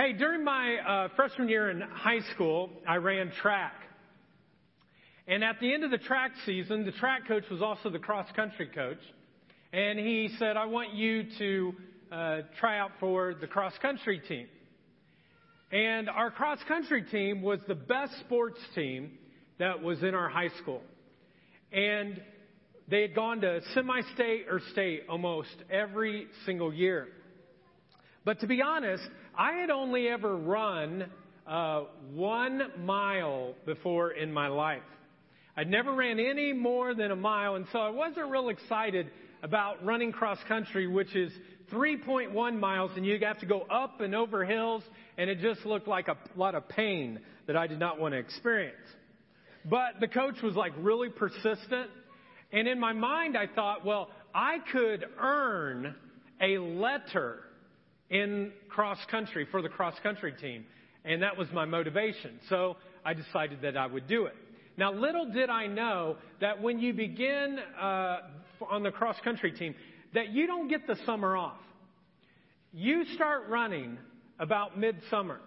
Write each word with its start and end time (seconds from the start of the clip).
Hey, 0.00 0.12
during 0.12 0.44
my 0.44 0.76
uh, 0.76 1.08
freshman 1.16 1.48
year 1.48 1.70
in 1.70 1.80
high 1.80 2.20
school, 2.32 2.70
I 2.86 2.98
ran 2.98 3.32
track. 3.42 3.74
And 5.26 5.42
at 5.42 5.58
the 5.60 5.74
end 5.74 5.82
of 5.82 5.90
the 5.90 5.98
track 5.98 6.30
season, 6.46 6.84
the 6.84 6.92
track 6.92 7.26
coach 7.26 7.42
was 7.50 7.60
also 7.60 7.90
the 7.90 7.98
cross 7.98 8.28
country 8.36 8.70
coach. 8.72 9.00
And 9.72 9.98
he 9.98 10.30
said, 10.38 10.56
I 10.56 10.66
want 10.66 10.94
you 10.94 11.24
to 11.38 11.72
uh, 12.12 12.36
try 12.60 12.78
out 12.78 12.92
for 13.00 13.34
the 13.40 13.48
cross 13.48 13.72
country 13.82 14.20
team. 14.20 14.46
And 15.72 16.08
our 16.08 16.30
cross 16.30 16.60
country 16.68 17.02
team 17.02 17.42
was 17.42 17.58
the 17.66 17.74
best 17.74 18.20
sports 18.20 18.60
team 18.76 19.18
that 19.58 19.82
was 19.82 20.04
in 20.04 20.14
our 20.14 20.28
high 20.28 20.50
school. 20.62 20.80
And 21.72 22.22
they 22.86 23.02
had 23.02 23.16
gone 23.16 23.40
to 23.40 23.62
semi 23.74 24.02
state 24.14 24.44
or 24.48 24.60
state 24.70 25.06
almost 25.08 25.56
every 25.68 26.28
single 26.46 26.72
year. 26.72 27.08
But 28.24 28.40
to 28.40 28.46
be 28.46 28.60
honest, 28.60 29.08
I 29.40 29.52
had 29.52 29.70
only 29.70 30.08
ever 30.08 30.36
run 30.36 31.06
uh, 31.46 31.84
one 32.12 32.72
mile 32.84 33.54
before 33.66 34.10
in 34.10 34.32
my 34.32 34.48
life. 34.48 34.82
I'd 35.56 35.70
never 35.70 35.92
ran 35.92 36.18
any 36.18 36.52
more 36.52 36.92
than 36.92 37.12
a 37.12 37.16
mile, 37.16 37.54
and 37.54 37.64
so 37.70 37.78
I 37.78 37.90
wasn't 37.90 38.32
real 38.32 38.48
excited 38.48 39.12
about 39.44 39.84
running 39.84 40.10
cross 40.10 40.38
country, 40.48 40.88
which 40.88 41.14
is 41.14 41.30
3.1 41.72 42.58
miles, 42.58 42.90
and 42.96 43.06
you 43.06 43.16
have 43.20 43.38
to 43.38 43.46
go 43.46 43.60
up 43.70 44.00
and 44.00 44.12
over 44.12 44.44
hills, 44.44 44.82
and 45.16 45.30
it 45.30 45.38
just 45.38 45.64
looked 45.64 45.86
like 45.86 46.08
a 46.08 46.16
lot 46.34 46.56
of 46.56 46.68
pain 46.68 47.20
that 47.46 47.56
I 47.56 47.68
did 47.68 47.78
not 47.78 48.00
want 48.00 48.14
to 48.14 48.18
experience. 48.18 48.74
But 49.64 50.00
the 50.00 50.08
coach 50.08 50.42
was 50.42 50.56
like 50.56 50.72
really 50.78 51.10
persistent, 51.10 51.90
and 52.50 52.66
in 52.66 52.80
my 52.80 52.92
mind 52.92 53.36
I 53.36 53.46
thought, 53.46 53.84
well, 53.84 54.10
I 54.34 54.56
could 54.72 55.04
earn 55.16 55.94
a 56.40 56.58
letter 56.58 57.44
in 58.10 58.52
cross 58.68 58.98
country 59.10 59.46
for 59.50 59.62
the 59.62 59.68
cross 59.68 59.94
country 60.02 60.32
team, 60.32 60.64
and 61.04 61.22
that 61.22 61.36
was 61.36 61.48
my 61.52 61.64
motivation. 61.64 62.38
So 62.48 62.76
I 63.04 63.14
decided 63.14 63.62
that 63.62 63.76
I 63.76 63.86
would 63.86 64.06
do 64.06 64.26
it. 64.26 64.34
Now, 64.76 64.92
little 64.92 65.30
did 65.30 65.50
I 65.50 65.66
know 65.66 66.16
that 66.40 66.62
when 66.62 66.78
you 66.78 66.92
begin 66.92 67.58
uh, 67.80 68.18
on 68.70 68.82
the 68.82 68.90
cross 68.90 69.16
country 69.24 69.50
team, 69.52 69.74
that 70.14 70.30
you 70.30 70.46
don't 70.46 70.68
get 70.68 70.86
the 70.86 70.96
summer 71.04 71.36
off. 71.36 71.58
You 72.72 73.04
start 73.14 73.48
running 73.48 73.98
about 74.38 74.78
midsummer. 74.78 75.40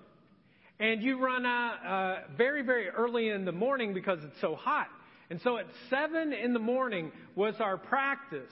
And 0.80 1.03
you 1.03 1.23
run 1.23 1.45
out 1.45 1.86
uh, 1.86 2.27
very, 2.36 2.64
very 2.64 2.89
early 2.89 3.30
in 3.30 3.45
the 3.45 3.52
morning 3.52 3.93
because 3.93 4.19
it's 4.23 4.41
so 4.41 4.55
hot. 4.55 4.88
And 5.30 5.39
so 5.41 5.58
at 5.58 5.67
7 5.89 6.33
in 6.33 6.53
the 6.53 6.59
morning 6.59 7.11
was 7.36 7.55
our 7.59 7.77
practice. 7.77 8.52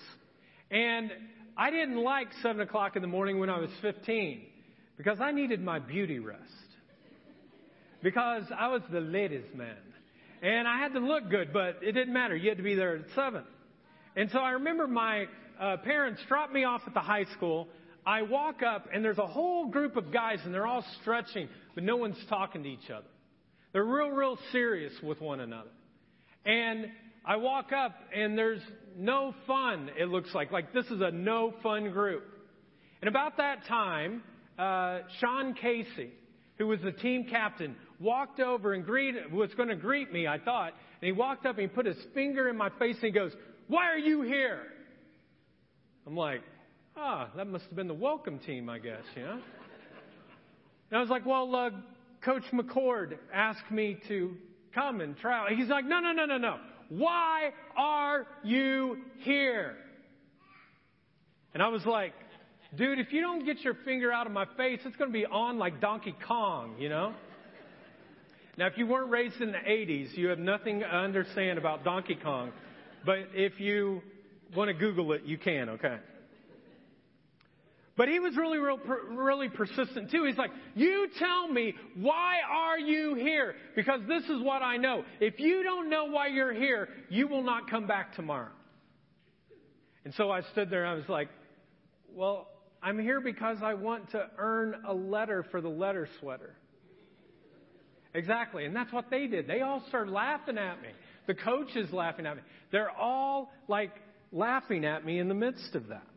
And 0.71 1.11
I 1.59 1.71
didn't 1.71 1.97
like 1.97 2.29
7 2.41 2.61
o'clock 2.61 2.95
in 2.95 3.01
the 3.01 3.07
morning 3.09 3.37
when 3.37 3.49
I 3.49 3.59
was 3.59 3.69
15 3.81 4.45
because 4.95 5.19
I 5.19 5.33
needed 5.33 5.61
my 5.61 5.77
beauty 5.77 6.17
rest. 6.17 6.39
Because 8.01 8.43
I 8.57 8.69
was 8.69 8.81
the 8.89 9.01
ladies' 9.01 9.43
man. 9.53 9.75
And 10.41 10.69
I 10.69 10.79
had 10.79 10.93
to 10.93 11.01
look 11.01 11.29
good, 11.29 11.51
but 11.51 11.79
it 11.81 11.91
didn't 11.91 12.13
matter. 12.13 12.33
You 12.33 12.47
had 12.47 12.59
to 12.59 12.63
be 12.63 12.75
there 12.75 12.95
at 12.95 13.01
7. 13.13 13.43
And 14.15 14.31
so 14.31 14.39
I 14.39 14.51
remember 14.51 14.87
my 14.87 15.25
uh, 15.59 15.75
parents 15.83 16.21
dropped 16.29 16.53
me 16.53 16.63
off 16.63 16.83
at 16.87 16.93
the 16.93 17.01
high 17.01 17.25
school. 17.35 17.67
I 18.05 18.21
walk 18.21 18.63
up, 18.63 18.87
and 18.93 19.03
there's 19.03 19.17
a 19.17 19.27
whole 19.27 19.67
group 19.67 19.97
of 19.97 20.13
guys, 20.13 20.39
and 20.45 20.53
they're 20.53 20.65
all 20.65 20.85
stretching, 21.01 21.49
but 21.75 21.83
no 21.83 21.97
one's 21.97 22.23
talking 22.29 22.63
to 22.63 22.69
each 22.69 22.89
other. 22.89 23.07
They're 23.73 23.83
real, 23.83 24.11
real 24.11 24.37
serious 24.53 24.93
with 25.03 25.19
one 25.19 25.41
another. 25.41 25.71
And 26.45 26.85
I 27.29 27.35
walk 27.35 27.71
up, 27.71 27.93
and 28.11 28.35
there's 28.35 28.61
no 28.97 29.35
fun, 29.45 29.91
it 29.95 30.05
looks 30.05 30.33
like. 30.33 30.51
Like, 30.51 30.73
this 30.73 30.87
is 30.87 30.99
a 30.99 31.11
no 31.11 31.53
fun 31.61 31.91
group. 31.91 32.23
And 33.03 33.07
about 33.07 33.37
that 33.37 33.67
time, 33.67 34.23
uh, 34.57 35.01
Sean 35.19 35.53
Casey, 35.53 36.09
who 36.57 36.65
was 36.65 36.79
the 36.81 36.91
team 36.91 37.27
captain, 37.29 37.75
walked 37.99 38.39
over 38.39 38.73
and 38.73 38.83
greeted, 38.83 39.31
was 39.31 39.53
going 39.53 39.69
to 39.69 39.75
greet 39.75 40.11
me, 40.11 40.25
I 40.25 40.39
thought. 40.39 40.73
And 41.01 41.05
he 41.05 41.11
walked 41.11 41.45
up 41.45 41.59
and 41.59 41.61
he 41.61 41.67
put 41.67 41.85
his 41.85 41.97
finger 42.15 42.49
in 42.49 42.57
my 42.57 42.69
face 42.79 42.95
and 42.95 43.05
he 43.05 43.11
goes, 43.11 43.31
Why 43.67 43.91
are 43.91 43.97
you 43.99 44.23
here? 44.23 44.63
I'm 46.07 46.17
like, 46.17 46.41
ah, 46.97 47.29
that 47.35 47.45
must 47.45 47.65
have 47.65 47.75
been 47.75 47.87
the 47.87 47.93
welcome 47.93 48.39
team, 48.39 48.69
I 48.69 48.79
guess, 48.79 49.03
you 49.15 49.21
know? 49.21 49.39
And 50.89 50.97
I 50.97 50.99
was 50.99 51.11
like, 51.11 51.27
well, 51.27 51.55
uh, 51.55 51.69
Coach 52.25 52.45
McCord 52.51 53.19
asked 53.31 53.69
me 53.69 53.99
to 54.07 54.35
come 54.73 54.99
and 54.99 55.15
try. 55.15 55.53
He's 55.53 55.67
like, 55.67 55.85
no, 55.85 55.99
no, 55.99 56.11
no, 56.11 56.25
no, 56.25 56.39
no. 56.39 56.57
Why 56.89 57.51
are 57.77 58.25
you 58.43 58.97
here? 59.19 59.75
And 61.53 61.63
I 61.63 61.67
was 61.69 61.85
like, 61.85 62.13
dude, 62.75 62.99
if 62.99 63.13
you 63.13 63.21
don't 63.21 63.45
get 63.45 63.61
your 63.61 63.75
finger 63.85 64.11
out 64.11 64.27
of 64.27 64.33
my 64.33 64.45
face, 64.57 64.79
it's 64.85 64.95
going 64.95 65.09
to 65.09 65.13
be 65.13 65.25
on 65.25 65.57
like 65.57 65.79
Donkey 65.79 66.15
Kong, 66.27 66.75
you 66.79 66.89
know? 66.89 67.13
Now, 68.57 68.67
if 68.67 68.77
you 68.77 68.87
weren't 68.87 69.09
raised 69.09 69.39
in 69.39 69.51
the 69.51 69.57
80s, 69.57 70.17
you 70.17 70.27
have 70.27 70.39
nothing 70.39 70.81
to 70.81 70.85
understand 70.85 71.57
about 71.57 71.83
Donkey 71.85 72.15
Kong. 72.21 72.51
But 73.05 73.29
if 73.33 73.59
you 73.59 74.01
want 74.55 74.67
to 74.67 74.73
Google 74.73 75.13
it, 75.13 75.23
you 75.23 75.37
can, 75.37 75.69
okay? 75.69 75.97
But 77.99 78.07
he 78.07 78.21
was 78.21 78.37
really, 78.37 78.59
real, 78.59 78.79
really 79.09 79.49
persistent 79.49 80.09
too. 80.09 80.23
He's 80.23 80.37
like, 80.37 80.51
you 80.73 81.09
tell 81.19 81.49
me, 81.49 81.73
why 81.95 82.37
are 82.49 82.79
you 82.79 83.13
here? 83.15 83.55
Because 83.75 83.99
this 84.07 84.23
is 84.23 84.41
what 84.41 84.61
I 84.61 84.77
know. 84.77 85.03
If 85.19 85.37
you 85.41 85.63
don't 85.63 85.89
know 85.89 86.05
why 86.05 86.27
you're 86.27 86.53
here, 86.53 86.87
you 87.09 87.27
will 87.27 87.43
not 87.43 87.69
come 87.69 87.87
back 87.87 88.15
tomorrow. 88.15 88.53
And 90.05 90.13
so 90.13 90.31
I 90.31 90.43
stood 90.53 90.69
there 90.69 90.85
and 90.85 90.93
I 90.93 90.95
was 90.95 91.09
like, 91.09 91.27
well, 92.15 92.47
I'm 92.81 92.97
here 92.97 93.19
because 93.19 93.57
I 93.61 93.73
want 93.73 94.11
to 94.11 94.27
earn 94.37 94.77
a 94.87 94.93
letter 94.93 95.45
for 95.51 95.59
the 95.59 95.67
letter 95.67 96.07
sweater. 96.21 96.55
Exactly. 98.13 98.63
And 98.63 98.73
that's 98.73 98.93
what 98.93 99.09
they 99.09 99.27
did. 99.27 99.45
They 99.45 99.59
all 99.59 99.83
started 99.89 100.13
laughing 100.13 100.57
at 100.57 100.81
me. 100.81 100.87
The 101.27 101.35
coach 101.35 101.75
is 101.75 101.91
laughing 101.91 102.25
at 102.25 102.37
me. 102.37 102.43
They're 102.71 102.91
all 102.91 103.51
like 103.67 103.91
laughing 104.31 104.85
at 104.85 105.05
me 105.05 105.19
in 105.19 105.27
the 105.27 105.35
midst 105.35 105.75
of 105.75 105.89
that. 105.89 106.07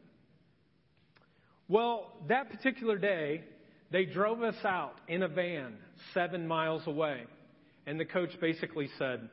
Well, 1.72 2.12
that 2.28 2.50
particular 2.50 2.98
day, 2.98 3.44
they 3.90 4.04
drove 4.04 4.42
us 4.42 4.62
out 4.62 4.92
in 5.08 5.22
a 5.22 5.28
van 5.28 5.72
seven 6.12 6.46
miles 6.46 6.86
away. 6.86 7.22
And 7.86 7.98
the 7.98 8.04
coach 8.04 8.28
basically 8.42 8.90
said, 8.98 9.26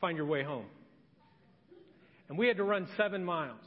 Find 0.00 0.16
your 0.16 0.26
way 0.26 0.44
home. 0.44 0.66
And 2.28 2.38
we 2.38 2.46
had 2.46 2.58
to 2.58 2.62
run 2.62 2.86
seven 2.96 3.24
miles. 3.24 3.58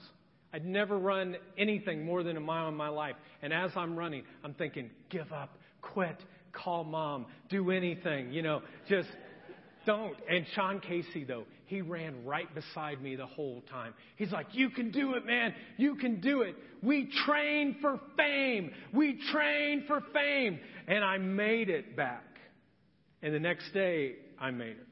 I'd 0.54 0.66
never 0.66 0.98
run 0.98 1.36
anything 1.58 2.06
more 2.06 2.24
than 2.24 2.38
a 2.38 2.40
mile 2.40 2.70
in 2.70 2.76
my 2.76 2.88
life. 2.88 3.18
And 3.42 3.52
as 3.52 3.72
I'm 3.76 3.98
running, 3.98 4.24
I'm 4.42 4.54
thinking, 4.54 4.90
give 5.10 5.34
up, 5.34 5.58
quit, 5.82 6.18
call 6.54 6.86
mom, 6.86 7.26
do 7.50 7.72
anything, 7.72 8.32
you 8.32 8.42
know, 8.42 8.62
just 8.88 9.10
don't. 9.88 10.18
And 10.30 10.46
Sean 10.54 10.80
Casey, 10.82 11.24
though, 11.24 11.46
he 11.66 11.82
ran 11.82 12.26
right 12.26 12.54
beside 12.54 13.02
me 13.02 13.16
the 13.16 13.26
whole 13.26 13.64
time. 13.72 13.96
He's 14.18 14.32
like, 14.32 14.48
You 14.52 14.70
can 14.70 14.92
do 14.92 15.16
it, 15.16 15.26
man. 15.26 15.56
You 15.78 15.96
can 15.96 16.20
do 16.22 16.42
it. 16.42 16.56
We 16.84 17.10
train 17.26 17.78
for 17.82 18.00
fame. 18.16 18.72
We 18.94 19.20
train 19.32 19.86
for 19.88 20.04
fame. 20.14 20.60
And 20.88 21.04
I 21.04 21.18
made 21.18 21.70
it 21.70 21.96
back. 21.96 22.26
And 23.24 23.34
the 23.34 23.40
next 23.40 23.74
day, 23.74 24.16
I 24.40 24.52
made 24.52 24.72
it. 24.78 24.88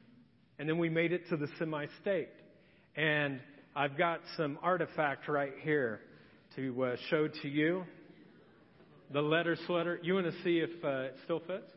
And 0.58 0.68
then 0.68 0.78
we 0.78 0.88
made 0.88 1.12
it 1.12 1.28
to 1.28 1.36
the 1.36 1.46
semi 1.58 1.86
state. 2.00 2.30
And 2.96 3.40
I've 3.76 3.98
got 3.98 4.20
some 4.38 4.58
artifact 4.62 5.28
right 5.28 5.52
here 5.60 6.00
to 6.56 6.84
uh, 6.84 6.96
show 7.10 7.28
to 7.42 7.48
you. 7.48 7.84
The 9.12 9.20
letter 9.20 9.56
sweater. 9.66 10.00
You 10.02 10.14
want 10.14 10.26
to 10.26 10.42
see 10.42 10.58
if 10.58 10.70
uh, 10.82 10.88
it 10.88 11.16
still 11.24 11.40
fits? 11.46 11.70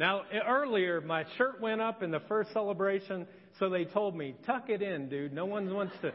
Now, 0.00 0.22
earlier, 0.48 1.02
my 1.02 1.26
shirt 1.36 1.60
went 1.60 1.82
up 1.82 2.02
in 2.02 2.10
the 2.10 2.20
first 2.20 2.54
celebration, 2.54 3.26
so 3.58 3.68
they 3.68 3.84
told 3.84 4.16
me, 4.16 4.34
tuck 4.46 4.70
it 4.70 4.80
in, 4.80 5.10
dude. 5.10 5.34
No 5.34 5.44
one 5.44 5.70
wants 5.74 5.92
to. 6.00 6.10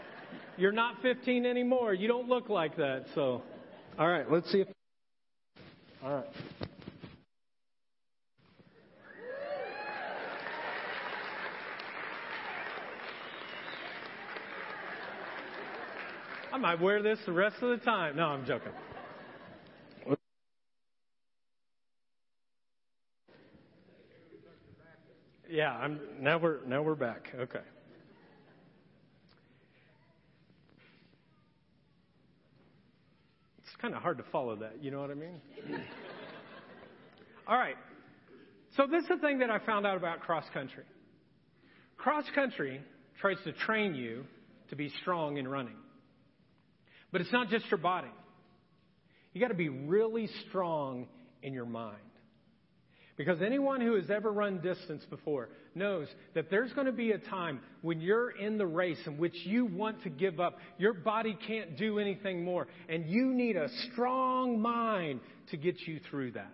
You're 0.56 0.72
not 0.72 1.02
15 1.02 1.44
anymore. 1.44 1.92
You 1.92 2.08
don't 2.08 2.30
look 2.30 2.48
like 2.48 2.78
that. 2.78 3.04
So, 3.14 3.42
all 3.98 4.08
right, 4.08 4.24
let's 4.32 4.50
see 4.50 4.60
if. 4.62 4.68
All 6.02 6.14
right. 6.14 6.24
I 16.54 16.56
might 16.56 16.80
wear 16.80 17.02
this 17.02 17.18
the 17.26 17.32
rest 17.32 17.56
of 17.60 17.78
the 17.78 17.84
time. 17.84 18.16
No, 18.16 18.28
I'm 18.28 18.46
joking. 18.46 18.72
Yeah, 25.48 25.70
I'm 25.70 26.00
now 26.20 26.38
we're 26.38 26.64
now 26.66 26.82
we're 26.82 26.94
back. 26.94 27.28
Okay. 27.34 27.60
It's 33.58 33.82
kind 33.82 33.94
of 33.94 34.02
hard 34.02 34.18
to 34.18 34.24
follow 34.32 34.56
that, 34.56 34.82
you 34.82 34.90
know 34.90 35.00
what 35.00 35.10
I 35.10 35.14
mean? 35.14 35.40
All 37.46 37.58
right. 37.58 37.76
So 38.76 38.86
this 38.90 39.02
is 39.02 39.08
the 39.08 39.18
thing 39.18 39.40
that 39.40 39.50
I 39.50 39.58
found 39.58 39.86
out 39.86 39.96
about 39.96 40.20
cross 40.20 40.44
country. 40.52 40.84
Cross 41.96 42.24
country 42.34 42.80
tries 43.20 43.36
to 43.44 43.52
train 43.52 43.94
you 43.94 44.24
to 44.70 44.76
be 44.76 44.90
strong 45.02 45.36
in 45.36 45.46
running. 45.46 45.76
But 47.12 47.20
it's 47.20 47.32
not 47.32 47.48
just 47.50 47.70
your 47.70 47.78
body. 47.78 48.10
You 49.32 49.40
got 49.40 49.48
to 49.48 49.54
be 49.54 49.68
really 49.68 50.28
strong 50.48 51.06
in 51.42 51.52
your 51.52 51.66
mind. 51.66 51.96
Because 53.16 53.40
anyone 53.40 53.80
who 53.80 53.94
has 53.94 54.10
ever 54.10 54.30
run 54.30 54.60
distance 54.60 55.02
before 55.08 55.48
knows 55.74 56.06
that 56.34 56.50
there's 56.50 56.72
going 56.74 56.86
to 56.86 56.92
be 56.92 57.12
a 57.12 57.18
time 57.18 57.60
when 57.80 58.00
you're 58.00 58.30
in 58.30 58.58
the 58.58 58.66
race 58.66 58.98
in 59.06 59.16
which 59.16 59.34
you 59.44 59.64
want 59.64 60.02
to 60.02 60.10
give 60.10 60.38
up. 60.38 60.58
Your 60.76 60.92
body 60.92 61.36
can't 61.46 61.78
do 61.78 61.98
anything 61.98 62.44
more. 62.44 62.66
And 62.90 63.06
you 63.06 63.32
need 63.32 63.56
a 63.56 63.68
strong 63.90 64.60
mind 64.60 65.20
to 65.50 65.56
get 65.56 65.80
you 65.86 65.98
through 66.10 66.32
that. 66.32 66.52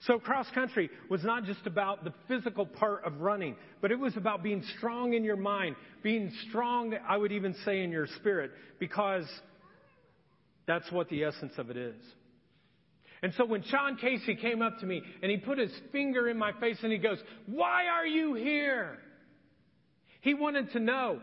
So 0.00 0.20
cross 0.20 0.46
country 0.54 0.88
was 1.10 1.24
not 1.24 1.44
just 1.44 1.66
about 1.66 2.04
the 2.04 2.12
physical 2.28 2.64
part 2.64 3.04
of 3.04 3.20
running, 3.20 3.56
but 3.80 3.90
it 3.90 3.98
was 3.98 4.16
about 4.16 4.42
being 4.42 4.62
strong 4.76 5.14
in 5.14 5.24
your 5.24 5.36
mind, 5.36 5.74
being 6.02 6.30
strong, 6.48 6.94
I 7.08 7.16
would 7.16 7.32
even 7.32 7.56
say, 7.64 7.82
in 7.82 7.90
your 7.90 8.06
spirit, 8.18 8.52
because 8.78 9.26
that's 10.66 10.90
what 10.92 11.08
the 11.08 11.24
essence 11.24 11.54
of 11.58 11.70
it 11.70 11.76
is. 11.76 11.96
And 13.22 13.32
so 13.34 13.44
when 13.44 13.62
Sean 13.62 13.96
Casey 13.96 14.36
came 14.36 14.62
up 14.62 14.78
to 14.80 14.86
me 14.86 15.02
and 15.22 15.30
he 15.30 15.38
put 15.38 15.58
his 15.58 15.72
finger 15.92 16.28
in 16.28 16.38
my 16.38 16.52
face 16.60 16.78
and 16.82 16.92
he 16.92 16.98
goes, 16.98 17.18
Why 17.46 17.86
are 17.86 18.06
you 18.06 18.34
here? 18.34 18.98
He 20.20 20.34
wanted 20.34 20.72
to 20.72 20.80
know, 20.80 21.20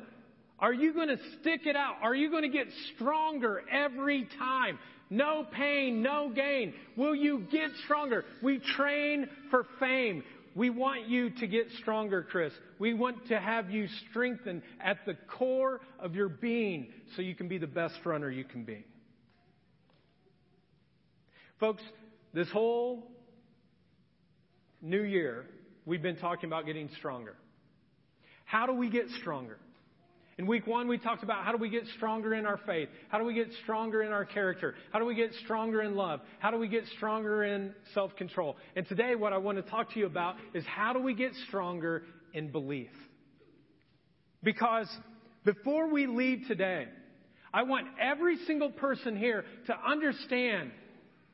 Are 0.60 0.74
you 0.74 0.94
going 0.94 1.10
to 1.10 1.18
stick 1.40 1.62
it 1.66 1.76
out? 1.76 1.96
Are 2.02 2.16
you 2.16 2.32
going 2.32 2.44
to 2.44 2.50
get 2.50 2.68
stronger 2.96 3.62
every 3.72 4.28
time? 4.40 4.80
No 5.10 5.46
pain, 5.52 6.02
no 6.02 6.32
gain. 6.34 6.74
Will 6.98 7.14
you 7.14 7.46
get 7.52 7.70
stronger? 7.84 8.26
We 8.42 8.60
train 8.60 9.30
for 9.52 9.66
fame. 9.80 10.24
We 10.56 10.70
want 10.70 11.08
you 11.08 11.30
to 11.30 11.48
get 11.48 11.68
stronger, 11.80 12.24
Chris. 12.24 12.54
We 12.80 12.94
want 12.94 13.28
to 13.28 13.40
have 13.40 13.70
you 13.70 13.88
strengthened 14.10 14.62
at 14.84 14.98
the 15.06 15.16
core 15.38 15.82
of 16.00 16.16
your 16.16 16.30
being 16.30 16.88
so 17.16 17.22
you 17.22 17.36
can 17.36 17.48
be 17.48 17.58
the 17.58 17.68
best 17.68 17.96
runner 18.06 18.30
you 18.30 18.44
can 18.44 18.64
be. 18.64 18.86
Folks, 21.60 21.84
this 22.34 22.50
whole 22.50 23.08
new 24.82 25.04
year, 25.04 25.46
we've 25.86 26.02
been 26.02 26.18
talking 26.18 26.50
about 26.50 26.66
getting 26.66 26.90
stronger. 26.98 27.36
How 28.46 28.66
do 28.66 28.74
we 28.74 28.90
get 28.90 29.06
stronger? 29.22 29.58
In 30.38 30.48
week 30.48 30.66
one, 30.66 30.88
we 30.88 30.98
talked 30.98 31.22
about 31.22 31.46
how 31.46 31.52
do 31.52 31.60
we 31.60 31.70
get 31.70 31.84
stronger 31.96 32.34
in 32.34 32.48
our 32.48 32.60
faith? 32.66 32.90
How 33.10 33.20
do 33.20 33.24
we 33.24 33.36
get 33.36 33.48
stronger 33.64 34.02
in 34.02 34.12
our 34.12 34.26
character? 34.26 34.74
How 34.92 34.98
do 34.98 35.06
we 35.06 35.14
get 35.14 35.32
stronger 35.44 35.84
in 35.84 35.96
love? 35.96 36.22
How 36.40 36.50
do 36.50 36.58
we 36.58 36.68
get 36.68 36.86
stronger 36.98 37.44
in 37.44 37.74
self 37.94 38.16
control? 38.16 38.58
And 38.76 38.88
today, 38.88 39.14
what 39.14 39.32
I 39.32 39.38
want 39.38 39.64
to 39.64 39.70
talk 39.70 39.94
to 39.94 40.00
you 40.00 40.08
about 40.08 40.36
is 40.56 40.66
how 40.66 40.92
do 40.92 41.00
we 41.00 41.14
get 41.14 41.34
stronger 41.48 42.04
in 42.34 42.52
belief? 42.52 42.90
Because 44.42 44.90
before 45.46 45.88
we 45.92 46.08
leave 46.08 46.48
today, 46.48 46.88
I 47.54 47.64
want 47.64 47.88
every 48.02 48.38
single 48.48 48.72
person 48.72 49.16
here 49.16 49.46
to 49.68 49.76
understand 49.88 50.72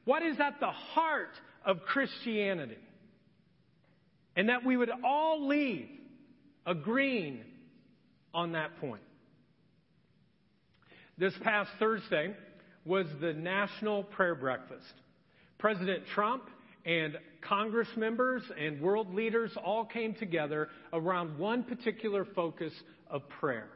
what 0.10 0.24
is 0.24 0.40
at 0.40 0.60
the 0.60 0.72
heart 0.72 1.36
of 1.64 1.82
Christianity. 1.82 2.80
And 4.36 4.50
that 4.50 4.66
we 4.66 4.76
would 4.76 4.90
all 5.06 5.48
leave 5.48 5.88
agreeing 6.66 7.42
on 8.34 8.54
that 8.54 8.76
point. 8.80 9.04
This 11.20 11.34
past 11.44 11.70
Thursday 11.78 12.36
was 12.86 13.06
the 13.22 13.34
National 13.34 14.02
Prayer 14.02 14.34
Breakfast. 14.34 14.94
President 15.60 16.02
Trump 16.16 16.42
and 16.88 17.16
Congress 17.42 17.90
members 17.96 18.42
and 18.60 18.82
world 18.82 19.14
leaders 19.14 19.52
all 19.64 19.86
came 19.86 20.16
together 20.16 20.70
around 20.92 21.38
one 21.38 21.62
particular 21.62 22.26
focus 22.26 22.74
of 23.12 23.30
prayer. 23.40 23.70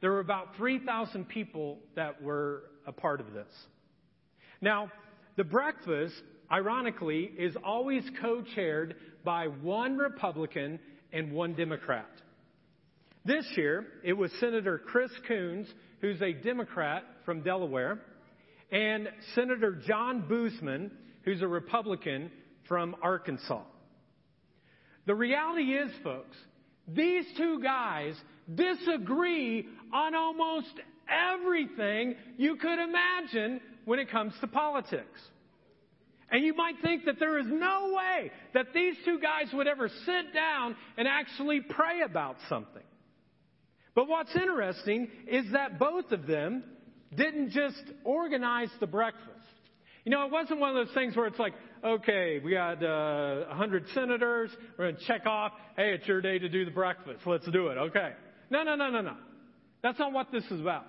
There 0.00 0.10
were 0.10 0.20
about 0.20 0.56
3,000 0.56 1.28
people 1.28 1.80
that 1.96 2.22
were 2.22 2.62
a 2.86 2.92
part 2.92 3.20
of 3.20 3.34
this. 3.34 3.52
Now, 4.62 4.90
the 5.40 5.44
breakfast, 5.44 6.20
ironically, 6.52 7.32
is 7.38 7.56
always 7.64 8.04
co 8.20 8.42
chaired 8.54 8.94
by 9.24 9.46
one 9.46 9.96
Republican 9.96 10.78
and 11.14 11.32
one 11.32 11.54
Democrat. 11.54 12.10
This 13.24 13.46
year, 13.56 13.86
it 14.04 14.12
was 14.12 14.30
Senator 14.38 14.76
Chris 14.76 15.10
Coons, 15.26 15.66
who's 16.02 16.20
a 16.20 16.34
Democrat 16.34 17.04
from 17.24 17.40
Delaware, 17.40 18.02
and 18.70 19.08
Senator 19.34 19.80
John 19.86 20.24
Boozman, 20.28 20.90
who's 21.22 21.40
a 21.40 21.48
Republican 21.48 22.30
from 22.68 22.94
Arkansas. 23.02 23.62
The 25.06 25.14
reality 25.14 25.72
is, 25.72 25.90
folks, 26.04 26.36
these 26.86 27.24
two 27.38 27.62
guys 27.62 28.14
disagree 28.54 29.66
on 29.90 30.14
almost 30.14 30.74
everything 31.08 32.14
you 32.36 32.56
could 32.56 32.78
imagine 32.78 33.62
when 33.84 33.98
it 33.98 34.10
comes 34.10 34.32
to 34.40 34.46
politics. 34.46 35.20
And 36.30 36.44
you 36.44 36.54
might 36.54 36.76
think 36.82 37.06
that 37.06 37.18
there 37.18 37.38
is 37.38 37.46
no 37.48 37.92
way 37.96 38.30
that 38.54 38.66
these 38.72 38.94
two 39.04 39.18
guys 39.18 39.52
would 39.52 39.66
ever 39.66 39.88
sit 39.88 40.32
down 40.32 40.76
and 40.96 41.08
actually 41.08 41.60
pray 41.60 42.02
about 42.04 42.36
something. 42.48 42.82
But 43.94 44.06
what's 44.06 44.34
interesting 44.36 45.08
is 45.26 45.46
that 45.52 45.78
both 45.78 46.12
of 46.12 46.26
them 46.26 46.62
didn't 47.16 47.50
just 47.50 47.82
organize 48.04 48.68
the 48.78 48.86
breakfast. 48.86 49.26
You 50.04 50.12
know, 50.12 50.24
it 50.24 50.30
wasn't 50.30 50.60
one 50.60 50.76
of 50.76 50.86
those 50.86 50.94
things 50.94 51.16
where 51.16 51.26
it's 51.26 51.38
like, 51.38 51.52
okay, 51.84 52.40
we 52.42 52.52
got 52.52 52.82
uh, 52.82 53.46
100 53.48 53.84
senators, 53.92 54.50
we're 54.78 54.86
going 54.86 54.96
to 54.96 55.06
check 55.06 55.26
off, 55.26 55.52
hey, 55.76 55.92
it's 55.92 56.06
your 56.06 56.20
day 56.20 56.38
to 56.38 56.48
do 56.48 56.64
the 56.64 56.70
breakfast, 56.70 57.20
let's 57.26 57.48
do 57.50 57.68
it, 57.68 57.76
okay. 57.76 58.12
No, 58.50 58.62
no, 58.62 58.76
no, 58.76 58.90
no, 58.90 59.00
no. 59.00 59.16
That's 59.82 59.98
not 59.98 60.12
what 60.12 60.30
this 60.32 60.44
is 60.50 60.60
about. 60.60 60.86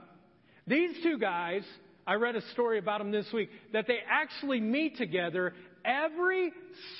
These 0.67 1.03
two 1.03 1.17
guys 1.17 1.63
I 2.07 2.15
read 2.15 2.35
a 2.35 2.41
story 2.53 2.79
about 2.79 2.99
them 2.99 3.11
this 3.11 3.27
week 3.33 3.49
that 3.73 3.87
they 3.87 3.99
actually 4.09 4.59
meet 4.59 4.97
together 4.97 5.53
every 5.85 6.51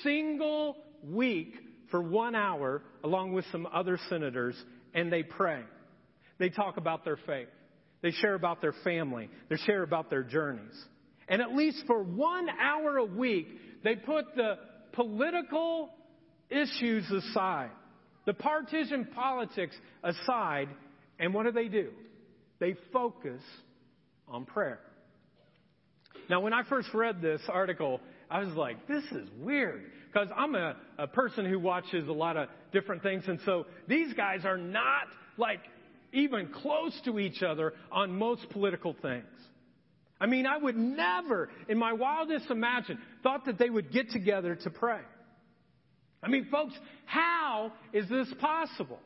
single 0.04 0.78
week 1.04 1.54
for 1.90 2.02
one 2.02 2.36
hour 2.36 2.82
along 3.04 3.34
with 3.34 3.46
some 3.52 3.68
other 3.72 4.00
senators 4.10 4.56
and 4.94 5.12
they 5.12 5.24
pray. 5.24 5.62
They 6.40 6.50
talk 6.50 6.78
about 6.78 7.04
their 7.04 7.18
faith. 7.18 7.50
They 8.02 8.12
share 8.12 8.34
about 8.34 8.62
their 8.62 8.74
family. 8.84 9.30
They 9.50 9.58
share 9.58 9.84
about 9.84 10.10
their 10.10 10.24
journeys. 10.24 10.74
And 11.28 11.42
at 11.42 11.54
least 11.54 11.84
for 11.88 12.02
one 12.02 12.48
hour 12.50 12.98
a 12.98 13.06
week, 13.06 13.48
they 13.84 13.96
put 13.96 14.36
the 14.36 14.56
political 14.94 15.90
issues 16.50 17.10
aside, 17.10 17.72
the 18.26 18.34
partisan 18.34 19.06
politics 19.16 19.76
aside, 20.04 20.68
and 21.20 21.34
what 21.34 21.46
do 21.46 21.52
they 21.52 21.68
do? 21.68 21.92
They 22.60 22.76
focus 22.92 23.42
on 24.28 24.46
prayer. 24.46 24.80
Now, 26.30 26.40
when 26.42 26.54
I 26.54 26.64
first 26.64 26.94
read 26.94 27.22
this 27.22 27.42
article, 27.50 28.00
I 28.30 28.40
was 28.44 28.54
like, 28.56 28.88
this 28.88 29.04
is 29.12 29.28
weird. 29.40 29.84
Because 30.12 30.30
I'm 30.36 30.56
a, 30.56 30.76
a 30.98 31.08
person 31.08 31.46
who 31.46 31.60
watches 31.60 32.08
a 32.08 32.14
lot 32.14 32.38
of 32.38 32.50
different 32.72 33.04
things. 33.04 33.24
And 33.28 33.40
so 33.46 33.66
these 33.88 34.14
guys 34.14 34.46
are 34.46 34.58
not 34.58 35.08
like 35.38 35.62
even 36.14 36.48
close 36.48 37.00
to 37.06 37.20
each 37.20 37.42
other 37.42 37.74
on 37.92 38.18
most 38.18 38.50
political 38.50 38.96
things. 39.02 39.26
I 40.20 40.28
mean, 40.28 40.46
I 40.46 40.58
would 40.58 40.76
never, 40.76 41.50
in 41.68 41.78
my 41.78 41.94
wildest 41.94 42.52
imagine, 42.52 43.00
thought 43.24 43.46
that 43.46 43.58
they 43.58 43.70
would 43.70 43.92
get 43.92 44.12
together 44.12 44.56
to 44.56 44.70
pray. 44.70 45.00
I 46.22 46.28
mean, 46.30 46.48
folks, 46.52 46.74
how 47.06 47.72
is 47.92 48.08
this 48.08 48.28
possible? 48.40 49.00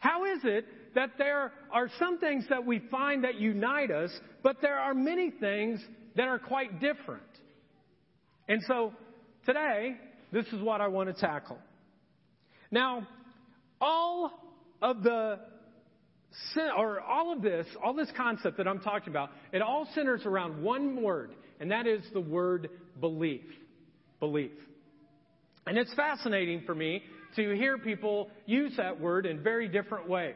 How 0.00 0.24
is 0.24 0.38
it 0.44 0.64
that 0.94 1.12
there 1.18 1.52
are 1.70 1.90
some 1.98 2.18
things 2.18 2.44
that 2.50 2.64
we 2.64 2.80
find 2.90 3.24
that 3.24 3.36
unite 3.36 3.90
us, 3.90 4.10
but 4.42 4.56
there 4.62 4.78
are 4.78 4.94
many 4.94 5.30
things 5.30 5.80
that 6.16 6.28
are 6.28 6.38
quite 6.38 6.80
different. 6.80 7.22
And 8.48 8.62
so 8.66 8.92
today, 9.46 9.96
this 10.32 10.46
is 10.48 10.60
what 10.60 10.80
I 10.80 10.88
want 10.88 11.14
to 11.14 11.20
tackle. 11.20 11.58
Now, 12.70 13.06
all 13.80 14.32
of 14.82 15.02
the 15.02 15.38
or 16.76 17.00
all 17.00 17.32
of 17.32 17.42
this, 17.42 17.66
all 17.82 17.94
this 17.94 18.10
concept 18.16 18.56
that 18.56 18.66
I'm 18.66 18.80
talking 18.80 19.10
about, 19.10 19.30
it 19.52 19.62
all 19.62 19.86
centers 19.94 20.26
around 20.26 20.62
one 20.62 21.00
word, 21.00 21.30
and 21.60 21.70
that 21.70 21.86
is 21.86 22.02
the 22.12 22.20
word 22.20 22.70
belief. 23.00 23.44
Belief. 24.18 24.50
And 25.66 25.78
it's 25.78 25.94
fascinating 25.94 26.62
for 26.66 26.74
me 26.74 27.02
to 27.36 27.54
hear 27.54 27.78
people 27.78 28.30
use 28.46 28.76
that 28.76 29.00
word 29.00 29.26
in 29.26 29.42
very 29.42 29.68
different 29.68 30.08
ways. 30.08 30.34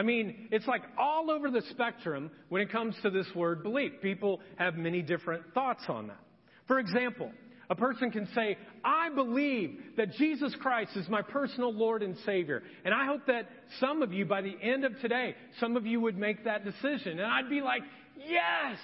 I 0.00 0.02
mean, 0.02 0.48
it's 0.50 0.66
like 0.66 0.80
all 0.96 1.30
over 1.30 1.50
the 1.50 1.60
spectrum 1.68 2.30
when 2.48 2.62
it 2.62 2.72
comes 2.72 2.94
to 3.02 3.10
this 3.10 3.26
word 3.34 3.62
belief. 3.62 3.92
People 4.00 4.40
have 4.56 4.74
many 4.74 5.02
different 5.02 5.52
thoughts 5.52 5.82
on 5.88 6.06
that. 6.06 6.20
For 6.66 6.78
example, 6.78 7.30
a 7.68 7.74
person 7.74 8.10
can 8.10 8.26
say, 8.34 8.56
I 8.82 9.10
believe 9.10 9.78
that 9.98 10.12
Jesus 10.12 10.56
Christ 10.58 10.92
is 10.96 11.06
my 11.10 11.20
personal 11.20 11.70
Lord 11.70 12.02
and 12.02 12.16
Savior. 12.24 12.62
And 12.86 12.94
I 12.94 13.04
hope 13.04 13.26
that 13.26 13.46
some 13.78 14.00
of 14.00 14.10
you, 14.10 14.24
by 14.24 14.40
the 14.40 14.56
end 14.62 14.86
of 14.86 14.98
today, 15.00 15.34
some 15.60 15.76
of 15.76 15.84
you 15.84 16.00
would 16.00 16.16
make 16.16 16.44
that 16.44 16.64
decision. 16.64 17.20
And 17.20 17.30
I'd 17.30 17.50
be 17.50 17.60
like, 17.60 17.82
yes! 18.26 18.78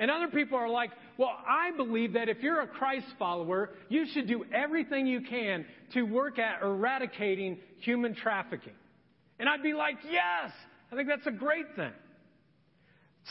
And 0.00 0.10
other 0.10 0.26
people 0.26 0.58
are 0.58 0.68
like, 0.68 0.90
well, 1.16 1.30
I 1.46 1.70
believe 1.76 2.14
that 2.14 2.28
if 2.28 2.38
you're 2.40 2.60
a 2.60 2.66
Christ 2.66 3.06
follower, 3.20 3.70
you 3.88 4.04
should 4.12 4.26
do 4.26 4.46
everything 4.52 5.06
you 5.06 5.20
can 5.20 5.64
to 5.94 6.02
work 6.02 6.40
at 6.40 6.60
eradicating 6.60 7.58
human 7.78 8.16
trafficking. 8.16 8.72
And 9.38 9.48
I'd 9.48 9.62
be 9.62 9.74
like, 9.74 9.96
yes, 10.04 10.52
I 10.90 10.96
think 10.96 11.08
that's 11.08 11.26
a 11.26 11.32
great 11.32 11.66
thing. 11.76 11.92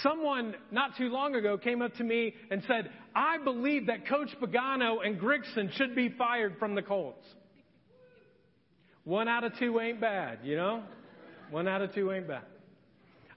Someone 0.04 0.56
not 0.72 0.98
too 0.98 1.08
long 1.08 1.36
ago 1.36 1.58
came 1.58 1.82
up 1.82 1.96
to 1.96 2.04
me 2.04 2.34
and 2.52 2.62
said, 2.68 2.90
I 3.16 3.38
believe 3.38 3.88
that 3.88 4.08
Coach 4.08 4.30
Pagano 4.42 4.98
and 5.06 5.20
Grigson 5.20 5.72
should 5.78 5.96
be 5.96 6.10
fired 6.10 6.58
from 6.60 6.76
the 6.76 6.82
Colts. 6.82 7.26
One 9.06 9.28
out 9.28 9.44
of 9.44 9.58
two 9.58 9.80
ain't 9.80 10.02
bad, 10.02 10.40
you 10.44 10.58
know? 10.58 10.84
One 11.50 11.68
out 11.68 11.82
of 11.82 11.94
two 11.94 12.12
ain't 12.12 12.28
bad. 12.28 12.44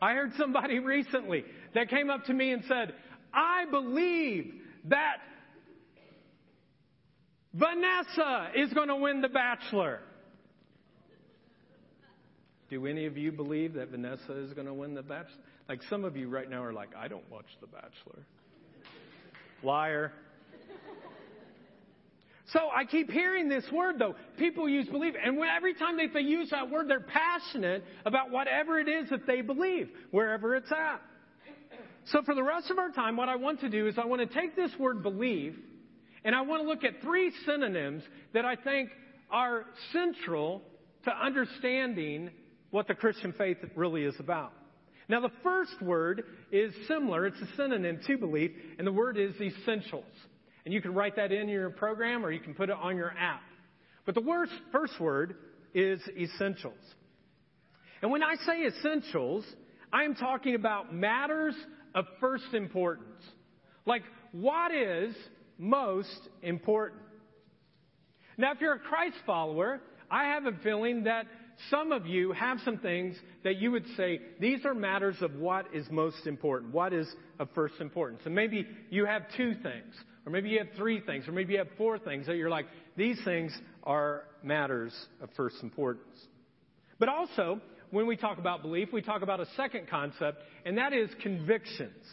I 0.00 0.14
heard 0.14 0.32
somebody 0.36 0.78
recently 0.80 1.44
that 1.74 1.90
came 1.90 2.10
up 2.10 2.24
to 2.24 2.32
me 2.32 2.52
and 2.52 2.64
said, 2.66 2.94
I 3.32 3.66
believe 3.70 4.52
that 4.86 5.18
Vanessa 7.52 8.50
is 8.56 8.72
going 8.72 8.88
to 8.88 8.96
win 8.96 9.20
The 9.20 9.28
Bachelor. 9.28 10.00
Do 12.70 12.86
any 12.86 13.06
of 13.06 13.16
you 13.16 13.32
believe 13.32 13.74
that 13.74 13.88
Vanessa 13.88 14.32
is 14.38 14.52
going 14.52 14.66
to 14.66 14.74
win 14.74 14.94
The 14.94 15.02
Bachelor? 15.02 15.42
Like 15.68 15.80
some 15.88 16.04
of 16.04 16.16
you 16.16 16.28
right 16.28 16.48
now 16.48 16.62
are 16.62 16.72
like, 16.72 16.90
I 16.96 17.08
don't 17.08 17.28
watch 17.30 17.46
The 17.60 17.66
Bachelor. 17.66 18.26
Liar. 19.62 20.12
So 22.52 22.70
I 22.74 22.84
keep 22.84 23.10
hearing 23.10 23.48
this 23.48 23.64
word 23.72 23.98
though. 23.98 24.14
People 24.38 24.68
use 24.68 24.86
believe. 24.86 25.14
And 25.22 25.36
when, 25.36 25.48
every 25.48 25.74
time 25.74 25.96
they, 25.96 26.06
they 26.06 26.20
use 26.20 26.50
that 26.50 26.70
word, 26.70 26.88
they're 26.88 27.00
passionate 27.00 27.84
about 28.06 28.30
whatever 28.30 28.78
it 28.78 28.88
is 28.88 29.10
that 29.10 29.26
they 29.26 29.42
believe, 29.42 29.90
wherever 30.10 30.54
it's 30.54 30.70
at. 30.72 31.02
So 32.06 32.22
for 32.22 32.34
the 32.34 32.42
rest 32.42 32.70
of 32.70 32.78
our 32.78 32.90
time, 32.90 33.16
what 33.16 33.28
I 33.28 33.36
want 33.36 33.60
to 33.60 33.68
do 33.68 33.86
is 33.86 33.98
I 33.98 34.06
want 34.06 34.26
to 34.26 34.40
take 34.40 34.56
this 34.56 34.70
word 34.78 35.02
believe 35.02 35.58
and 36.24 36.34
I 36.34 36.40
want 36.40 36.62
to 36.62 36.68
look 36.68 36.84
at 36.84 37.02
three 37.02 37.32
synonyms 37.44 38.02
that 38.32 38.46
I 38.46 38.56
think 38.56 38.90
are 39.30 39.66
central 39.92 40.62
to 41.04 41.10
understanding 41.10 42.30
what 42.70 42.88
the 42.88 42.94
Christian 42.94 43.32
faith 43.32 43.58
really 43.74 44.04
is 44.04 44.14
about. 44.18 44.52
Now, 45.08 45.20
the 45.20 45.32
first 45.42 45.80
word 45.80 46.24
is 46.52 46.72
similar. 46.86 47.26
It's 47.26 47.40
a 47.40 47.56
synonym 47.56 48.00
to 48.06 48.18
belief, 48.18 48.50
and 48.78 48.86
the 48.86 48.92
word 48.92 49.16
is 49.16 49.34
essentials. 49.40 50.04
And 50.64 50.74
you 50.74 50.82
can 50.82 50.92
write 50.92 51.16
that 51.16 51.32
in 51.32 51.48
your 51.48 51.70
program 51.70 52.24
or 52.26 52.30
you 52.30 52.40
can 52.40 52.54
put 52.54 52.68
it 52.68 52.76
on 52.78 52.96
your 52.96 53.10
app. 53.18 53.40
But 54.04 54.14
the 54.14 54.20
worst, 54.20 54.52
first 54.70 55.00
word 55.00 55.36
is 55.72 56.00
essentials. 56.14 56.74
And 58.02 58.10
when 58.10 58.22
I 58.22 58.34
say 58.46 58.66
essentials, 58.66 59.46
I'm 59.92 60.14
talking 60.14 60.54
about 60.54 60.94
matters 60.94 61.54
of 61.94 62.04
first 62.20 62.52
importance. 62.52 63.22
Like, 63.86 64.02
what 64.32 64.74
is 64.74 65.14
most 65.56 66.20
important? 66.42 67.00
Now, 68.36 68.52
if 68.52 68.60
you're 68.60 68.74
a 68.74 68.78
Christ 68.78 69.16
follower, 69.26 69.80
I 70.10 70.24
have 70.24 70.44
a 70.44 70.52
feeling 70.62 71.04
that 71.04 71.26
some 71.70 71.92
of 71.92 72.06
you 72.06 72.32
have 72.32 72.58
some 72.64 72.78
things 72.78 73.16
that 73.44 73.56
you 73.56 73.72
would 73.72 73.86
say, 73.96 74.20
these 74.40 74.64
are 74.64 74.74
matters 74.74 75.16
of 75.20 75.34
what 75.34 75.66
is 75.74 75.86
most 75.90 76.26
important, 76.26 76.72
what 76.72 76.92
is 76.92 77.08
of 77.38 77.48
first 77.54 77.74
importance. 77.80 78.20
And 78.24 78.34
maybe 78.34 78.66
you 78.90 79.06
have 79.06 79.22
two 79.36 79.54
things, 79.54 79.94
or 80.24 80.30
maybe 80.30 80.50
you 80.50 80.58
have 80.58 80.68
three 80.76 81.00
things, 81.00 81.26
or 81.26 81.32
maybe 81.32 81.54
you 81.54 81.58
have 81.58 81.68
four 81.76 81.98
things 81.98 82.26
that 82.26 82.36
you're 82.36 82.50
like, 82.50 82.66
these 82.96 83.18
things 83.24 83.56
are 83.82 84.24
matters 84.42 84.94
of 85.20 85.30
first 85.36 85.56
importance. 85.62 86.18
But 86.98 87.08
also, 87.08 87.60
when 87.90 88.06
we 88.06 88.16
talk 88.16 88.38
about 88.38 88.62
belief, 88.62 88.90
we 88.92 89.02
talk 89.02 89.22
about 89.22 89.40
a 89.40 89.46
second 89.56 89.88
concept, 89.88 90.42
and 90.64 90.78
that 90.78 90.92
is 90.92 91.10
convictions. 91.22 92.04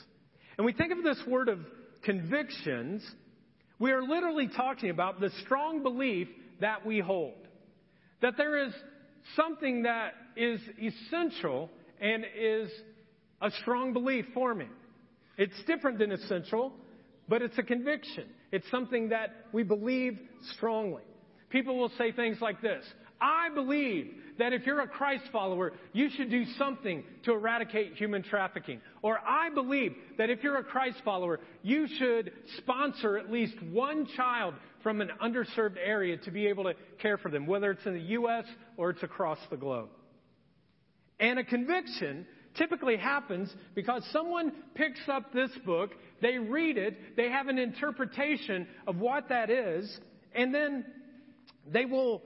And 0.58 0.66
we 0.66 0.74
think 0.74 0.92
of 0.92 1.04
this 1.04 1.22
word 1.28 1.50
of 1.50 1.60
convictions, 2.04 3.04
we 3.78 3.92
are 3.92 4.02
literally 4.02 4.48
talking 4.48 4.90
about 4.90 5.20
the 5.20 5.30
strong 5.44 5.84
belief 5.84 6.28
that 6.62 6.86
we 6.86 7.00
hold. 7.00 7.34
That 8.22 8.36
there 8.38 8.66
is 8.66 8.74
something 9.36 9.84
that 9.84 10.14
is 10.36 10.60
essential 10.82 11.70
and 12.00 12.26
is 12.38 12.70
a 13.42 13.52
strong 13.62 13.94
belief 13.94 14.26
for 14.34 14.54
me. 14.54 14.68
It's 15.38 15.54
different 15.68 16.00
than 16.00 16.12
essential, 16.12 16.74
but 17.28 17.42
it's 17.42 17.58
a 17.58 17.64
conviction. 17.64 18.26
It's 18.52 18.70
something 18.72 19.10
that 19.10 19.48
we 19.52 19.64
believe 19.64 20.20
strongly. 20.56 21.04
People 21.50 21.78
will 21.78 21.92
say 21.98 22.12
things 22.12 22.38
like 22.42 22.62
this 22.62 22.84
I 23.22 23.50
believe 23.54 24.14
that 24.38 24.52
if 24.52 24.66
you're 24.66 24.82
a 24.82 24.88
Christ 24.88 25.24
follower, 25.32 25.74
you 25.94 26.10
should 26.10 26.30
do 26.30 26.44
something 26.58 27.04
to 27.24 27.32
eradicate 27.32 27.96
human 27.96 28.24
trafficking. 28.24 28.82
Or 29.02 29.20
I 29.20 29.50
believe 29.50 29.96
that 30.18 30.30
if 30.30 30.44
you're 30.44 30.58
a 30.58 30.64
Christ 30.64 30.98
follower, 31.06 31.40
you 31.64 31.88
should 31.98 32.32
sponsor 32.58 33.18
at 33.18 33.32
least 33.32 33.56
one 33.72 34.06
child 34.18 34.56
from 34.86 35.02
an 35.02 35.10
underserved 35.20 35.78
area 35.84 36.16
to 36.16 36.30
be 36.30 36.46
able 36.46 36.64
to 36.64 36.76
care 37.02 37.18
for 37.18 37.32
them, 37.32 37.48
whether 37.48 37.72
it's 37.72 37.84
in 37.88 37.96
the 37.96 38.00
U.S. 38.00 38.46
or 38.78 38.92
it's 38.92 39.02
across 39.02 39.40
the 39.50 39.58
globe. 39.58 39.90
And 41.20 41.40
a 41.40 41.44
conviction 41.44 42.28
typically 42.56 42.96
happens 42.96 43.52
because 43.74 44.04
someone 44.14 44.52
picks 44.76 45.00
up 45.08 45.34
this 45.34 45.50
book, 45.66 45.90
they 46.22 46.38
read 46.38 46.78
it, 46.78 47.18
they 47.18 47.32
have 47.32 47.48
an 47.48 47.58
interpretation 47.58 48.68
of 48.86 48.98
what 48.98 49.30
that 49.30 49.50
is, 49.50 50.00
and 50.36 50.54
then 50.54 50.86
they 51.74 51.86
will 51.86 52.22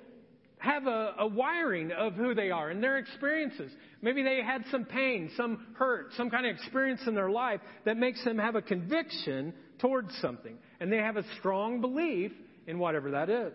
have 0.58 0.86
a, 0.86 1.16
a, 1.20 1.28
wiring 1.28 1.94
of 1.94 2.16
who 2.16 2.36
they 2.36 2.52
are 2.52 2.72
and 2.72 2.84
their 2.84 2.98
experiences. 2.98 3.72
Maybe 4.02 4.22
they 4.22 4.42
had 4.44 4.66
some 4.70 4.84
pain, 4.84 5.32
some 5.38 5.68
hurt, 5.78 6.12
some 6.18 6.30
kind 6.30 6.46
of 6.46 6.54
experience 6.58 7.00
in 7.08 7.16
their 7.16 7.32
life 7.32 7.62
that 7.86 7.96
makes 7.96 8.22
them 8.26 8.38
have 8.38 8.56
a 8.56 8.62
conviction 8.62 9.54
towards 9.78 10.14
something. 10.18 10.58
And 10.82 10.92
they 10.92 10.98
have 10.98 11.16
a 11.16 11.24
strong 11.40 11.80
belief 11.80 12.34
in 12.70 12.78
whatever 12.78 13.12
that 13.12 13.30
is. 13.30 13.54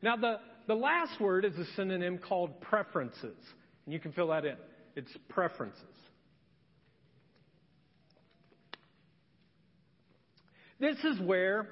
Now, 0.00 0.16
the, 0.16 0.36
the 0.66 0.74
last 0.74 1.20
word 1.20 1.44
is 1.44 1.54
a 1.58 1.66
synonym 1.76 2.18
called 2.18 2.58
preferences. 2.62 3.36
And 3.84 3.92
you 3.92 4.00
can 4.00 4.12
fill 4.12 4.28
that 4.28 4.46
in. 4.46 4.56
It's 4.96 5.10
preferences. 5.28 5.84
This 10.80 10.96
is 11.04 11.20
where 11.20 11.68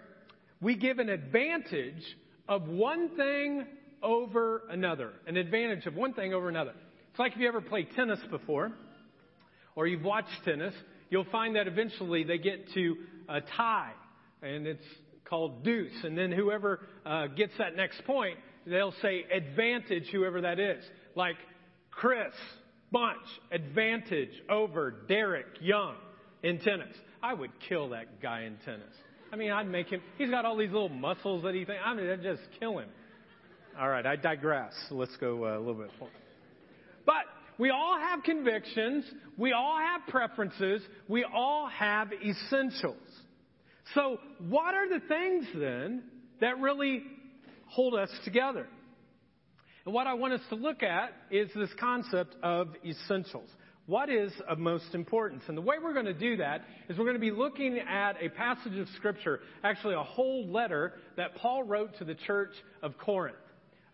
we 0.61 0.77
give 0.77 0.99
an 0.99 1.09
advantage 1.09 2.05
of 2.47 2.69
one 2.69 3.17
thing 3.17 3.65
over 4.03 4.65
another, 4.71 5.13
an 5.27 5.39
advantage 5.39 5.87
of 5.87 5.95
one 5.95 6.13
thing 6.13 6.35
over 6.35 6.51
another. 6.51 6.75
It's 7.11 7.19
like 7.19 7.33
if 7.33 7.39
you 7.39 7.49
ever 7.49 7.63
played 7.63 7.89
tennis 7.97 8.21
before, 8.31 8.73
or 9.75 9.87
you've 9.87 10.05
watched 10.05 10.29
tennis, 10.45 10.75
you'll 11.09 11.25
find 11.33 11.57
that 11.57 11.67
eventually 11.67 12.23
they 12.23 12.37
get 12.37 12.71
to 12.75 12.97
a 13.31 13.41
tie, 13.41 13.93
and 14.43 14.67
it's 14.67 14.85
called 15.29 15.65
deuce. 15.65 16.05
And 16.05 16.17
then 16.17 16.33
whoever 16.33 16.81
uh, 17.05 17.27
gets 17.29 17.53
that 17.59 17.77
next 17.77 18.05
point, 18.05 18.39
they'll 18.67 18.95
say 19.03 19.25
advantage, 19.33 20.05
whoever 20.13 20.41
that 20.43 20.59
is. 20.59 20.83
Like 21.15 21.37
Chris 21.91 22.35
Bunch, 22.91 23.27
advantage 23.53 24.31
over 24.49 25.03
Derek 25.09 25.47
Young 25.61 25.97
in 26.43 26.59
tennis. 26.61 26.97
I 27.23 27.35
would 27.35 27.51
kill 27.69 27.91
that 27.91 28.23
guy 28.23 28.43
in 28.43 28.57
tennis. 28.65 28.95
I 29.31 29.37
mean, 29.37 29.51
I'd 29.51 29.69
make 29.69 29.89
him, 29.89 30.01
he's 30.17 30.31
got 30.31 30.47
all 30.47 30.57
these 30.57 30.71
little 30.71 30.89
muscles 30.89 31.43
that 31.43 31.55
he 31.55 31.67
thinks, 31.67 31.83
I 31.85 31.95
mean, 31.95 32.09
I'd 32.09 32.23
just 32.23 32.41
kill 32.59 32.79
him. 32.79 32.89
All 33.79 33.89
right, 33.89 34.07
I 34.07 34.17
digress. 34.17 34.73
Let's 34.91 35.17
go 35.19 35.45
uh, 35.45 35.59
a 35.59 35.61
little 35.61 35.75
bit 35.75 35.91
forward. 35.99 36.15
But 37.05 37.27
we 37.59 37.71
all 37.71 37.99
have 37.99 38.23
convictions. 38.23 39.05
We 39.37 39.53
all 39.53 39.79
have 39.79 40.03
preferences. 40.09 40.81
We 41.09 41.25
all 41.25 41.69
have 41.69 42.11
essentials. 42.13 42.97
So, 43.95 44.19
what 44.49 44.75
are 44.75 44.89
the 44.89 45.07
things 45.07 45.47
then 45.55 46.03
that 46.41 46.59
really 46.59 47.03
hold 47.67 47.95
us 47.95 48.11
together? 48.25 48.67
And 49.85 49.95
what 49.95 50.07
I 50.07 50.15
want 50.15 50.35
us 50.35 50.43
to 50.51 50.55
look 50.55 50.83
at 50.83 51.13
is 51.31 51.49
this 51.55 51.71
concept 51.81 52.37
of 52.43 52.69
essentials. 52.85 53.49
What 53.87 54.11
is 54.11 54.31
of 54.47 54.59
most 54.59 54.95
importance? 54.95 55.45
And 55.49 55.57
the 55.57 55.63
way 55.63 55.77
we're 55.83 55.95
going 55.95 56.05
to 56.05 56.13
do 56.13 56.37
that 56.37 56.63
is 56.91 56.99
we're 56.99 57.05
going 57.05 57.15
to 57.15 57.21
be 57.21 57.31
looking 57.31 57.79
at 57.79 58.23
a 58.23 58.29
passage 58.29 58.77
of 58.77 58.87
Scripture, 58.97 59.41
actually 59.65 59.95
a 59.95 60.03
whole 60.03 60.47
letter 60.47 60.93
that 61.17 61.37
Paul 61.37 61.63
wrote 61.63 61.97
to 61.97 62.05
the 62.05 62.15
church 62.15 62.53
of 62.83 62.99
Corinth 62.99 63.39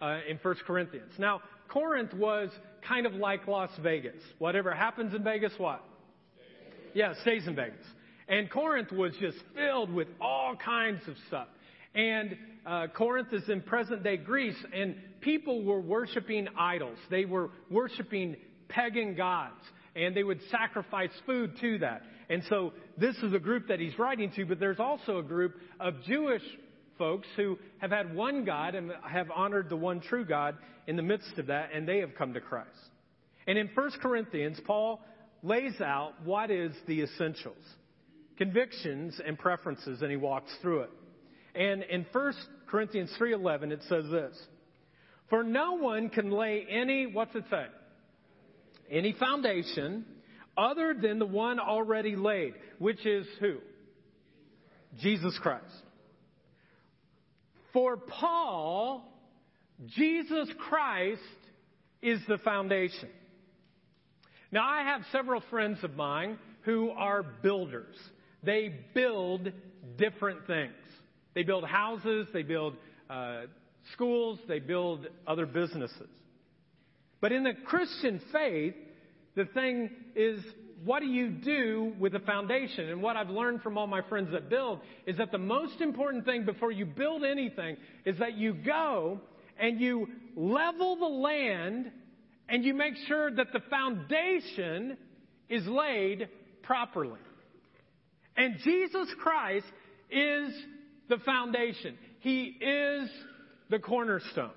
uh, 0.00 0.18
in 0.28 0.36
1 0.42 0.56
Corinthians. 0.66 1.12
Now, 1.16 1.42
Corinth 1.68 2.12
was 2.12 2.50
kind 2.88 3.06
of 3.06 3.14
like 3.14 3.46
Las 3.46 3.70
Vegas. 3.80 4.20
Whatever 4.38 4.74
happens 4.74 5.14
in 5.14 5.22
Vegas, 5.22 5.52
what? 5.58 5.84
Yeah, 6.92 7.14
stays 7.22 7.46
in 7.46 7.54
Vegas. 7.54 7.86
And 8.28 8.50
Corinth 8.50 8.90
was 8.92 9.12
just 9.20 9.38
filled 9.54 9.92
with 9.92 10.08
all 10.20 10.56
kinds 10.56 11.00
of 11.08 11.14
stuff. 11.28 11.48
And 11.94 12.36
uh, 12.66 12.86
Corinth 12.88 13.32
is 13.32 13.48
in 13.48 13.60
present 13.60 14.02
day 14.02 14.16
Greece, 14.16 14.56
and 14.72 14.96
people 15.20 15.62
were 15.62 15.80
worshiping 15.80 16.48
idols. 16.58 16.98
They 17.10 17.24
were 17.24 17.50
worshiping 17.70 18.36
pagan 18.68 19.14
gods, 19.14 19.60
and 19.94 20.16
they 20.16 20.24
would 20.24 20.40
sacrifice 20.50 21.10
food 21.26 21.52
to 21.60 21.78
that. 21.78 22.02
And 22.30 22.42
so 22.48 22.72
this 22.96 23.16
is 23.16 23.32
a 23.32 23.38
group 23.38 23.68
that 23.68 23.80
he's 23.80 23.98
writing 23.98 24.32
to, 24.36 24.46
but 24.46 24.58
there's 24.58 24.80
also 24.80 25.18
a 25.18 25.22
group 25.22 25.54
of 25.78 26.02
Jewish 26.04 26.42
folks 26.98 27.26
who 27.36 27.58
have 27.78 27.90
had 27.90 28.14
one 28.14 28.44
God 28.44 28.74
and 28.74 28.90
have 29.08 29.30
honored 29.30 29.68
the 29.68 29.76
one 29.76 30.00
true 30.00 30.24
God 30.24 30.56
in 30.86 30.96
the 30.96 31.02
midst 31.02 31.38
of 31.38 31.46
that, 31.46 31.70
and 31.74 31.86
they 31.86 31.98
have 31.98 32.14
come 32.16 32.34
to 32.34 32.40
Christ. 32.40 32.70
And 33.46 33.58
in 33.58 33.68
1 33.74 33.90
Corinthians, 34.00 34.58
Paul 34.64 35.00
lays 35.42 35.80
out 35.80 36.12
what 36.24 36.50
is 36.50 36.72
the 36.86 37.02
essentials, 37.02 37.56
convictions 38.36 39.20
and 39.24 39.38
preferences, 39.38 40.02
and 40.02 40.10
he 40.10 40.16
walks 40.16 40.52
through 40.62 40.80
it. 40.80 40.90
And 41.54 41.82
in 41.84 42.06
1 42.12 42.34
Corinthians 42.66 43.14
3:11 43.18 43.72
it 43.72 43.82
says 43.84 44.08
this: 44.10 44.48
"For 45.30 45.42
no 45.42 45.74
one 45.74 46.08
can 46.08 46.30
lay 46.30 46.66
any 46.68 47.06
what's 47.06 47.34
it 47.34 47.44
say? 47.50 47.66
Any 48.90 49.12
foundation 49.12 50.04
other 50.56 50.94
than 50.94 51.18
the 51.18 51.26
one 51.26 51.58
already 51.58 52.16
laid, 52.16 52.54
which 52.78 53.04
is 53.06 53.26
who? 53.40 53.58
Jesus 55.00 55.36
Christ. 55.38 55.64
For 57.72 57.96
Paul, 57.96 59.12
Jesus 59.86 60.48
Christ 60.68 61.20
is 62.00 62.20
the 62.28 62.38
foundation. 62.38 63.08
Now, 64.52 64.64
I 64.68 64.84
have 64.84 65.02
several 65.10 65.42
friends 65.50 65.82
of 65.82 65.96
mine 65.96 66.38
who 66.62 66.90
are 66.90 67.24
builders. 67.24 67.96
They 68.44 68.74
build 68.94 69.52
different 69.96 70.46
things. 70.46 70.72
They 71.34 71.42
build 71.42 71.64
houses, 71.64 72.28
they 72.32 72.42
build 72.42 72.74
uh, 73.10 73.42
schools, 73.92 74.38
they 74.46 74.60
build 74.60 75.06
other 75.26 75.46
businesses. 75.46 76.08
But 77.20 77.32
in 77.32 77.42
the 77.42 77.54
Christian 77.66 78.20
faith, 78.32 78.74
the 79.34 79.46
thing 79.46 79.90
is, 80.14 80.40
what 80.84 81.00
do 81.00 81.06
you 81.06 81.30
do 81.30 81.94
with 81.98 82.14
a 82.14 82.20
foundation? 82.20 82.90
And 82.90 83.02
what 83.02 83.16
I've 83.16 83.30
learned 83.30 83.62
from 83.62 83.78
all 83.78 83.86
my 83.86 84.02
friends 84.02 84.30
that 84.32 84.50
build 84.50 84.80
is 85.06 85.16
that 85.16 85.32
the 85.32 85.38
most 85.38 85.80
important 85.80 86.24
thing 86.24 86.44
before 86.44 86.70
you 86.70 86.84
build 86.84 87.24
anything 87.24 87.76
is 88.04 88.18
that 88.18 88.34
you 88.34 88.54
go 88.54 89.20
and 89.58 89.80
you 89.80 90.08
level 90.36 90.96
the 90.96 91.06
land 91.06 91.90
and 92.48 92.64
you 92.64 92.74
make 92.74 92.94
sure 93.08 93.30
that 93.30 93.52
the 93.52 93.60
foundation 93.70 94.96
is 95.48 95.66
laid 95.66 96.28
properly. 96.62 97.20
And 98.36 98.58
Jesus 98.58 99.08
Christ 99.20 99.66
is 100.10 100.52
the 101.08 101.18
foundation. 101.18 101.96
He 102.20 102.56
is 102.60 103.10
the 103.70 103.78
cornerstone. 103.78 104.50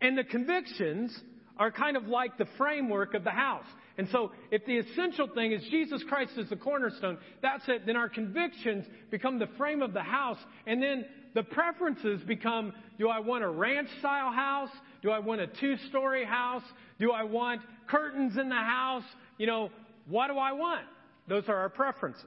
And 0.00 0.16
the 0.16 0.24
convictions 0.24 1.18
are 1.56 1.70
kind 1.70 1.96
of 1.96 2.06
like 2.06 2.36
the 2.36 2.46
framework 2.58 3.14
of 3.14 3.24
the 3.24 3.30
house. 3.30 3.66
And 3.96 4.08
so, 4.10 4.32
if 4.50 4.66
the 4.66 4.78
essential 4.78 5.28
thing 5.28 5.52
is 5.52 5.62
Jesus 5.70 6.02
Christ 6.08 6.32
is 6.36 6.48
the 6.50 6.56
cornerstone, 6.56 7.16
that's 7.42 7.62
it, 7.68 7.86
then 7.86 7.96
our 7.96 8.08
convictions 8.08 8.84
become 9.10 9.38
the 9.38 9.48
frame 9.56 9.82
of 9.82 9.92
the 9.92 10.02
house. 10.02 10.38
And 10.66 10.82
then 10.82 11.04
the 11.34 11.44
preferences 11.44 12.20
become 12.26 12.72
do 12.98 13.08
I 13.08 13.20
want 13.20 13.44
a 13.44 13.48
ranch 13.48 13.88
style 14.00 14.32
house? 14.32 14.70
Do 15.02 15.10
I 15.10 15.20
want 15.20 15.40
a 15.40 15.46
two 15.46 15.76
story 15.88 16.24
house? 16.24 16.64
Do 16.98 17.12
I 17.12 17.22
want 17.22 17.60
curtains 17.88 18.36
in 18.36 18.48
the 18.48 18.54
house? 18.54 19.04
You 19.38 19.46
know, 19.46 19.70
what 20.08 20.28
do 20.28 20.38
I 20.38 20.52
want? 20.52 20.86
Those 21.28 21.44
are 21.48 21.56
our 21.56 21.68
preferences. 21.68 22.24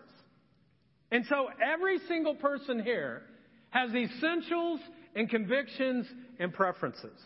And 1.11 1.25
so, 1.27 1.47
every 1.63 1.99
single 2.07 2.35
person 2.35 2.81
here 2.81 3.23
has 3.69 3.91
essentials 3.93 4.79
and 5.15 5.29
convictions 5.29 6.05
and 6.39 6.53
preferences. 6.53 7.19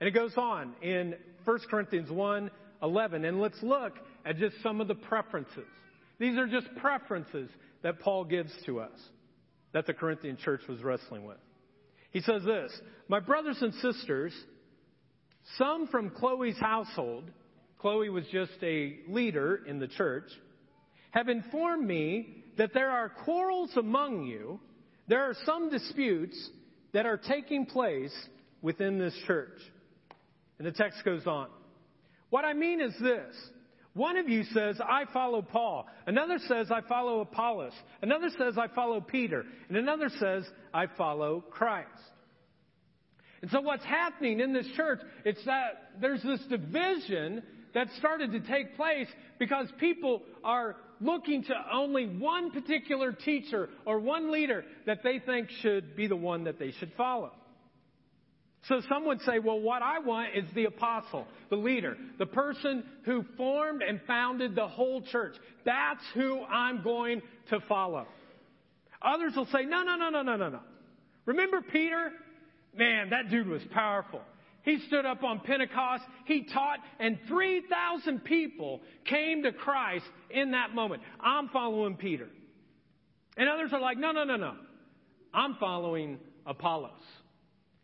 And 0.00 0.08
it 0.08 0.12
goes 0.12 0.32
on 0.36 0.74
in 0.82 1.14
1 1.44 1.58
Corinthians 1.70 2.10
1 2.10 2.50
11. 2.82 3.24
And 3.24 3.40
let's 3.40 3.60
look 3.62 3.94
at 4.24 4.38
just 4.38 4.56
some 4.62 4.80
of 4.80 4.88
the 4.88 4.94
preferences. 4.94 5.66
These 6.18 6.36
are 6.36 6.46
just 6.46 6.68
preferences 6.76 7.48
that 7.82 8.00
Paul 8.00 8.24
gives 8.24 8.52
to 8.66 8.80
us 8.80 8.98
that 9.72 9.86
the 9.86 9.94
Corinthian 9.94 10.36
church 10.36 10.60
was 10.68 10.82
wrestling 10.82 11.24
with. 11.24 11.38
He 12.10 12.20
says 12.20 12.42
this 12.44 12.72
My 13.08 13.20
brothers 13.20 13.58
and 13.60 13.74
sisters, 13.74 14.32
some 15.56 15.88
from 15.88 16.10
Chloe's 16.10 16.58
household, 16.58 17.24
Chloe 17.78 18.08
was 18.08 18.24
just 18.32 18.52
a 18.62 18.98
leader 19.08 19.60
in 19.66 19.78
the 19.78 19.88
church, 19.88 20.30
have 21.10 21.28
informed 21.28 21.86
me 21.86 22.37
that 22.58 22.74
there 22.74 22.90
are 22.90 23.08
quarrels 23.08 23.70
among 23.76 24.24
you. 24.24 24.60
There 25.06 25.22
are 25.22 25.34
some 25.46 25.70
disputes 25.70 26.50
that 26.92 27.06
are 27.06 27.16
taking 27.16 27.64
place 27.64 28.14
within 28.60 28.98
this 28.98 29.14
church. 29.26 29.58
And 30.58 30.66
the 30.66 30.72
text 30.72 31.04
goes 31.04 31.26
on. 31.26 31.48
What 32.30 32.44
I 32.44 32.52
mean 32.52 32.80
is 32.80 32.92
this. 33.00 33.34
One 33.94 34.16
of 34.16 34.28
you 34.28 34.44
says, 34.44 34.78
I 34.80 35.04
follow 35.12 35.40
Paul. 35.40 35.86
Another 36.06 36.38
says, 36.46 36.70
I 36.70 36.82
follow 36.82 37.20
Apollos. 37.20 37.72
Another 38.02 38.28
says, 38.36 38.58
I 38.58 38.68
follow 38.68 39.00
Peter. 39.00 39.44
And 39.68 39.76
another 39.76 40.10
says, 40.20 40.44
I 40.74 40.86
follow 40.86 41.42
Christ. 41.50 41.88
And 43.40 43.50
so 43.50 43.60
what's 43.60 43.84
happening 43.84 44.40
in 44.40 44.52
this 44.52 44.66
church, 44.76 45.00
it's 45.24 45.44
that 45.46 45.92
there's 46.00 46.22
this 46.22 46.40
division 46.48 47.42
that 47.74 47.88
started 47.98 48.32
to 48.32 48.40
take 48.40 48.76
place 48.76 49.06
because 49.38 49.68
people 49.78 50.22
are 50.42 50.76
looking 51.00 51.44
to 51.44 51.54
only 51.72 52.06
one 52.06 52.50
particular 52.50 53.12
teacher 53.12 53.68
or 53.84 53.98
one 53.98 54.32
leader 54.32 54.64
that 54.86 55.02
they 55.02 55.18
think 55.18 55.50
should 55.60 55.96
be 55.96 56.06
the 56.06 56.16
one 56.16 56.44
that 56.44 56.58
they 56.58 56.72
should 56.72 56.92
follow. 56.96 57.32
So 58.68 58.82
some 58.88 59.06
would 59.06 59.20
say, 59.22 59.38
well, 59.38 59.60
what 59.60 59.82
I 59.82 60.00
want 60.00 60.34
is 60.34 60.44
the 60.54 60.64
apostle, 60.64 61.26
the 61.48 61.56
leader, 61.56 61.96
the 62.18 62.26
person 62.26 62.84
who 63.04 63.24
formed 63.36 63.82
and 63.82 64.00
founded 64.06 64.54
the 64.54 64.66
whole 64.66 65.00
church. 65.00 65.36
That's 65.64 66.02
who 66.14 66.42
I'm 66.44 66.82
going 66.82 67.22
to 67.50 67.60
follow. 67.68 68.06
Others 69.00 69.34
will 69.36 69.46
say, 69.46 69.64
no, 69.64 69.84
no, 69.84 69.96
no, 69.96 70.10
no, 70.10 70.22
no, 70.22 70.36
no, 70.36 70.48
no. 70.50 70.60
Remember 71.24 71.62
Peter? 71.62 72.10
Man, 72.74 73.10
that 73.10 73.30
dude 73.30 73.48
was 73.48 73.62
powerful. 73.72 74.20
He 74.68 74.78
stood 74.86 75.06
up 75.06 75.24
on 75.24 75.40
Pentecost, 75.40 76.04
he 76.26 76.42
taught, 76.44 76.80
and 77.00 77.18
3,000 77.26 78.22
people 78.22 78.82
came 79.06 79.44
to 79.44 79.52
Christ 79.52 80.04
in 80.28 80.50
that 80.50 80.74
moment. 80.74 81.02
I'm 81.18 81.48
following 81.48 81.96
Peter. 81.96 82.28
And 83.38 83.48
others 83.48 83.70
are 83.72 83.80
like, 83.80 83.96
no, 83.96 84.12
no, 84.12 84.24
no, 84.24 84.36
no. 84.36 84.52
I'm 85.32 85.54
following 85.54 86.18
Apollos. 86.44 86.90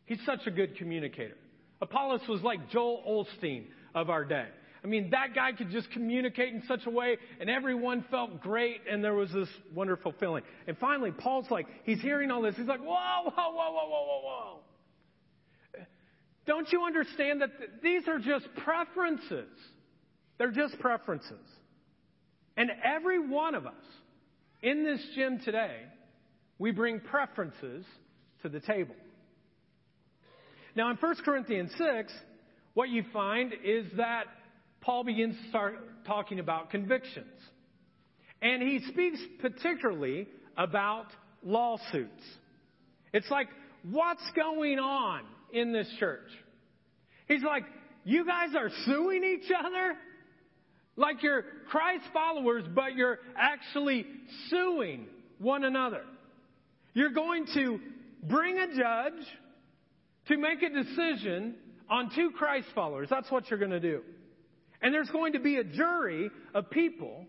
He's 0.04 0.18
such 0.26 0.40
a 0.46 0.50
good 0.50 0.76
communicator. 0.76 1.36
Apollos 1.80 2.20
was 2.28 2.42
like 2.42 2.68
Joel 2.68 3.26
Osteen 3.42 3.64
of 3.94 4.10
our 4.10 4.26
day. 4.26 4.48
I 4.84 4.86
mean, 4.86 5.08
that 5.12 5.34
guy 5.34 5.52
could 5.52 5.70
just 5.70 5.90
communicate 5.90 6.52
in 6.52 6.64
such 6.68 6.84
a 6.84 6.90
way, 6.90 7.16
and 7.40 7.48
everyone 7.48 8.04
felt 8.10 8.42
great, 8.42 8.82
and 8.90 9.02
there 9.02 9.14
was 9.14 9.32
this 9.32 9.48
wonderful 9.74 10.12
feeling. 10.20 10.42
And 10.66 10.76
finally, 10.76 11.12
Paul's 11.12 11.50
like, 11.50 11.66
he's 11.84 12.02
hearing 12.02 12.30
all 12.30 12.42
this. 12.42 12.56
He's 12.56 12.66
like, 12.66 12.80
whoa, 12.80 13.22
whoa, 13.24 13.30
whoa, 13.30 13.72
whoa, 13.72 13.88
whoa, 13.88 14.04
whoa, 14.06 14.20
whoa. 14.22 14.58
Don't 16.46 16.70
you 16.72 16.84
understand 16.84 17.40
that 17.40 17.58
th- 17.58 17.70
these 17.82 18.06
are 18.08 18.18
just 18.18 18.46
preferences? 18.64 19.48
They're 20.38 20.50
just 20.50 20.78
preferences. 20.78 21.46
And 22.56 22.70
every 22.84 23.18
one 23.18 23.54
of 23.54 23.66
us 23.66 23.72
in 24.62 24.84
this 24.84 25.00
gym 25.14 25.40
today, 25.44 25.76
we 26.58 26.70
bring 26.70 27.00
preferences 27.00 27.84
to 28.42 28.48
the 28.48 28.60
table. 28.60 28.94
Now, 30.76 30.90
in 30.90 30.96
1 30.96 31.16
Corinthians 31.24 31.70
6, 31.78 32.12
what 32.74 32.88
you 32.88 33.04
find 33.12 33.52
is 33.64 33.86
that 33.96 34.24
Paul 34.80 35.04
begins 35.04 35.36
to 35.42 35.48
start 35.48 36.04
talking 36.04 36.40
about 36.40 36.70
convictions. 36.70 37.26
And 38.42 38.62
he 38.62 38.80
speaks 38.88 39.18
particularly 39.40 40.26
about 40.56 41.06
lawsuits. 41.42 42.22
It's 43.12 43.30
like, 43.30 43.48
what's 43.82 44.24
going 44.34 44.78
on 44.78 45.22
in 45.54 45.72
this 45.72 45.88
church? 45.98 46.28
He's 47.26 47.42
like, 47.42 47.64
you 48.04 48.26
guys 48.26 48.50
are 48.54 48.70
suing 48.84 49.24
each 49.24 49.50
other? 49.50 49.94
Like 50.96 51.22
you're 51.22 51.44
Christ 51.70 52.04
followers, 52.12 52.64
but 52.74 52.94
you're 52.94 53.18
actually 53.36 54.06
suing 54.48 55.06
one 55.38 55.64
another. 55.64 56.02
You're 56.92 57.10
going 57.10 57.46
to 57.54 57.80
bring 58.22 58.58
a 58.58 58.68
judge 58.68 59.26
to 60.28 60.36
make 60.36 60.62
a 60.62 60.70
decision 60.70 61.54
on 61.90 62.10
two 62.14 62.30
Christ 62.30 62.68
followers. 62.74 63.08
That's 63.10 63.30
what 63.30 63.50
you're 63.50 63.58
going 63.58 63.72
to 63.72 63.80
do. 63.80 64.02
And 64.80 64.92
there's 64.92 65.10
going 65.10 65.32
to 65.32 65.40
be 65.40 65.56
a 65.56 65.64
jury 65.64 66.30
of 66.54 66.70
people 66.70 67.26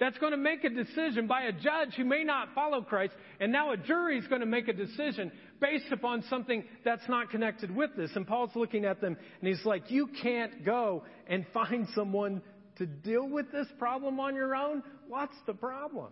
that's 0.00 0.18
going 0.18 0.32
to 0.32 0.38
make 0.38 0.64
a 0.64 0.70
decision 0.70 1.26
by 1.26 1.42
a 1.42 1.52
judge 1.52 1.94
who 1.96 2.04
may 2.04 2.24
not 2.24 2.48
follow 2.54 2.82
Christ. 2.82 3.14
And 3.38 3.52
now 3.52 3.72
a 3.72 3.76
jury 3.76 4.18
is 4.18 4.26
going 4.26 4.40
to 4.40 4.46
make 4.46 4.66
a 4.66 4.72
decision 4.72 5.30
based 5.60 5.92
upon 5.92 6.24
something 6.28 6.64
that's 6.84 7.08
not 7.08 7.30
connected 7.30 7.74
with 7.74 7.90
this. 7.96 8.10
And 8.16 8.26
Paul's 8.26 8.50
looking 8.56 8.84
at 8.84 9.00
them 9.00 9.16
and 9.40 9.48
he's 9.48 9.64
like, 9.64 9.90
You 9.90 10.08
can't 10.20 10.64
go 10.64 11.04
and 11.28 11.46
find 11.54 11.86
someone 11.94 12.42
to 12.78 12.86
deal 12.86 13.28
with 13.28 13.52
this 13.52 13.68
problem 13.78 14.18
on 14.18 14.34
your 14.34 14.56
own. 14.56 14.82
What's 15.06 15.36
the 15.46 15.54
problem? 15.54 16.08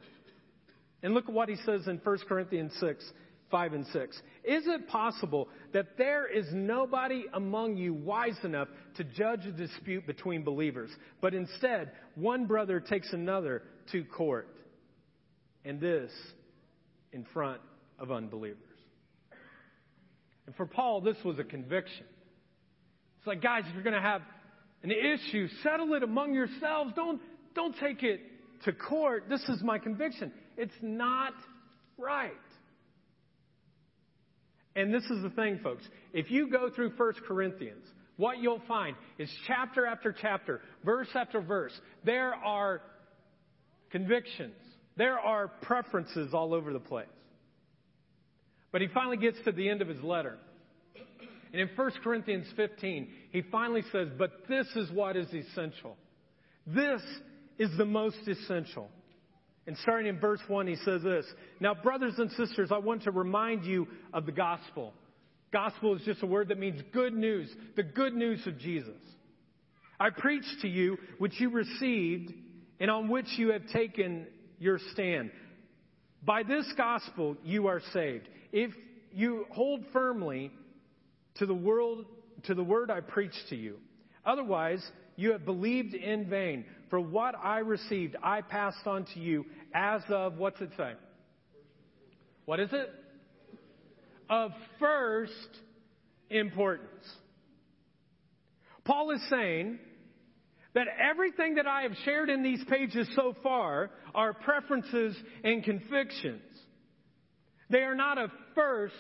And 1.02 1.14
look 1.14 1.28
at 1.28 1.34
what 1.34 1.48
he 1.48 1.56
says 1.66 1.88
in 1.88 2.00
1 2.04 2.18
Corinthians 2.28 2.72
6 2.78 3.04
5 3.50 3.72
and 3.74 3.86
6. 3.88 4.16
Is 4.44 4.64
it 4.66 4.88
possible 4.88 5.48
that 5.74 5.98
there 5.98 6.26
is 6.26 6.46
nobody 6.52 7.26
among 7.34 7.76
you 7.76 7.92
wise 7.92 8.38
enough 8.44 8.68
to 8.96 9.04
judge 9.04 9.44
a 9.44 9.52
dispute 9.52 10.06
between 10.06 10.42
believers, 10.42 10.90
but 11.20 11.34
instead 11.34 11.92
one 12.14 12.46
brother 12.46 12.80
takes 12.80 13.12
another 13.12 13.62
to 13.90 14.04
court, 14.04 14.48
and 15.64 15.80
this 15.80 16.10
in 17.12 17.26
front 17.32 17.60
of 17.98 18.12
unbelievers? 18.12 18.58
And 20.46 20.54
for 20.56 20.66
Paul, 20.66 21.00
this 21.00 21.16
was 21.24 21.38
a 21.38 21.44
conviction. 21.44 22.04
It's 23.18 23.26
like, 23.26 23.42
guys, 23.42 23.64
if 23.68 23.74
you're 23.74 23.84
going 23.84 23.94
to 23.94 24.00
have 24.00 24.22
an 24.82 24.90
issue, 24.90 25.48
settle 25.62 25.94
it 25.94 26.02
among 26.02 26.34
yourselves. 26.34 26.92
Don't, 26.96 27.20
don't 27.54 27.74
take 27.78 28.02
it 28.02 28.20
to 28.64 28.72
court. 28.72 29.24
This 29.28 29.42
is 29.48 29.62
my 29.62 29.78
conviction. 29.78 30.32
It's 30.56 30.74
not 30.82 31.34
right. 31.96 32.32
And 34.74 34.92
this 34.92 35.04
is 35.04 35.22
the 35.22 35.30
thing, 35.30 35.60
folks. 35.62 35.84
If 36.12 36.30
you 36.30 36.50
go 36.50 36.70
through 36.70 36.92
1 36.96 37.12
Corinthians, 37.26 37.84
what 38.16 38.38
you'll 38.38 38.62
find 38.66 38.96
is 39.18 39.30
chapter 39.46 39.86
after 39.86 40.14
chapter, 40.18 40.60
verse 40.84 41.08
after 41.14 41.40
verse, 41.40 41.72
there 42.04 42.34
are 42.34 42.82
convictions, 43.92 44.57
there 44.96 45.18
are 45.18 45.48
preferences 45.48 46.35
all 46.35 46.55
over 46.55 46.72
the 46.72 46.81
place. 46.81 47.07
But 48.72 48.81
he 48.81 48.88
finally 48.88 49.18
gets 49.18 49.38
to 49.44 49.52
the 49.52 49.68
end 49.68 49.83
of 49.83 49.88
his 49.88 50.02
letter. 50.02 50.38
And 51.52 51.61
in 51.61 51.68
1 51.76 51.90
Corinthians 52.02 52.46
15, 52.57 53.09
he 53.31 53.42
finally 53.52 53.83
says, 53.92 54.09
But 54.18 54.48
this 54.48 54.66
is 54.74 54.90
what 54.90 55.16
is 55.16 55.28
essential. 55.33 55.96
This 56.66 57.02
is 57.59 57.70
the 57.76 57.85
most 57.85 58.26
essential. 58.26 58.88
And 59.66 59.76
starting 59.78 60.09
in 60.09 60.18
verse 60.18 60.40
1, 60.48 60.66
he 60.66 60.76
says 60.76 61.02
this 61.02 61.26
Now, 61.61 61.74
brothers 61.74 62.14
and 62.18 62.31
sisters, 62.33 62.72
I 62.72 62.78
want 62.78 63.02
to 63.02 63.11
remind 63.11 63.64
you 63.64 63.87
of 64.12 64.24
the 64.26 64.33
gospel. 64.33 64.94
Gospel 65.52 65.94
is 65.94 66.02
just 66.02 66.22
a 66.22 66.26
word 66.26 66.48
that 66.48 66.59
means 66.59 66.81
good 66.92 67.12
news, 67.12 67.55
the 67.76 67.83
good 67.83 68.14
news 68.14 68.46
of 68.46 68.59
Jesus. 68.59 68.96
I 70.00 70.09
preached 70.11 70.62
to 70.62 70.68
you 70.68 70.96
which 71.18 71.38
you 71.38 71.50
received 71.50 72.33
and 72.82 72.90
on 72.90 73.08
which 73.08 73.28
you 73.36 73.52
have 73.52 73.64
taken 73.68 74.26
your 74.58 74.80
stand. 74.92 75.30
By 76.24 76.42
this 76.42 76.66
gospel 76.76 77.36
you 77.44 77.68
are 77.68 77.80
saved. 77.92 78.28
If 78.50 78.72
you 79.12 79.46
hold 79.52 79.84
firmly 79.92 80.50
to 81.36 81.46
the 81.46 81.54
world 81.54 82.06
to 82.44 82.54
the 82.56 82.64
word 82.64 82.90
I 82.90 83.00
preached 83.00 83.44
to 83.50 83.56
you. 83.56 83.76
Otherwise, 84.26 84.84
you 85.14 85.30
have 85.30 85.44
believed 85.44 85.94
in 85.94 86.28
vain. 86.28 86.64
For 86.90 86.98
what 86.98 87.36
I 87.40 87.58
received, 87.58 88.16
I 88.20 88.40
passed 88.40 88.84
on 88.84 89.04
to 89.14 89.20
you 89.20 89.46
as 89.72 90.02
of, 90.08 90.38
what's 90.38 90.60
it 90.60 90.70
say? 90.76 90.94
What 92.46 92.58
is 92.58 92.70
it? 92.72 92.90
Of 94.28 94.50
first 94.80 95.32
importance. 96.30 97.06
Paul 98.84 99.12
is 99.12 99.20
saying 99.30 99.78
that 100.74 100.87
everything 100.98 101.56
that 101.56 101.66
I 101.66 101.82
have 101.82 101.92
shared 102.04 102.30
in 102.30 102.42
these 102.42 102.62
pages 102.68 103.08
so 103.14 103.35
far 103.42 103.90
are 104.14 104.32
preferences 104.32 105.16
and 105.44 105.62
convictions. 105.62 106.42
They 107.70 107.82
are 107.82 107.94
not 107.94 108.18
of 108.18 108.30
first 108.54 108.94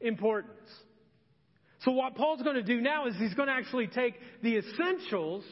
importance. 0.00 0.68
So 1.80 1.92
what 1.92 2.16
Paul's 2.16 2.42
going 2.42 2.56
to 2.56 2.62
do 2.62 2.80
now 2.80 3.06
is 3.06 3.14
he's 3.18 3.34
going 3.34 3.48
to 3.48 3.54
actually 3.54 3.86
take 3.86 4.14
the 4.42 4.56
essentials 4.56 5.44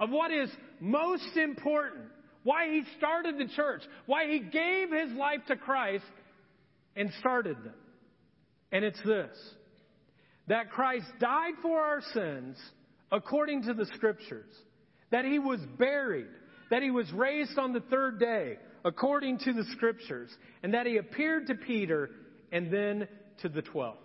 of 0.00 0.10
what 0.10 0.30
is 0.30 0.50
most 0.80 1.36
important, 1.36 2.04
why 2.42 2.68
he 2.68 2.82
started 2.96 3.38
the 3.38 3.48
church, 3.54 3.82
why 4.06 4.28
he 4.28 4.40
gave 4.40 4.90
his 4.90 5.12
life 5.16 5.40
to 5.48 5.56
Christ 5.56 6.04
and 6.96 7.10
started 7.20 7.56
them. 7.58 7.74
And 8.72 8.84
it's 8.84 9.00
this 9.04 9.36
that 10.48 10.70
Christ 10.70 11.06
died 11.20 11.54
for 11.60 11.78
our 11.78 12.00
sins 12.14 12.56
according 13.12 13.64
to 13.64 13.74
the 13.74 13.84
scriptures, 13.94 14.50
that 15.10 15.24
he 15.24 15.38
was 15.38 15.60
buried, 15.78 16.26
that 16.70 16.82
he 16.82 16.90
was 16.90 17.10
raised 17.12 17.58
on 17.58 17.72
the 17.72 17.80
third 17.80 18.18
day 18.18 18.58
according 18.84 19.38
to 19.38 19.52
the 19.52 19.64
scriptures, 19.72 20.30
and 20.62 20.72
that 20.74 20.86
he 20.86 20.96
appeared 20.98 21.48
to 21.48 21.54
Peter 21.54 22.10
and 22.52 22.72
then 22.72 23.08
to 23.42 23.48
the 23.48 23.62
twelve. 23.62 23.98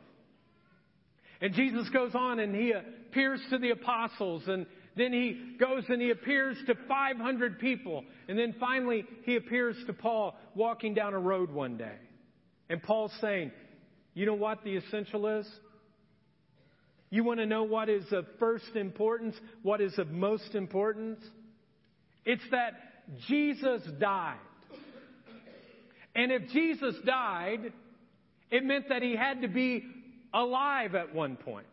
And 1.41 1.53
Jesus 1.53 1.89
goes 1.89 2.15
on 2.15 2.39
and 2.39 2.55
he 2.55 2.71
appears 2.71 3.41
to 3.49 3.57
the 3.57 3.71
apostles 3.71 4.43
and 4.47 4.65
then 4.95 5.11
he 5.11 5.55
goes 5.59 5.83
and 5.89 6.01
he 6.01 6.11
appears 6.11 6.57
to 6.67 6.75
500 6.87 7.59
people. 7.59 8.03
And 8.27 8.37
then 8.37 8.55
finally 8.59 9.05
he 9.23 9.35
appears 9.35 9.75
to 9.87 9.93
Paul 9.93 10.35
walking 10.55 10.93
down 10.93 11.13
a 11.13 11.19
road 11.19 11.51
one 11.51 11.77
day. 11.77 11.97
And 12.69 12.81
Paul's 12.81 13.13
saying, 13.19 13.51
you 14.13 14.25
know 14.25 14.35
what 14.35 14.63
the 14.63 14.77
essential 14.77 15.27
is? 15.27 15.47
You 17.13 17.23
want 17.23 17.41
to 17.41 17.45
know 17.45 17.61
what 17.61 17.89
is 17.89 18.11
of 18.11 18.25
first 18.39 18.75
importance? 18.75 19.35
What 19.61 19.81
is 19.81 19.99
of 19.99 20.09
most 20.09 20.55
importance? 20.55 21.23
It's 22.25 22.41
that 22.49 22.71
Jesus 23.27 23.83
died. 23.99 24.39
And 26.15 26.31
if 26.31 26.49
Jesus 26.49 26.95
died, 27.05 27.71
it 28.49 28.63
meant 28.63 28.89
that 28.89 29.03
he 29.03 29.15
had 29.15 29.43
to 29.43 29.47
be 29.47 29.83
alive 30.33 30.95
at 30.95 31.13
one 31.13 31.35
point. 31.35 31.67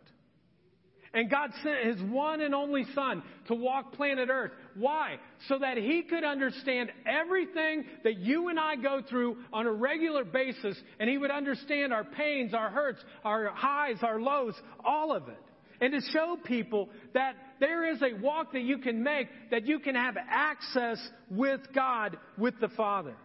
And 1.13 1.29
God 1.29 1.51
sent 1.65 1.87
His 1.87 2.11
one 2.11 2.41
and 2.41 2.55
only 2.55 2.85
Son 2.95 3.23
to 3.49 3.55
walk 3.55 3.95
planet 3.95 4.29
Earth. 4.31 4.53
Why? 4.77 5.17
So 5.49 5.59
that 5.59 5.77
He 5.77 6.03
could 6.03 6.23
understand 6.23 6.91
everything 7.05 7.85
that 8.05 8.19
you 8.19 8.49
and 8.49 8.61
I 8.61 8.77
go 8.77 9.03
through 9.09 9.39
on 9.53 9.67
a 9.67 9.73
regular 9.73 10.25
basis, 10.25 10.81
and 11.01 11.11
He 11.11 11.19
would 11.19 11.33
understand 11.33 11.93
our 11.93 12.05
pains, 12.05 12.55
our 12.55 12.71
hurts, 12.71 13.01
our 13.25 13.51
highs, 13.53 13.97
our 14.03 14.21
lows, 14.21 14.55
all 14.85 15.13
of 15.13 15.29
it. 15.29 15.43
And 15.81 15.93
to 15.95 16.01
show 16.13 16.37
people 16.45 16.91
that 17.15 17.35
there 17.59 17.93
is 17.93 18.01
a 18.03 18.21
walk 18.21 18.53
that 18.53 18.63
you 18.63 18.79
can 18.79 19.03
make, 19.03 19.29
that 19.51 19.67
you 19.67 19.81
can 19.81 19.95
have 19.95 20.17
access 20.17 20.99
with 21.31 21.61
God, 21.75 22.19
with 22.39 22.55
the 22.61 22.69
Father. 22.69 23.17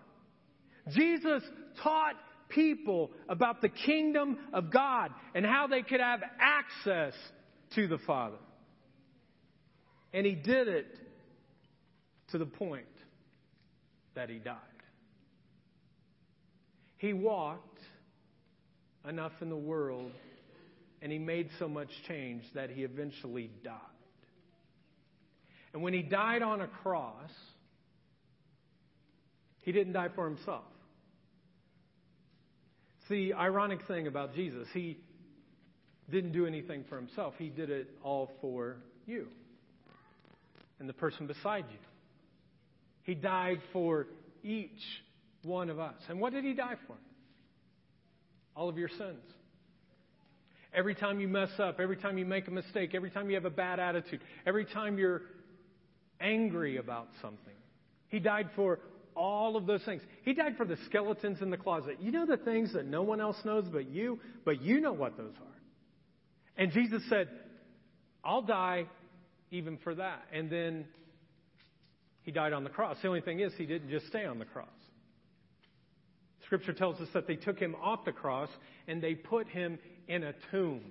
Jesus 0.90 1.44
taught 1.84 2.16
people 2.50 3.12
about 3.28 3.62
the 3.62 3.70
kingdom 3.70 4.38
of 4.54 4.72
God 4.72 5.12
and 5.34 5.46
how 5.46 5.68
they 5.68 5.82
could 5.82 6.00
have 6.00 6.22
access 6.40 7.14
to 7.74 7.88
the 7.88 7.98
Father. 7.98 8.38
And 10.14 10.26
he 10.26 10.34
did 10.34 10.68
it 10.68 10.98
to 12.32 12.38
the 12.38 12.46
point 12.46 12.86
that 14.16 14.30
he 14.30 14.38
died. 14.38 14.56
He 16.98 17.14
walked 17.14 17.82
enough 19.08 19.34
in 19.42 19.50
the 19.50 19.58
world 19.58 20.12
and 21.02 21.12
he 21.12 21.20
made 21.20 21.50
so 21.60 21.68
much 21.68 21.90
change 22.08 22.44
that 22.56 22.70
he 22.70 22.84
eventually 22.84 23.52
died. 23.64 23.80
And 25.74 25.84
when 25.84 25.94
he 25.94 26.02
died 26.02 26.42
on 26.42 26.62
a 26.62 26.68
cross, 26.68 27.30
he 29.60 29.72
didn't 29.72 29.94
die 29.94 30.10
for 30.16 30.26
himself. 30.28 30.64
It's 33.00 33.10
the 33.10 33.34
ironic 33.34 33.86
thing 33.88 34.08
about 34.08 34.34
Jesus. 34.34 34.68
He 34.74 34.98
didn't 36.10 36.32
do 36.32 36.46
anything 36.46 36.84
for 36.88 36.98
himself, 36.98 37.34
he 37.38 37.50
did 37.50 37.70
it 37.70 37.90
all 38.04 38.32
for 38.42 38.78
you 39.06 39.28
and 40.80 40.90
the 40.90 40.94
person 40.94 41.28
beside 41.28 41.66
you. 41.72 41.78
He 43.04 43.16
died 43.16 43.60
for 43.72 44.08
each 44.44 44.70
one 45.44 45.70
of 45.70 45.80
us. 45.80 45.96
And 46.10 46.20
what 46.20 46.34
did 46.34 46.44
he 46.44 46.54
die 46.54 46.76
for? 46.88 46.96
All 48.56 48.70
of 48.70 48.78
your 48.78 48.90
sins. 48.90 49.24
Every 50.74 50.96
time 50.96 51.20
you 51.20 51.28
mess 51.28 51.52
up, 51.60 51.80
every 51.80 51.96
time 51.96 52.18
you 52.18 52.26
make 52.26 52.48
a 52.48 52.52
mistake, 52.52 52.94
every 52.94 53.10
time 53.10 53.30
you 53.30 53.36
have 53.36 53.46
a 53.46 53.50
bad 53.50 53.80
attitude, 53.80 54.20
every 54.46 54.66
time 54.66 54.98
you're 54.98 55.22
angry 56.20 56.78
about 56.78 57.08
something, 57.22 57.54
he 58.10 58.20
died 58.20 58.50
for 58.56 58.80
all 59.16 59.56
of 59.56 59.66
those 59.66 59.84
things. 59.84 60.02
He 60.24 60.34
died 60.34 60.58
for 60.58 60.66
the 60.66 60.78
skeletons 60.86 61.42
in 61.42 61.50
the 61.50 61.58
closet. 61.58 61.98
You 62.02 62.12
know 62.12 62.26
the 62.26 62.38
things 62.38 62.74
that 62.74 62.86
no 62.86 63.04
one 63.04 63.22
else 63.22 63.38
knows 63.46 63.66
but 63.72 63.88
you, 63.88 64.20
but 64.44 64.62
you 64.62 64.82
know 64.82 64.92
what 64.92 65.16
those 65.16 65.34
are. 65.36 65.55
And 66.58 66.72
Jesus 66.72 67.02
said, 67.10 67.30
I'll 68.24 68.42
die 68.42 68.86
even 69.52 69.78
for 69.84 69.96
that. 69.96 70.24
And 70.32 70.50
then 70.50 70.86
he 72.24 72.32
died 72.32 72.54
on 72.54 72.64
the 72.64 72.70
cross. 72.70 72.98
The 73.02 73.08
only 73.08 73.22
thing 73.22 73.40
is, 73.40 73.54
he 73.58 73.66
didn't 73.66 73.90
just 73.90 74.08
stay 74.08 74.26
on 74.26 74.40
the 74.40 74.46
cross. 74.46 74.68
Scripture 76.46 76.74
tells 76.74 77.00
us 77.02 77.08
that 77.14 77.28
they 77.28 77.36
took 77.36 77.60
him 77.60 77.76
off 77.82 78.06
the 78.06 78.12
cross 78.12 78.50
and 78.88 79.02
they 79.02 79.16
put 79.16 79.48
him 79.48 79.80
in 80.08 80.24
a 80.24 80.34
tomb. 80.52 80.82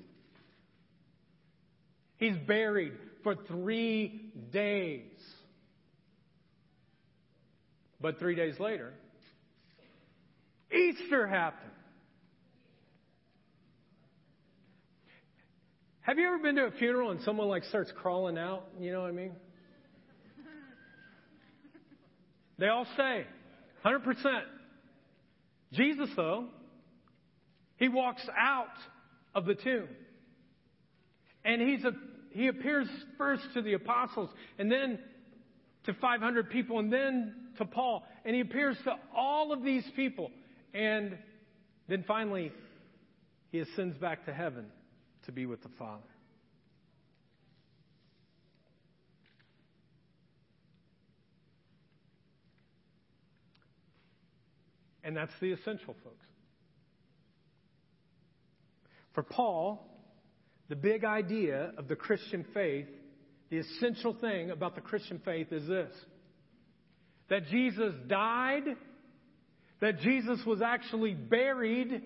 He's 2.17 2.37
buried 2.37 2.93
for 3.23 3.35
three 3.35 4.33
days. 4.53 5.03
But 8.01 8.19
three 8.19 8.35
days 8.35 8.59
later, 8.61 8.93
Easter 10.73 11.27
happened. 11.27 11.71
Have 16.05 16.19
you 16.19 16.27
ever 16.27 16.39
been 16.39 16.57
to 16.57 16.67
a 16.67 16.71
funeral 16.73 17.13
and 17.13 17.23
someone 17.23 17.49
like 17.49 17.65
starts 17.65 17.91
crawling 17.91 18.37
out? 18.37 18.67
You 18.79 18.93
know 18.93 19.01
what 19.01 19.09
I 19.09 19.13
mean? 19.13 19.33
They 22.59 22.69
all 22.69 22.87
stay. 22.93 23.25
100%. 23.87 24.03
Jesus, 25.73 26.11
though, 26.15 26.49
he 27.79 27.89
walks 27.89 28.21
out 28.39 28.77
of 29.35 29.47
the 29.47 29.55
tomb. 29.55 29.89
And 31.43 31.63
he's 31.63 31.83
a, 31.87 31.93
he 32.33 32.49
appears 32.49 32.87
first 33.17 33.45
to 33.55 33.63
the 33.63 33.73
apostles 33.73 34.29
and 34.59 34.71
then 34.71 34.99
to 35.87 35.95
500 35.95 36.51
people 36.51 36.81
and 36.81 36.93
then 36.93 37.35
to 37.57 37.65
Paul, 37.65 38.05
and 38.27 38.35
he 38.35 38.43
appears 38.43 38.77
to 38.85 38.95
all 39.17 39.55
of 39.55 39.65
these 39.65 39.85
people. 39.97 40.31
And 40.75 41.17
then 41.89 42.05
finally, 42.07 42.53
he 43.53 43.61
ascends 43.61 43.97
back 43.97 44.27
to 44.27 44.35
heaven 44.35 44.67
to 45.27 45.33
be 45.33 45.47
with 45.47 45.63
the 45.63 45.69
Father. 45.79 46.03
And 55.05 55.17
that's 55.17 55.33
the 55.41 55.53
essential, 55.53 55.95
folks. 56.03 56.27
For 59.13 59.23
Paul, 59.23 59.87
the 60.69 60.77
big 60.77 61.05
idea 61.05 61.73
of 61.77 61.89
the 61.89 61.95
Christian 61.95 62.45
faith, 62.55 62.89
the 63.51 63.59
essential 63.59 64.15
thing 64.15 64.51
about 64.51 64.75
the 64.75 64.81
Christian 64.81 65.21
faith 65.25 65.53
is 65.53 65.69
this 65.69 65.93
that 67.29 67.47
Jesus 67.49 67.95
died, 68.07 68.65
that 69.81 70.01
Jesus 70.01 70.39
was 70.45 70.61
actually 70.61 71.15
buried, 71.15 72.03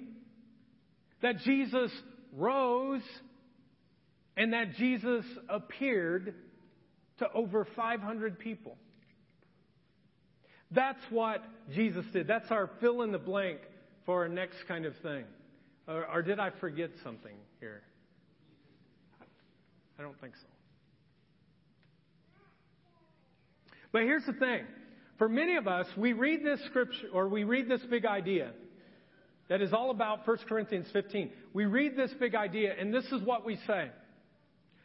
that 1.22 1.38
Jesus 1.40 1.90
rose, 2.33 3.03
and 4.37 4.53
that 4.53 4.75
Jesus 4.75 5.25
appeared 5.49 6.35
to 7.19 7.33
over 7.33 7.67
500 7.77 8.38
people. 8.38 8.77
That's 10.71 11.03
what 11.11 11.43
Jesus 11.75 12.05
did. 12.12 12.27
That's 12.27 12.51
our 12.51 12.71
fill 12.81 13.03
in 13.03 13.12
the 13.12 13.19
blank 13.19 13.59
for 14.05 14.23
our 14.23 14.29
next 14.29 14.57
kind 14.67 14.85
of 14.85 14.95
thing. 14.99 15.25
Or, 15.87 16.07
or 16.07 16.23
did 16.23 16.38
I 16.38 16.51
forget 16.51 16.91
something 17.03 17.35
here? 17.61 17.83
I 19.99 20.03
don't 20.03 20.21
think 20.21 20.37
so. 20.37 20.47
But 23.91 24.03
here's 24.03 24.27
the 24.27 24.35
thing. 24.35 24.64
For 25.17 25.29
many 25.29 25.57
of 25.57 25.67
us, 25.67 25.87
we 25.97 26.12
read 26.12 26.45
this 26.45 26.61
scripture, 26.67 27.09
or 27.12 27.29
we 27.29 27.45
read 27.45 27.69
this 27.69 27.81
big 27.91 28.05
idea 28.05 28.53
that 29.49 29.63
is 29.63 29.73
all 29.73 29.91
about 29.91 30.27
1 30.27 30.39
Corinthians 30.49 30.87
15. 30.93 31.31
We 31.55 31.65
read 31.65 31.97
this 31.97 32.11
big 32.21 32.35
idea, 32.35 32.75
and 32.79 32.93
this 32.93 33.05
is 33.07 33.23
what 33.23 33.45
we 33.45 33.57
say. 33.67 33.91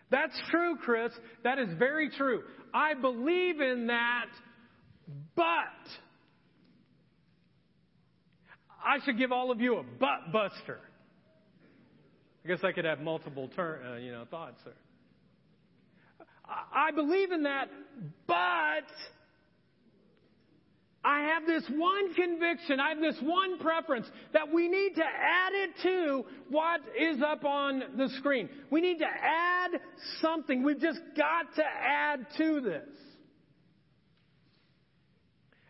That's 0.09 0.39
true, 0.49 0.77
Chris. 0.83 1.11
That 1.43 1.59
is 1.59 1.67
very 1.77 2.09
true. 2.09 2.43
I 2.73 2.93
believe 2.93 3.59
in 3.61 3.87
that, 3.87 4.27
but 5.35 5.43
I 8.83 9.03
should 9.05 9.17
give 9.17 9.31
all 9.31 9.51
of 9.51 9.59
you 9.59 9.77
a 9.77 9.83
butt 9.83 10.31
buster. 10.31 10.79
I 12.43 12.47
guess 12.47 12.59
I 12.63 12.71
could 12.73 12.85
have 12.85 12.99
multiple 12.99 13.49
turn, 13.55 13.85
uh, 13.85 13.95
you 13.97 14.11
know, 14.11 14.25
thoughts 14.29 14.59
there. 14.65 14.73
I 16.45 16.91
believe 16.91 17.31
in 17.31 17.43
that, 17.43 17.69
but 18.27 18.35
I 21.03 21.21
have 21.21 21.45
this 21.45 21.63
one 21.69 22.13
conviction, 22.13 22.79
I 22.79 22.89
have 22.89 23.01
this 23.01 23.17
one 23.21 23.59
preference 23.59 24.07
that 24.31 24.51
we 24.53 24.69
need 24.69 24.95
to 24.95 25.03
add 25.03 25.51
it 25.53 25.71
to 25.83 26.25
what 26.49 26.81
is 26.97 27.21
up 27.21 27.43
on 27.43 27.83
the 27.97 28.07
screen. 28.19 28.47
We 28.69 28.79
need 28.79 28.99
to 28.99 29.07
add 29.07 29.71
something. 30.21 30.63
We've 30.63 30.79
just 30.79 31.01
got 31.17 31.53
to 31.55 31.63
add 31.63 32.25
to 32.37 32.61
this. 32.61 32.87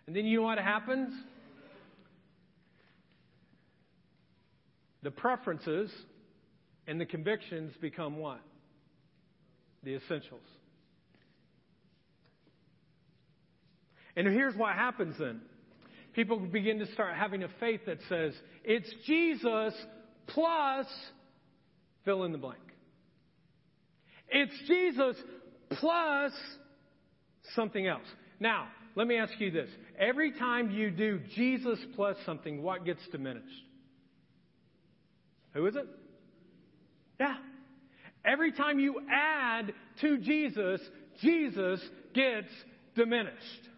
And 0.05 0.15
then 0.15 0.25
you 0.25 0.37
know 0.37 0.43
what 0.43 0.59
happens? 0.59 1.13
The 5.01 5.11
preferences 5.11 5.91
and 6.85 7.01
the 7.01 7.05
convictions 7.05 7.73
become 7.81 8.17
what? 8.17 8.41
The 9.83 9.95
essentials. 9.95 10.45
And 14.15 14.27
here's 14.27 14.55
what 14.55 14.73
happens 14.73 15.15
then. 15.19 15.41
People 16.13 16.39
begin 16.39 16.79
to 16.79 16.91
start 16.93 17.15
having 17.15 17.43
a 17.43 17.47
faith 17.59 17.81
that 17.87 17.97
says, 18.07 18.33
it's 18.63 18.91
Jesus 19.05 19.73
plus 20.27 20.85
fill 22.05 22.23
in 22.23 22.31
the 22.31 22.37
blank. 22.37 22.59
It's 24.29 24.53
Jesus 24.67 25.15
plus 25.79 26.31
something 27.55 27.87
else. 27.87 28.05
Now, 28.39 28.67
let 28.95 29.07
me 29.07 29.17
ask 29.17 29.33
you 29.39 29.49
this. 29.49 29.69
Every 29.99 30.31
time 30.31 30.69
you 30.69 30.91
do 30.91 31.19
Jesus 31.35 31.79
plus 31.95 32.15
something, 32.25 32.61
what 32.61 32.85
gets 32.85 33.01
diminished? 33.11 33.47
Who 35.53 35.65
is 35.65 35.75
it? 35.75 35.87
Yeah. 37.19 37.35
Every 38.25 38.51
time 38.51 38.79
you 38.79 39.01
add 39.11 39.73
to 40.01 40.17
Jesus, 40.19 40.79
Jesus 41.21 41.81
gets 42.13 42.49
diminished. 42.95 43.69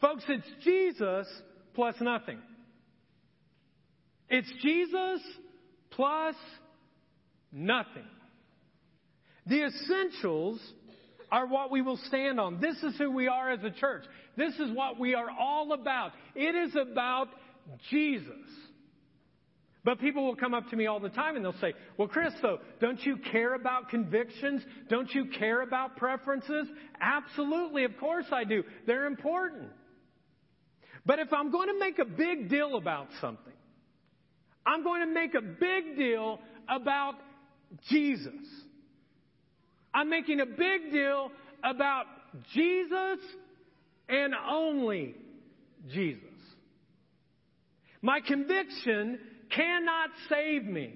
Folks, 0.00 0.24
it's 0.28 0.46
Jesus 0.62 1.26
plus 1.74 1.94
nothing. 2.00 2.38
It's 4.28 4.50
Jesus 4.62 5.20
plus 5.90 6.34
nothing. 7.52 8.06
The 9.46 9.64
essentials 9.64 10.60
are 11.30 11.46
what 11.46 11.70
we 11.70 11.82
will 11.82 11.98
stand 12.08 12.38
on. 12.40 12.60
This 12.60 12.76
is 12.82 12.96
who 12.98 13.10
we 13.10 13.28
are 13.28 13.50
as 13.50 13.62
a 13.64 13.70
church. 13.70 14.04
This 14.36 14.54
is 14.54 14.70
what 14.72 14.98
we 14.98 15.14
are 15.14 15.30
all 15.30 15.72
about. 15.72 16.12
It 16.34 16.54
is 16.54 16.76
about 16.76 17.28
Jesus. 17.90 18.32
But 19.84 20.00
people 20.00 20.26
will 20.26 20.34
come 20.34 20.52
up 20.52 20.68
to 20.70 20.76
me 20.76 20.86
all 20.86 20.98
the 20.98 21.10
time 21.10 21.36
and 21.36 21.44
they'll 21.44 21.60
say, 21.60 21.72
Well, 21.96 22.08
Chris, 22.08 22.32
though, 22.42 22.58
don't 22.80 23.00
you 23.06 23.18
care 23.30 23.54
about 23.54 23.88
convictions? 23.88 24.62
Don't 24.88 25.08
you 25.14 25.26
care 25.38 25.62
about 25.62 25.96
preferences? 25.96 26.66
Absolutely, 27.00 27.84
of 27.84 27.96
course 27.98 28.26
I 28.32 28.42
do. 28.42 28.64
They're 28.86 29.06
important. 29.06 29.68
But 31.06 31.20
if 31.20 31.32
I'm 31.32 31.52
going 31.52 31.68
to 31.68 31.78
make 31.78 31.98
a 32.00 32.04
big 32.04 32.50
deal 32.50 32.76
about 32.76 33.08
something, 33.20 33.52
I'm 34.66 34.82
going 34.82 35.06
to 35.06 35.14
make 35.14 35.34
a 35.34 35.40
big 35.40 35.96
deal 35.96 36.40
about 36.68 37.14
Jesus. 37.88 38.32
I'm 39.94 40.10
making 40.10 40.40
a 40.40 40.46
big 40.46 40.90
deal 40.92 41.30
about 41.62 42.06
Jesus 42.52 43.20
and 44.08 44.34
only 44.34 45.14
Jesus. 45.88 46.22
My 48.02 48.20
conviction 48.20 49.18
cannot 49.50 50.10
save 50.28 50.64
me 50.64 50.94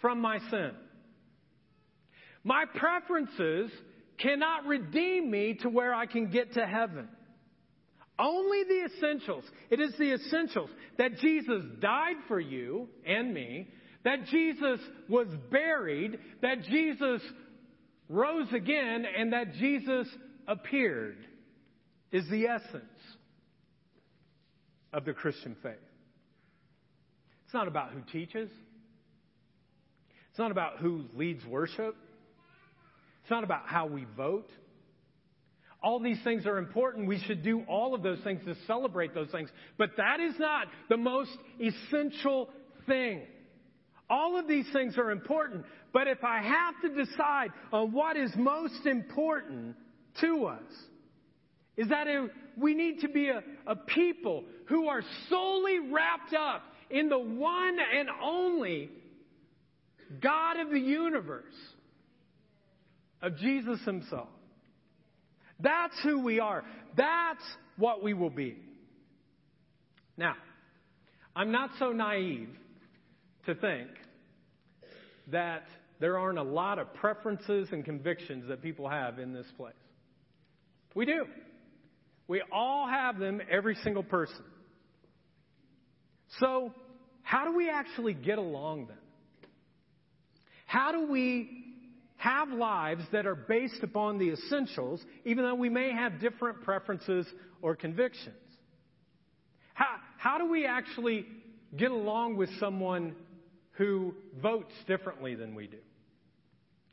from 0.00 0.20
my 0.20 0.38
sin. 0.50 0.72
My 2.44 2.64
preferences 2.74 3.70
cannot 4.18 4.66
redeem 4.66 5.30
me 5.30 5.54
to 5.62 5.68
where 5.68 5.94
I 5.94 6.06
can 6.06 6.30
get 6.30 6.54
to 6.54 6.66
heaven. 6.66 7.08
Only 8.22 8.62
the 8.62 8.84
essentials. 8.84 9.44
It 9.68 9.80
is 9.80 9.92
the 9.98 10.14
essentials 10.14 10.70
that 10.96 11.18
Jesus 11.18 11.64
died 11.80 12.16
for 12.28 12.38
you 12.38 12.88
and 13.04 13.34
me, 13.34 13.66
that 14.04 14.26
Jesus 14.26 14.78
was 15.08 15.26
buried, 15.50 16.18
that 16.40 16.62
Jesus 16.62 17.20
rose 18.08 18.46
again, 18.52 19.04
and 19.18 19.32
that 19.32 19.54
Jesus 19.54 20.06
appeared 20.46 21.16
is 22.12 22.28
the 22.30 22.46
essence 22.46 22.84
of 24.92 25.04
the 25.04 25.14
Christian 25.14 25.56
faith. 25.60 25.72
It's 27.46 27.54
not 27.54 27.66
about 27.66 27.90
who 27.90 28.02
teaches. 28.12 28.50
It's 30.30 30.38
not 30.38 30.52
about 30.52 30.78
who 30.78 31.06
leads 31.16 31.44
worship. 31.44 31.96
It's 33.22 33.30
not 33.30 33.42
about 33.42 33.66
how 33.66 33.86
we 33.86 34.06
vote. 34.16 34.48
All 35.82 35.98
these 35.98 36.22
things 36.22 36.46
are 36.46 36.58
important. 36.58 37.08
We 37.08 37.18
should 37.18 37.42
do 37.42 37.62
all 37.68 37.94
of 37.94 38.02
those 38.02 38.20
things 38.20 38.40
to 38.44 38.54
celebrate 38.66 39.14
those 39.14 39.30
things. 39.30 39.50
But 39.78 39.90
that 39.96 40.20
is 40.20 40.34
not 40.38 40.68
the 40.88 40.96
most 40.96 41.36
essential 41.60 42.50
thing. 42.86 43.22
All 44.08 44.38
of 44.38 44.46
these 44.46 44.66
things 44.72 44.96
are 44.96 45.10
important. 45.10 45.64
But 45.92 46.06
if 46.06 46.22
I 46.22 46.40
have 46.40 46.74
to 46.82 47.04
decide 47.04 47.50
on 47.72 47.92
what 47.92 48.16
is 48.16 48.30
most 48.36 48.86
important 48.86 49.74
to 50.20 50.46
us, 50.46 50.62
is 51.76 51.88
that 51.88 52.06
we 52.56 52.74
need 52.74 53.00
to 53.00 53.08
be 53.08 53.30
a, 53.30 53.42
a 53.66 53.74
people 53.74 54.44
who 54.66 54.88
are 54.88 55.02
solely 55.28 55.78
wrapped 55.90 56.34
up 56.34 56.62
in 56.90 57.08
the 57.08 57.18
one 57.18 57.78
and 57.98 58.08
only 58.22 58.90
God 60.20 60.60
of 60.60 60.70
the 60.70 60.78
universe, 60.78 61.54
of 63.22 63.36
Jesus 63.38 63.80
Himself. 63.84 64.28
That's 65.62 65.94
who 66.02 66.22
we 66.22 66.40
are. 66.40 66.64
That's 66.96 67.42
what 67.76 68.02
we 68.02 68.14
will 68.14 68.30
be. 68.30 68.56
Now, 70.16 70.34
I'm 71.34 71.52
not 71.52 71.70
so 71.78 71.92
naive 71.92 72.50
to 73.46 73.54
think 73.54 73.88
that 75.28 75.64
there 76.00 76.18
aren't 76.18 76.38
a 76.38 76.42
lot 76.42 76.78
of 76.78 76.92
preferences 76.94 77.68
and 77.72 77.84
convictions 77.84 78.48
that 78.48 78.60
people 78.60 78.88
have 78.88 79.18
in 79.18 79.32
this 79.32 79.46
place. 79.56 79.74
We 80.94 81.06
do. 81.06 81.24
We 82.28 82.42
all 82.52 82.88
have 82.88 83.18
them, 83.18 83.40
every 83.50 83.76
single 83.76 84.02
person. 84.02 84.44
So, 86.40 86.72
how 87.22 87.44
do 87.44 87.56
we 87.56 87.70
actually 87.70 88.14
get 88.14 88.38
along 88.38 88.86
then? 88.88 88.96
How 90.66 90.92
do 90.92 91.06
we 91.06 91.61
have 92.22 92.50
lives 92.50 93.02
that 93.10 93.26
are 93.26 93.34
based 93.34 93.82
upon 93.82 94.16
the 94.18 94.30
essentials, 94.30 95.04
even 95.24 95.44
though 95.44 95.56
we 95.56 95.68
may 95.68 95.92
have 95.92 96.20
different 96.20 96.62
preferences 96.62 97.26
or 97.62 97.74
convictions? 97.74 98.36
How, 99.74 99.96
how 100.18 100.38
do 100.38 100.48
we 100.48 100.64
actually 100.64 101.26
get 101.76 101.90
along 101.90 102.36
with 102.36 102.48
someone 102.60 103.16
who 103.72 104.14
votes 104.40 104.72
differently 104.86 105.34
than 105.34 105.56
we 105.56 105.66
do? 105.66 105.78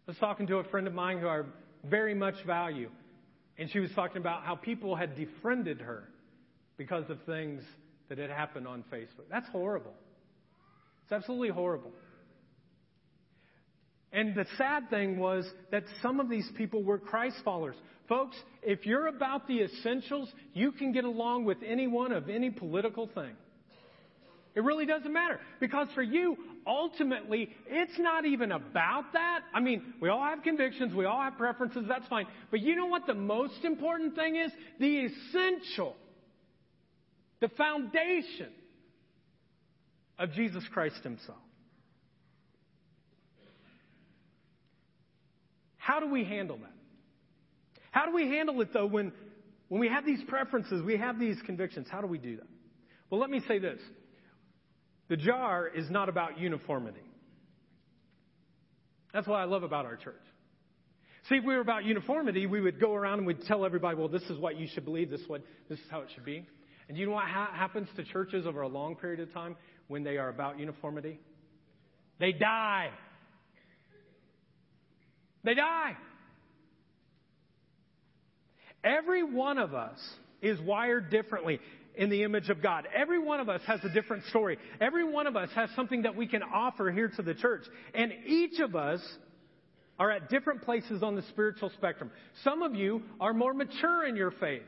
I 0.08 0.12
was 0.12 0.18
talking 0.18 0.48
to 0.48 0.58
a 0.58 0.64
friend 0.64 0.88
of 0.88 0.96
mine 0.96 1.20
who 1.20 1.28
I 1.28 1.44
very 1.84 2.16
much 2.16 2.36
value, 2.48 2.90
and 3.60 3.70
she 3.70 3.80
was 3.80 3.92
talking 3.96 4.18
about 4.18 4.44
how 4.44 4.56
people 4.56 4.96
had 4.96 5.16
defriended 5.16 5.80
her 5.82 6.06
because 6.76 7.08
of 7.08 7.20
things 7.28 7.62
that 8.08 8.18
had 8.18 8.32
happened 8.32 8.68
on 8.68 8.84
Facebook. 8.92 9.30
That's 9.30 9.48
horrible. 9.50 9.94
It's 11.04 11.12
absolutely 11.12 11.50
horrible. 11.50 11.92
And 14.12 14.34
the 14.34 14.46
sad 14.58 14.90
thing 14.90 15.20
was 15.20 15.46
that 15.72 15.84
some 16.02 16.20
of 16.20 16.30
these 16.30 16.50
people 16.58 16.84
were 16.84 16.98
Christ 16.98 17.38
followers. 17.46 17.76
Folks, 18.08 18.36
if 18.64 18.86
you're 18.86 19.08
about 19.08 19.48
the 19.48 19.62
essentials, 19.62 20.30
you 20.54 20.72
can 20.72 20.92
get 20.92 21.04
along 21.04 21.46
with 21.46 21.60
anyone 21.66 22.12
of 22.12 22.28
any 22.28 22.50
political 22.50 23.08
thing. 23.08 23.34
It 24.56 24.62
really 24.62 24.88
doesn't 24.88 25.14
matter. 25.14 25.40
Because 25.60 25.88
for 25.94 26.02
you, 26.02 26.36
ultimately, 26.66 27.50
it's 27.68 28.00
not 28.00 28.26
even 28.26 28.52
about 28.52 29.14
that. 29.14 29.42
I 29.54 29.60
mean, 29.60 29.94
we 30.02 30.10
all 30.10 30.24
have 30.24 30.42
convictions, 30.42 30.94
we 30.94 31.06
all 31.06 31.22
have 31.22 31.38
preferences, 31.38 31.86
that's 31.88 32.08
fine. 32.08 32.26
But 32.50 32.62
you 32.62 32.76
know 32.76 32.88
what 32.88 33.06
the 33.06 33.14
most 33.14 33.64
important 33.64 34.16
thing 34.16 34.38
is? 34.38 34.52
The 34.80 35.06
essential, 35.06 35.96
the 37.42 37.50
foundation 37.50 38.50
of 40.18 40.34
Jesus 40.34 40.64
Christ 40.74 41.04
Himself. 41.04 41.38
How 45.90 46.00
do 46.00 46.08
we 46.08 46.24
handle 46.24 46.58
that? 46.58 46.72
How 47.90 48.06
do 48.06 48.14
we 48.14 48.30
handle 48.30 48.62
it, 48.62 48.72
though, 48.72 48.86
when, 48.86 49.12
when 49.70 49.82
we 49.82 49.90
have 49.90 50.06
these 50.06 50.20
preferences, 50.28 50.84
we 50.86 50.98
have 50.98 51.20
these 51.20 51.38
convictions? 51.48 51.88
How 51.90 52.00
do 52.00 52.06
we 52.06 52.20
do 52.20 52.36
that? 52.36 52.46
Well, 53.10 53.20
let 53.20 53.32
me 53.32 53.42
say 53.48 53.58
this 53.58 53.80
the 55.08 55.18
jar 55.18 55.68
is 55.68 55.90
not 55.90 56.08
about 56.08 56.38
uniformity. 56.38 57.02
That's 59.16 59.28
what 59.28 59.38
I 59.38 59.46
love 59.46 59.64
about 59.64 59.88
our 59.88 59.96
church. 59.96 60.22
See, 61.28 61.38
if 61.38 61.44
we 61.44 61.56
were 61.56 61.62
about 61.62 61.86
uniformity, 61.86 62.46
we 62.46 62.62
would 62.62 62.80
go 62.80 62.94
around 62.94 63.18
and 63.18 63.26
we'd 63.26 63.42
tell 63.46 63.66
everybody, 63.66 63.98
well, 63.98 64.08
this 64.08 64.22
is 64.30 64.38
what 64.38 64.60
you 64.60 64.68
should 64.72 64.86
believe, 64.86 65.10
this 65.10 65.22
is, 65.22 65.28
what, 65.28 65.42
this 65.70 65.80
is 65.80 65.86
how 65.90 66.02
it 66.02 66.10
should 66.14 66.24
be. 66.24 66.46
And 66.88 66.96
you 66.96 67.08
know 67.08 67.14
what 67.14 67.26
ha- 67.26 67.52
happens 67.52 67.88
to 67.96 68.04
churches 68.04 68.46
over 68.46 68.62
a 68.62 68.68
long 68.68 68.96
period 68.96 69.22
of 69.22 69.34
time 69.34 69.56
when 69.88 70.04
they 70.04 70.18
are 70.18 70.30
about 70.30 70.60
uniformity? 70.60 71.20
They 72.20 72.32
die. 72.32 72.92
They 75.44 75.54
die. 75.54 75.96
Every 78.84 79.24
one 79.24 79.58
of 79.58 79.74
us 79.74 79.98
is 80.42 80.60
wired 80.62 81.10
differently 81.10 81.60
in 81.96 82.10
the 82.10 82.24
image 82.24 82.50
of 82.50 82.62
God. 82.62 82.88
Every 82.96 83.20
one 83.20 83.40
of 83.40 83.50
us 83.50 83.62
has 83.68 83.82
a 83.84 83.90
different 83.90 84.24
story. 84.26 84.58
Every 84.80 85.04
one 85.04 85.28
of 85.28 85.36
us 85.36 85.50
has 85.56 85.70
something 85.76 86.04
that 86.04 86.16
we 86.16 86.28
can 86.28 86.44
offer 86.44 86.92
here 86.92 87.12
to 87.18 87.22
the 87.22 87.34
church. 87.34 87.64
And 87.94 88.14
each 88.26 88.60
of 88.60 88.76
us 88.76 89.02
are 90.00 90.12
at 90.12 90.30
different 90.30 90.62
places 90.62 91.04
on 91.04 91.16
the 91.16 91.24
spiritual 91.24 91.72
spectrum. 91.72 92.10
Some 92.44 92.62
of 92.62 92.74
you 92.74 93.04
are 93.20 93.34
more 93.34 93.54
mature 93.54 94.06
in 94.06 94.16
your 94.16 94.32
faith. 94.32 94.64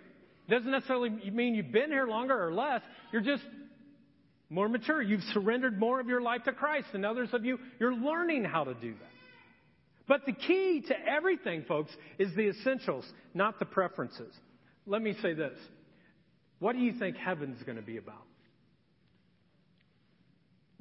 Doesn't 0.49 0.69
necessarily 0.69 1.09
mean 1.09 1.55
you've 1.55 1.71
been 1.71 1.89
here 1.89 2.05
longer 2.05 2.45
or 2.45 2.53
less. 2.53 2.81
You're 3.13 3.21
just 3.21 3.43
more 4.49 4.67
mature. 4.67 5.01
You've 5.01 5.23
surrendered 5.33 5.79
more 5.79 6.01
of 6.01 6.07
your 6.07 6.21
life 6.21 6.43
to 6.45 6.51
Christ. 6.51 6.87
And 6.93 7.05
others 7.05 7.29
of 7.31 7.45
you, 7.45 7.59
you're 7.79 7.95
learning 7.95 8.43
how 8.43 8.65
to 8.65 8.73
do 8.73 8.91
that. 8.91 9.10
But 10.07 10.25
the 10.25 10.33
key 10.33 10.83
to 10.87 10.95
everything, 11.07 11.63
folks, 11.67 11.91
is 12.17 12.33
the 12.35 12.49
essentials, 12.49 13.05
not 13.33 13.59
the 13.59 13.65
preferences. 13.65 14.33
Let 14.85 15.01
me 15.01 15.15
say 15.21 15.33
this. 15.33 15.57
What 16.59 16.73
do 16.73 16.79
you 16.79 16.93
think 16.93 17.17
heaven's 17.17 17.61
going 17.63 17.77
to 17.77 17.83
be 17.83 17.97
about? 17.97 18.25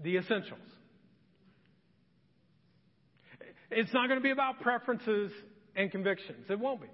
The 0.03 0.17
essentials. 0.17 0.59
It's 3.71 3.93
not 3.93 4.09
going 4.09 4.19
to 4.19 4.23
be 4.23 4.31
about 4.31 4.61
preferences 4.61 5.31
and 5.77 5.91
convictions. 5.91 6.47
It 6.49 6.59
won't 6.59 6.81
be. 6.81 6.89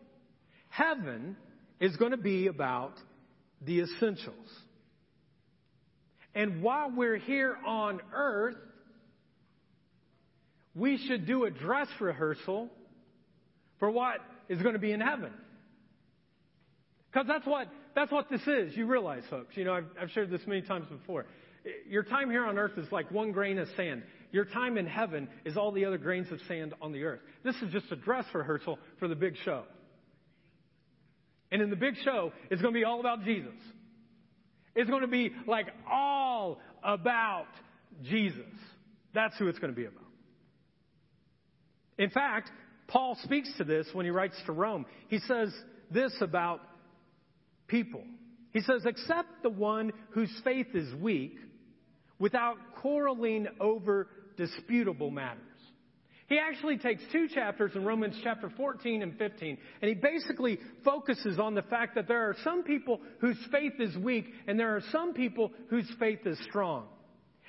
Heaven 0.69 1.37
is 1.81 1.97
going 1.97 2.11
to 2.11 2.17
be 2.17 2.49
about 2.49 2.93
the 3.63 3.81
essentials. 3.81 4.49
And 6.35 6.63
while 6.63 6.91
we're 6.95 7.17
here 7.17 7.57
on 7.67 8.01
earth, 8.15 8.57
we 10.77 10.99
should 11.09 11.27
do 11.27 11.45
a 11.45 11.51
dress 11.51 11.89
rehearsal 11.99 12.69
for 13.81 13.91
what 13.91 14.19
is 14.49 14.61
going 14.61 14.75
to 14.75 14.79
be 14.79 14.93
in 14.93 15.01
heaven. 15.01 15.33
Because 17.11 17.27
that's 17.27 17.47
what, 17.47 17.69
that's 17.95 18.13
what 18.13 18.29
this 18.29 18.43
is. 18.47 18.77
You 18.77 18.87
realize, 18.87 19.23
folks. 19.31 19.57
You 19.57 19.65
know, 19.65 19.73
I've, 19.73 19.87
I've 20.01 20.11
shared 20.11 20.31
this 20.31 20.43
many 20.47 20.61
times 20.61 20.87
before. 20.89 21.25
Your 21.89 22.03
time 22.03 22.31
here 22.31 22.45
on 22.45 22.59
earth 22.59 22.77
is 22.77 22.93
like 22.93 23.11
one 23.11 23.33
grain 23.33 23.59
of 23.59 23.69
sand. 23.77 24.03
Your 24.33 24.45
time 24.45 24.77
in 24.77 24.87
heaven 24.87 25.29
is 25.47 25.57
all 25.57 25.73
the 25.73 25.87
other 25.87 25.99
grains 25.99 26.31
of 26.31 26.41
sand 26.47 26.75
on 26.83 26.93
the 26.93 27.05
earth. 27.05 27.21
This 27.43 27.57
is 27.57 27.73
just 27.73 27.91
a 27.91 27.97
dress 27.97 28.27
rehearsal 28.35 28.79
for 28.99 29.09
the 29.09 29.17
big 29.17 29.35
show. 29.45 29.65
And 31.51 31.63
in 31.63 31.71
the 31.71 31.77
big 31.77 31.95
show, 32.05 32.33
it's 32.51 32.61
going 32.61 32.75
to 32.75 32.79
be 32.79 32.85
all 32.85 33.01
about 33.01 33.25
Jesus. 33.25 33.55
It's 34.75 34.91
going 34.91 35.03
to 35.03 35.09
be 35.09 35.31
like 35.47 35.69
all 35.91 36.61
about 36.85 37.47
Jesus. 38.03 38.43
That's 39.15 39.37
who 39.39 39.49
it's 39.49 39.59
going 39.59 39.73
to 39.73 39.77
be 39.77 39.87
about. 39.87 40.06
In 41.99 42.11
fact, 42.11 42.51
Paul 42.89 43.17
speaks 43.23 43.51
to 43.59 43.65
this 43.65 43.87
when 43.93 44.05
he 44.05 44.11
writes 44.11 44.37
to 44.47 44.53
Rome. 44.53 44.87
He 45.09 45.19
says 45.21 45.53
this 45.91 46.13
about 46.21 46.61
people. 47.69 48.03
He 48.53 48.61
says, 48.61 48.85
Accept 48.87 49.43
the 49.43 49.51
one 49.51 49.93
whose 50.11 50.31
faith 50.45 50.69
is 50.75 50.95
weak 50.95 51.37
without 52.19 52.57
quarreling 52.81 53.47
over 53.61 54.09
disputable 54.37 55.11
matters. 55.11 55.43
He 56.29 56.39
actually 56.39 56.79
takes 56.79 57.03
two 57.13 57.29
chapters 57.29 57.73
in 57.77 57.85
Romans 57.85 58.19
chapter 58.25 58.51
14 58.57 59.03
and 59.03 59.17
15, 59.17 59.59
and 59.81 59.89
he 59.89 59.95
basically 59.95 60.59
focuses 60.85 61.39
on 61.39 61.55
the 61.55 61.63
fact 61.63 61.95
that 61.95 62.09
there 62.09 62.29
are 62.29 62.37
some 62.43 62.65
people 62.65 63.01
whose 63.21 63.39
faith 63.53 63.75
is 63.79 63.97
weak, 63.97 64.27
and 64.49 64.59
there 64.59 64.75
are 64.75 64.83
some 64.91 65.15
people 65.15 65.53
whose 65.69 65.89
faith 66.01 66.27
is 66.27 66.39
strong. 66.49 66.87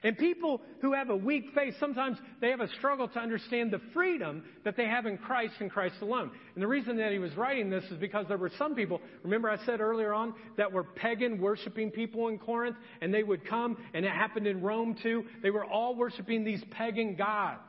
And 0.03 0.17
people 0.17 0.61
who 0.81 0.93
have 0.93 1.09
a 1.09 1.15
weak 1.15 1.45
faith, 1.55 1.73
sometimes 1.79 2.17
they 2.39 2.49
have 2.51 2.61
a 2.61 2.67
struggle 2.77 3.07
to 3.07 3.19
understand 3.19 3.71
the 3.71 3.81
freedom 3.93 4.43
that 4.63 4.77
they 4.77 4.85
have 4.85 5.05
in 5.05 5.17
Christ 5.17 5.55
and 5.59 5.71
Christ 5.71 5.95
alone. 6.01 6.29
And 6.53 6.63
the 6.63 6.67
reason 6.67 6.97
that 6.97 7.11
he 7.11 7.19
was 7.19 7.35
writing 7.35 7.69
this 7.69 7.83
is 7.85 7.97
because 7.97 8.27
there 8.27 8.37
were 8.37 8.51
some 8.59 8.75
people, 8.75 9.01
remember 9.23 9.49
I 9.49 9.63
said 9.65 9.81
earlier 9.81 10.13
on, 10.13 10.35
that 10.57 10.71
were 10.71 10.83
pagan 10.83 11.41
worshiping 11.41 11.89
people 11.89 12.27
in 12.27 12.37
Corinth, 12.37 12.77
and 13.01 13.11
they 13.11 13.23
would 13.23 13.47
come, 13.47 13.75
and 13.93 14.05
it 14.05 14.11
happened 14.11 14.45
in 14.45 14.61
Rome 14.61 14.95
too. 15.01 15.25
They 15.41 15.49
were 15.49 15.65
all 15.65 15.95
worshiping 15.95 16.43
these 16.43 16.63
pagan 16.71 17.15
gods 17.15 17.61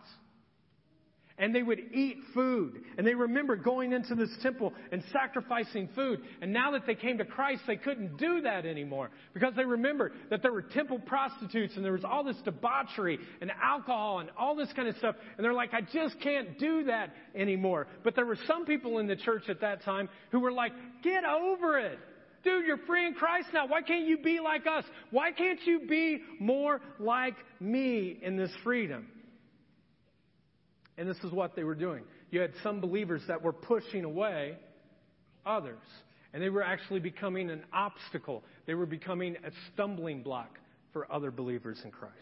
and 1.38 1.54
they 1.54 1.62
would 1.62 1.80
eat 1.92 2.18
food. 2.34 2.82
And 2.96 3.06
they 3.06 3.14
remember 3.14 3.56
going 3.56 3.92
into 3.92 4.14
this 4.14 4.30
temple 4.42 4.72
and 4.92 5.02
sacrificing 5.12 5.88
food. 5.94 6.20
And 6.42 6.52
now 6.52 6.72
that 6.72 6.86
they 6.86 6.94
came 6.94 7.18
to 7.18 7.24
Christ, 7.24 7.62
they 7.66 7.76
couldn't 7.76 8.16
do 8.16 8.42
that 8.42 8.66
anymore 8.66 9.10
because 9.34 9.54
they 9.56 9.64
remembered 9.64 10.12
that 10.30 10.42
there 10.42 10.52
were 10.52 10.62
temple 10.62 10.98
prostitutes 10.98 11.76
and 11.76 11.84
there 11.84 11.92
was 11.92 12.04
all 12.04 12.24
this 12.24 12.36
debauchery 12.44 13.18
and 13.40 13.50
alcohol 13.62 14.18
and 14.18 14.30
all 14.38 14.56
this 14.56 14.72
kind 14.74 14.88
of 14.88 14.96
stuff. 14.96 15.16
And 15.36 15.44
they're 15.44 15.54
like, 15.54 15.74
I 15.74 15.80
just 15.80 16.20
can't 16.20 16.58
do 16.58 16.84
that 16.84 17.14
anymore. 17.34 17.86
But 18.02 18.16
there 18.16 18.26
were 18.26 18.38
some 18.46 18.66
people 18.66 18.98
in 18.98 19.06
the 19.06 19.16
church 19.16 19.48
at 19.48 19.60
that 19.60 19.82
time 19.84 20.08
who 20.30 20.40
were 20.40 20.52
like, 20.52 20.72
get 21.02 21.24
over 21.24 21.78
it. 21.78 21.98
Dude, 22.44 22.66
you're 22.66 22.78
free 22.86 23.06
in 23.06 23.14
Christ 23.14 23.48
now. 23.52 23.66
Why 23.66 23.82
can't 23.82 24.06
you 24.06 24.18
be 24.18 24.40
like 24.40 24.66
us? 24.66 24.84
Why 25.10 25.32
can't 25.32 25.60
you 25.64 25.80
be 25.88 26.22
more 26.38 26.80
like 26.98 27.34
me 27.60 28.18
in 28.22 28.36
this 28.36 28.50
freedom? 28.62 29.06
And 30.98 31.08
this 31.08 31.16
is 31.22 31.30
what 31.30 31.54
they 31.54 31.62
were 31.62 31.76
doing. 31.76 32.02
You 32.30 32.40
had 32.40 32.52
some 32.62 32.80
believers 32.80 33.22
that 33.28 33.40
were 33.40 33.52
pushing 33.52 34.04
away 34.04 34.56
others. 35.46 35.78
And 36.34 36.42
they 36.42 36.50
were 36.50 36.62
actually 36.62 37.00
becoming 37.00 37.48
an 37.48 37.62
obstacle. 37.72 38.42
They 38.66 38.74
were 38.74 38.84
becoming 38.84 39.36
a 39.36 39.50
stumbling 39.72 40.22
block 40.22 40.58
for 40.92 41.10
other 41.10 41.30
believers 41.30 41.80
in 41.84 41.92
Christ. 41.92 42.14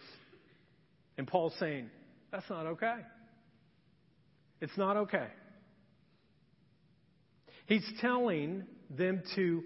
And 1.19 1.27
Paul's 1.27 1.55
saying, 1.59 1.91
that's 2.31 2.49
not 2.51 2.67
okay. 2.67 2.99
It's 4.61 4.77
not 4.77 4.97
okay. 4.99 5.29
He's 7.67 7.85
telling 8.01 8.65
them 8.91 9.23
to, 9.35 9.63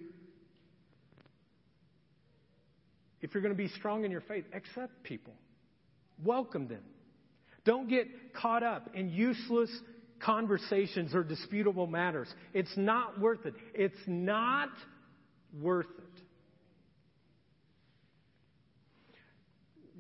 if 3.21 3.35
you're 3.35 3.43
going 3.43 3.55
to 3.55 3.63
be 3.63 3.69
strong 3.69 4.05
in 4.05 4.11
your 4.11 4.23
faith, 4.23 4.45
accept 4.55 5.03
people, 5.03 5.35
welcome 6.25 6.69
them, 6.69 6.83
don't 7.65 7.89
get 7.89 8.07
caught 8.35 8.63
up 8.63 8.91
in 8.95 9.11
useless 9.11 9.71
conversations 10.21 11.15
or 11.15 11.23
disputable 11.23 11.87
matters. 11.87 12.29
It's 12.55 12.75
not 12.77 13.21
worth 13.21 13.45
it. 13.47 13.55
It's 13.75 13.97
not 14.07 14.71
worth 15.61 15.87
it. 15.87 16.05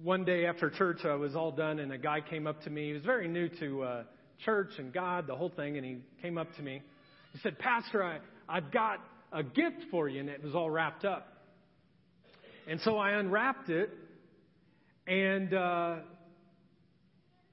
One 0.02 0.24
day 0.24 0.46
after 0.46 0.70
church, 0.70 1.04
I 1.04 1.14
was 1.14 1.36
all 1.36 1.52
done, 1.52 1.78
and 1.78 1.92
a 1.92 1.98
guy 1.98 2.20
came 2.22 2.46
up 2.46 2.62
to 2.62 2.70
me. 2.70 2.88
He 2.88 2.92
was 2.94 3.02
very 3.02 3.28
new 3.28 3.48
to 3.61 3.82
uh, 3.82 4.02
church 4.44 4.70
and 4.78 4.92
God, 4.92 5.26
the 5.26 5.36
whole 5.36 5.50
thing, 5.50 5.76
and 5.76 5.84
he 5.84 5.98
came 6.22 6.38
up 6.38 6.54
to 6.56 6.62
me. 6.62 6.82
He 7.32 7.38
said, 7.40 7.58
Pastor, 7.58 8.02
I, 8.02 8.18
I've 8.48 8.72
got 8.72 9.00
a 9.32 9.42
gift 9.42 9.84
for 9.90 10.08
you, 10.08 10.20
and 10.20 10.28
it 10.28 10.42
was 10.42 10.54
all 10.54 10.70
wrapped 10.70 11.04
up. 11.04 11.28
And 12.66 12.80
so 12.80 12.96
I 12.96 13.12
unwrapped 13.12 13.68
it, 13.68 13.90
and 15.06 15.52
uh, 15.52 15.96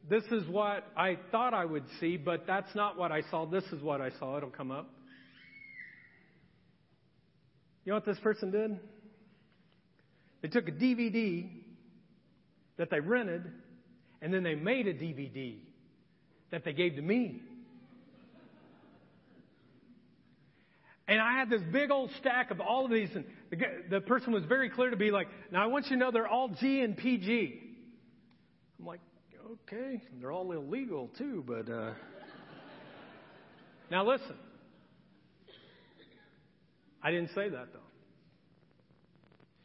this 0.10 0.24
is 0.32 0.48
what 0.48 0.86
I 0.96 1.18
thought 1.32 1.54
I 1.54 1.66
would 1.66 1.84
see, 2.00 2.18
but 2.18 2.48
that's 2.48 2.74
not 2.76 2.98
what 2.98 3.12
I 3.12 3.22
saw. 3.30 3.46
This 3.46 3.66
is 3.66 3.82
what 3.82 4.00
I 4.00 4.12
saw. 4.20 4.38
It'll 4.38 4.50
come 4.50 4.72
up. 4.72 4.90
You 7.84 7.92
know 7.92 7.98
what 7.98 8.06
this 8.06 8.20
person 8.20 8.52
did? 8.52 8.80
They 10.42 10.48
took 10.50 10.68
a 10.68 10.72
DVD 10.72 11.50
that 12.78 12.90
they 12.90 13.00
rented, 13.00 13.44
and 14.22 14.34
then 14.34 14.44
they 14.44 14.56
made 14.56 14.88
a 14.88 14.94
DVD 14.94 15.56
that 16.52 16.64
they 16.64 16.74
gave 16.74 16.96
to 16.96 17.02
me. 17.02 17.42
And 21.08 21.22
I 21.22 21.38
had 21.38 21.50
this 21.50 21.62
big 21.72 21.90
old 21.90 22.12
stack 22.20 22.52
of 22.52 22.60
all 22.60 22.86
of 22.86 22.92
these, 22.92 23.10
and 23.16 23.26
the, 23.50 23.58
the 23.90 24.02
person 24.02 24.34
was 24.34 24.44
very 24.44 24.70
clear 24.70 24.90
to 24.90 24.98
be 24.98 25.12
like, 25.12 25.28
"Now 25.52 25.64
I 25.64 25.68
want 25.68 25.86
you 25.86 25.92
to 25.92 25.98
know 25.98 26.12
they're 26.12 26.28
all 26.28 26.50
G 26.50 26.82
and 26.82 26.96
PG." 26.96 27.62
I'm 28.80 28.86
like, 28.86 29.00
"Okay, 29.50 30.02
they're 30.20 30.32
all 30.32 30.52
illegal 30.52 31.10
too, 31.18 31.44
but." 31.48 31.70
Uh... 31.70 31.94
now 33.90 34.06
listen, 34.06 34.36
I 37.02 37.12
didn't 37.12 37.30
say 37.30 37.50
that 37.50 37.74
though. 37.74 37.80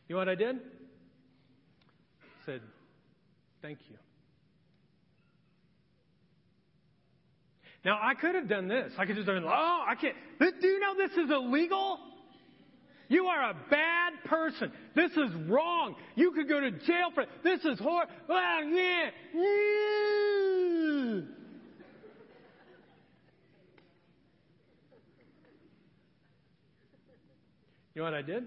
You 0.09 0.15
know 0.15 0.19
what 0.19 0.29
I 0.29 0.35
did? 0.35 0.57
I 0.57 2.47
said, 2.47 2.61
"Thank 3.61 3.79
you." 3.91 3.97
Now, 7.85 7.99
I 8.01 8.15
could 8.15 8.37
have 8.37 8.49
done 8.49 8.69
this. 8.69 8.93
I 8.97 9.07
could 9.07 9.17
just 9.17 9.27
done, 9.27 9.43
oh, 9.45 9.85
I 9.89 9.97
can't. 10.01 10.15
Do 10.39 10.67
you 10.67 10.79
know 10.79 10.95
this 10.97 11.17
is 11.17 11.31
illegal? 11.31 11.99
You 13.13 13.27
are 13.27 13.51
a 13.51 13.57
bad 13.71 14.15
person. 14.25 14.73
This 14.95 15.13
is 15.13 15.33
wrong. 15.47 15.97
You 16.17 16.33
could 16.33 16.49
go 16.49 16.61
to 16.61 16.71
jail 16.71 17.11
for 17.15 17.23
it. 17.23 17.29
This 17.45 17.65
is 17.65 17.79
horrible. 17.79 18.13
You 27.95 28.01
know 28.01 28.05
what 28.05 28.15
I 28.15 28.23
did? 28.23 28.45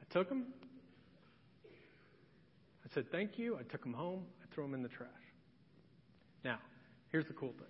I 0.00 0.12
took 0.12 0.28
them. 0.28 0.46
I 2.84 2.94
said, 2.94 3.10
thank 3.10 3.38
you. 3.38 3.56
I 3.56 3.62
took 3.64 3.82
them 3.82 3.92
home. 3.92 4.22
I 4.42 4.54
threw 4.54 4.64
them 4.64 4.74
in 4.74 4.82
the 4.82 4.88
trash. 4.88 5.08
Now, 6.44 6.58
Here's 7.10 7.26
the 7.26 7.32
cool 7.32 7.52
thing. 7.52 7.66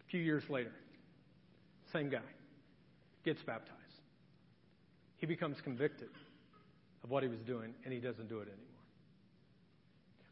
A 0.00 0.10
few 0.10 0.20
years 0.20 0.42
later, 0.48 0.72
same 1.92 2.10
guy 2.10 2.18
gets 3.24 3.40
baptized. 3.42 3.76
He 5.16 5.26
becomes 5.26 5.56
convicted 5.62 6.08
of 7.04 7.10
what 7.10 7.22
he 7.22 7.28
was 7.28 7.40
doing, 7.46 7.74
and 7.84 7.92
he 7.92 8.00
doesn't 8.00 8.28
do 8.28 8.38
it 8.38 8.48
anymore. 8.48 8.66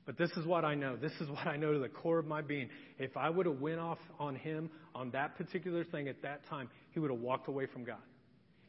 But 0.07 0.17
this 0.17 0.31
is 0.39 0.47
what 0.47 0.65
I 0.65 0.75
know. 0.75 0.97
This 0.97 1.13
is 1.21 1.29
what 1.29 1.47
I 1.47 1.57
know 1.57 1.75
to 1.75 1.79
the 1.79 1.89
core 1.89 2.19
of 2.19 2.27
my 2.27 2.41
being. 2.41 2.71
If 2.99 3.17
I 3.17 3.29
would 3.29 3.45
have 3.45 3.61
went 3.61 3.79
off 3.79 3.99
on 4.19 4.37
him 4.37 4.71
on 4.95 5.11
that 5.11 5.37
particular 5.37 5.85
thing 5.85 6.09
at 6.09 6.23
that 6.23 6.47
time, 6.49 6.71
he 6.93 7.01
would 7.01 7.11
have 7.11 7.21
walked 7.21 7.49
away 7.49 7.67
from 7.67 7.85
God. 7.85 7.99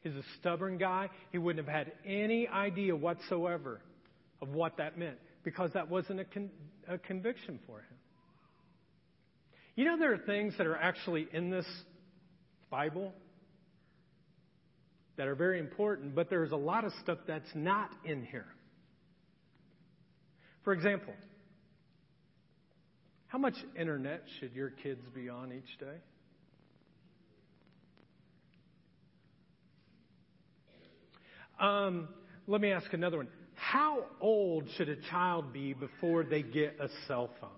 He's 0.01 0.15
a 0.15 0.23
stubborn 0.39 0.77
guy. 0.77 1.09
He 1.31 1.37
wouldn't 1.37 1.65
have 1.65 1.73
had 1.73 1.93
any 2.05 2.47
idea 2.47 2.95
whatsoever 2.95 3.79
of 4.41 4.49
what 4.49 4.77
that 4.77 4.97
meant 4.97 5.17
because 5.43 5.71
that 5.73 5.89
wasn't 5.89 6.19
a, 6.19 6.25
con- 6.25 6.49
a 6.87 6.97
conviction 6.97 7.59
for 7.65 7.79
him. 7.79 7.97
You 9.75 9.85
know, 9.85 9.97
there 9.97 10.13
are 10.13 10.17
things 10.17 10.55
that 10.57 10.67
are 10.67 10.75
actually 10.75 11.27
in 11.31 11.49
this 11.49 11.65
Bible 12.69 13.13
that 15.17 15.27
are 15.27 15.35
very 15.35 15.59
important, 15.59 16.15
but 16.15 16.29
there's 16.29 16.51
a 16.51 16.57
lot 16.57 16.85
of 16.85 16.93
stuff 17.03 17.19
that's 17.27 17.49
not 17.53 17.89
in 18.05 18.23
here. 18.25 18.47
For 20.63 20.73
example, 20.73 21.13
how 23.27 23.37
much 23.37 23.55
internet 23.77 24.23
should 24.39 24.53
your 24.53 24.69
kids 24.69 25.01
be 25.13 25.29
on 25.29 25.51
each 25.51 25.77
day? 25.79 25.97
Um, 31.59 32.07
let 32.47 32.61
me 32.61 32.71
ask 32.71 32.91
another 32.93 33.17
one. 33.17 33.27
How 33.55 34.05
old 34.21 34.69
should 34.77 34.87
a 34.89 34.95
child 34.95 35.51
be 35.51 35.73
before 35.73 36.23
they 36.23 36.41
get 36.41 36.77
a 36.79 36.87
cell 37.07 37.29
phone? 37.41 37.49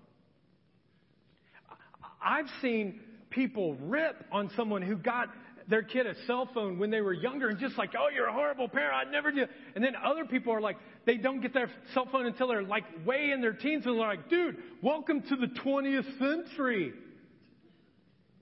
I've 2.20 2.48
seen 2.60 3.00
people 3.32 3.74
rip 3.74 4.24
on 4.30 4.50
someone 4.56 4.82
who 4.82 4.96
got 4.96 5.28
their 5.68 5.82
kid 5.82 6.06
a 6.06 6.14
cell 6.26 6.48
phone 6.52 6.78
when 6.78 6.90
they 6.90 7.00
were 7.00 7.12
younger 7.12 7.48
and 7.48 7.58
just 7.58 7.78
like, 7.78 7.90
oh, 7.98 8.08
you're 8.14 8.26
a 8.26 8.32
horrible 8.32 8.68
parent. 8.68 8.94
I'd 8.94 9.12
never 9.12 9.30
do. 9.32 9.46
And 9.74 9.82
then 9.82 9.94
other 9.96 10.24
people 10.24 10.52
are 10.52 10.60
like, 10.60 10.76
they 11.06 11.16
don't 11.16 11.40
get 11.40 11.54
their 11.54 11.70
cell 11.94 12.08
phone 12.10 12.26
until 12.26 12.48
they're 12.48 12.62
like 12.62 12.84
way 13.06 13.30
in 13.32 13.40
their 13.40 13.52
teens 13.52 13.86
and 13.86 13.98
they're 13.98 14.06
like, 14.06 14.28
dude, 14.28 14.56
welcome 14.82 15.22
to 15.22 15.36
the 15.36 15.46
20th 15.46 16.18
century 16.18 16.92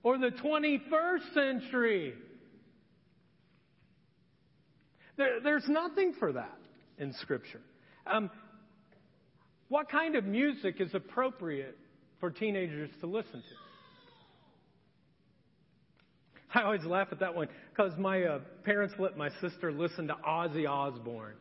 or 0.03 0.17
the 0.17 0.31
21st 0.31 1.33
century. 1.33 2.13
There, 5.17 5.39
there's 5.41 5.67
nothing 5.67 6.13
for 6.17 6.33
that 6.33 6.57
in 6.97 7.13
Scripture. 7.13 7.61
Um, 8.07 8.29
what 9.69 9.89
kind 9.89 10.15
of 10.15 10.25
music 10.25 10.81
is 10.81 10.93
appropriate 10.93 11.77
for 12.19 12.31
teenagers 12.31 12.89
to 13.01 13.07
listen 13.07 13.41
to? 13.41 13.60
I 16.55 16.63
always 16.63 16.83
laugh 16.83 17.07
at 17.11 17.19
that 17.19 17.35
one 17.35 17.47
because 17.75 17.97
my 17.97 18.23
uh, 18.23 18.39
parents 18.63 18.93
let 18.99 19.17
my 19.17 19.29
sister 19.41 19.71
listen 19.71 20.07
to 20.07 20.15
Ozzy 20.27 20.67
Osbourne. 20.67 21.35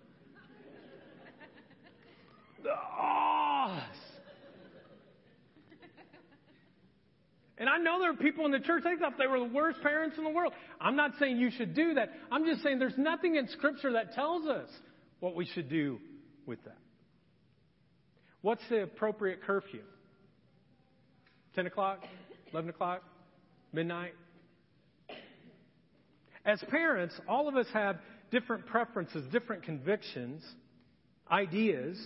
the 2.62 2.70
Oz. 2.70 3.82
And 7.58 7.68
I 7.68 7.76
know 7.76 7.98
there 8.00 8.10
are 8.10 8.14
people 8.14 8.46
in 8.46 8.52
the 8.52 8.58
church, 8.58 8.84
they 8.84 8.96
thought 8.98 9.18
they 9.18 9.26
were 9.26 9.38
the 9.38 9.44
worst 9.44 9.82
parents 9.82 10.16
in 10.16 10.24
the 10.24 10.30
world. 10.30 10.54
I'm 10.80 10.96
not 10.96 11.10
saying 11.20 11.36
you 11.36 11.50
should 11.50 11.74
do 11.74 11.92
that. 11.94 12.10
I'm 12.32 12.46
just 12.46 12.62
saying 12.62 12.78
there's 12.78 12.96
nothing 12.96 13.36
in 13.36 13.48
Scripture 13.48 13.92
that 13.92 14.14
tells 14.14 14.46
us 14.46 14.68
what 15.20 15.34
we 15.34 15.44
should 15.44 15.68
do 15.68 15.98
with 16.46 16.64
that. 16.64 16.78
What's 18.40 18.62
the 18.70 18.84
appropriate 18.84 19.42
curfew? 19.42 19.82
10 21.54 21.66
o'clock? 21.66 21.98
11 22.54 22.70
o'clock? 22.70 23.02
Midnight? 23.74 24.14
As 26.44 26.62
parents, 26.70 27.14
all 27.28 27.48
of 27.48 27.56
us 27.56 27.66
have 27.72 27.96
different 28.30 28.66
preferences, 28.66 29.26
different 29.30 29.62
convictions, 29.62 30.42
ideas. 31.30 31.98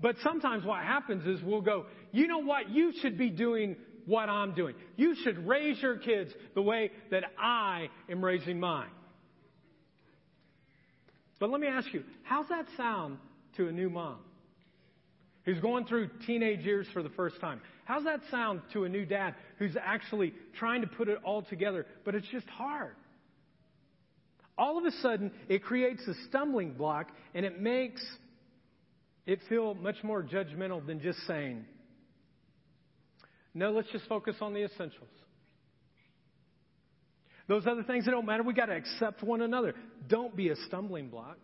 But 0.00 0.16
sometimes 0.22 0.64
what 0.64 0.82
happens 0.82 1.26
is 1.26 1.42
we'll 1.42 1.62
go, 1.62 1.86
you 2.12 2.26
know 2.26 2.38
what? 2.38 2.70
You 2.70 2.92
should 3.00 3.18
be 3.18 3.30
doing 3.30 3.76
what 4.04 4.28
I'm 4.28 4.54
doing. 4.54 4.74
You 4.96 5.14
should 5.22 5.46
raise 5.46 5.80
your 5.82 5.96
kids 5.96 6.32
the 6.54 6.62
way 6.62 6.92
that 7.10 7.24
I 7.38 7.88
am 8.08 8.24
raising 8.24 8.60
mine. 8.60 8.90
But 11.38 11.50
let 11.50 11.60
me 11.60 11.66
ask 11.66 11.92
you, 11.92 12.04
how's 12.22 12.48
that 12.48 12.66
sound 12.76 13.18
to 13.56 13.68
a 13.68 13.72
new 13.72 13.90
mom 13.90 14.18
who's 15.44 15.60
going 15.60 15.84
through 15.84 16.10
teenage 16.26 16.60
years 16.60 16.86
for 16.92 17.02
the 17.02 17.10
first 17.10 17.40
time? 17.40 17.60
How's 17.84 18.04
that 18.04 18.20
sound 18.30 18.62
to 18.72 18.84
a 18.84 18.88
new 18.88 19.04
dad 19.04 19.34
who's 19.58 19.76
actually 19.80 20.32
trying 20.58 20.80
to 20.80 20.86
put 20.86 21.08
it 21.08 21.18
all 21.24 21.42
together, 21.42 21.86
but 22.04 22.14
it's 22.14 22.26
just 22.28 22.48
hard? 22.48 22.94
All 24.58 24.78
of 24.78 24.84
a 24.84 24.90
sudden 25.02 25.30
it 25.48 25.62
creates 25.62 26.06
a 26.06 26.14
stumbling 26.28 26.72
block 26.72 27.08
and 27.34 27.44
it 27.44 27.60
makes 27.60 28.04
it 29.26 29.40
feel 29.48 29.74
much 29.74 29.96
more 30.02 30.22
judgmental 30.22 30.84
than 30.86 31.00
just 31.00 31.18
saying, 31.26 31.64
no, 33.54 33.70
let's 33.70 33.90
just 33.90 34.06
focus 34.06 34.36
on 34.40 34.54
the 34.54 34.64
essentials. 34.64 35.08
Those 37.48 37.66
other 37.66 37.82
things 37.82 38.04
that 38.04 38.10
don't 38.10 38.26
matter, 38.26 38.42
we 38.42 38.54
got 38.54 38.66
to 38.66 38.76
accept 38.76 39.22
one 39.22 39.40
another. 39.40 39.74
Don't 40.08 40.34
be 40.36 40.48
a 40.48 40.56
stumbling 40.66 41.08
block. 41.08 41.38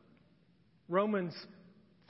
Romans 0.88 1.34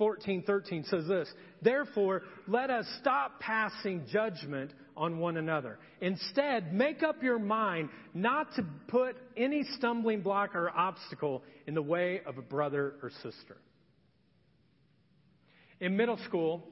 14:13 0.02 0.82
says 0.84 1.06
this, 1.06 1.32
"Therefore, 1.62 2.22
let 2.48 2.70
us 2.70 2.88
stop 2.98 3.38
passing 3.38 4.04
judgment 4.06 4.74
on 4.96 5.18
one 5.18 5.36
another. 5.36 5.78
Instead, 6.00 6.74
make 6.74 7.04
up 7.04 7.22
your 7.22 7.38
mind 7.38 7.88
not 8.12 8.52
to 8.54 8.64
put 8.88 9.16
any 9.36 9.62
stumbling 9.62 10.20
block 10.20 10.56
or 10.56 10.70
obstacle 10.70 11.44
in 11.68 11.74
the 11.74 11.82
way 11.82 12.20
of 12.26 12.36
a 12.36 12.42
brother 12.42 12.96
or 13.00 13.10
sister." 13.10 13.56
In 15.78 15.96
middle 15.96 16.16
school, 16.18 16.68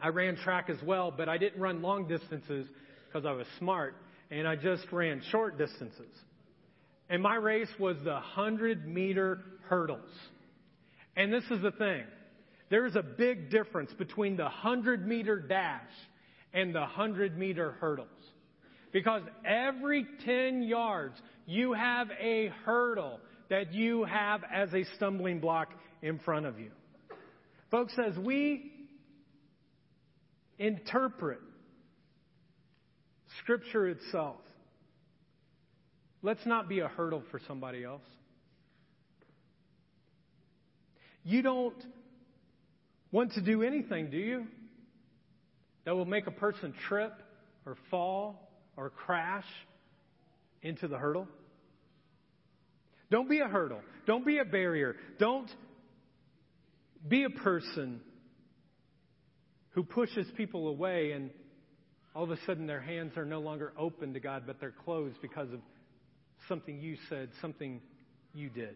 I 0.00 0.08
ran 0.08 0.36
track 0.36 0.70
as 0.70 0.82
well, 0.82 1.10
but 1.10 1.28
I 1.28 1.36
didn't 1.36 1.60
run 1.60 1.82
long 1.82 2.08
distances 2.08 2.66
because 3.06 3.26
I 3.26 3.32
was 3.32 3.46
smart, 3.58 3.94
and 4.30 4.48
I 4.48 4.56
just 4.56 4.90
ran 4.90 5.20
short 5.30 5.58
distances. 5.58 6.24
And 7.10 7.22
my 7.22 7.36
race 7.36 7.78
was 7.78 8.02
the 8.04 8.14
100 8.14 8.86
meter 8.86 9.44
hurdles. 9.64 10.30
And 11.14 11.30
this 11.32 11.44
is 11.50 11.60
the 11.60 11.72
thing. 11.72 12.06
There 12.70 12.86
is 12.86 12.96
a 12.96 13.02
big 13.02 13.50
difference 13.50 13.92
between 13.94 14.36
the 14.36 14.44
100 14.44 15.06
meter 15.06 15.40
dash 15.40 15.90
and 16.52 16.74
the 16.74 16.80
100 16.80 17.38
meter 17.38 17.72
hurdles. 17.80 18.08
Because 18.92 19.22
every 19.44 20.06
10 20.24 20.62
yards, 20.62 21.14
you 21.46 21.72
have 21.72 22.08
a 22.20 22.48
hurdle 22.64 23.20
that 23.50 23.72
you 23.72 24.04
have 24.04 24.42
as 24.52 24.72
a 24.74 24.84
stumbling 24.96 25.40
block 25.40 25.68
in 26.02 26.18
front 26.18 26.46
of 26.46 26.58
you. 26.58 26.70
Folks, 27.70 27.94
as 27.98 28.16
we 28.18 28.72
interpret 30.58 31.40
Scripture 33.40 33.88
itself, 33.88 34.40
let's 36.22 36.44
not 36.46 36.68
be 36.68 36.80
a 36.80 36.88
hurdle 36.88 37.22
for 37.30 37.40
somebody 37.46 37.84
else. 37.84 38.02
You 41.24 41.42
don't 41.42 41.74
want 43.12 43.32
to 43.32 43.40
do 43.40 43.62
anything, 43.62 44.10
do 44.10 44.18
you? 44.18 44.46
that 45.88 45.96
will 45.96 46.04
make 46.04 46.26
a 46.26 46.30
person 46.30 46.74
trip 46.86 47.14
or 47.64 47.74
fall 47.90 48.50
or 48.76 48.90
crash 48.90 49.46
into 50.60 50.86
the 50.86 50.98
hurdle? 50.98 51.26
Don't 53.10 53.26
be 53.26 53.38
a 53.38 53.48
hurdle. 53.48 53.80
Don't 54.06 54.26
be 54.26 54.36
a 54.36 54.44
barrier. 54.44 54.96
Don't 55.18 55.50
be 57.08 57.24
a 57.24 57.30
person 57.30 58.02
who 59.70 59.82
pushes 59.82 60.26
people 60.36 60.68
away 60.68 61.12
and 61.12 61.30
all 62.14 62.24
of 62.24 62.30
a 62.32 62.38
sudden 62.44 62.66
their 62.66 62.82
hands 62.82 63.16
are 63.16 63.24
no 63.24 63.40
longer 63.40 63.72
open 63.78 64.12
to 64.12 64.20
God, 64.20 64.42
but 64.46 64.60
they're 64.60 64.74
closed 64.84 65.16
because 65.22 65.50
of 65.54 65.60
something 66.48 66.82
you 66.82 66.98
said, 67.08 67.30
something 67.40 67.80
you 68.34 68.50
did. 68.50 68.74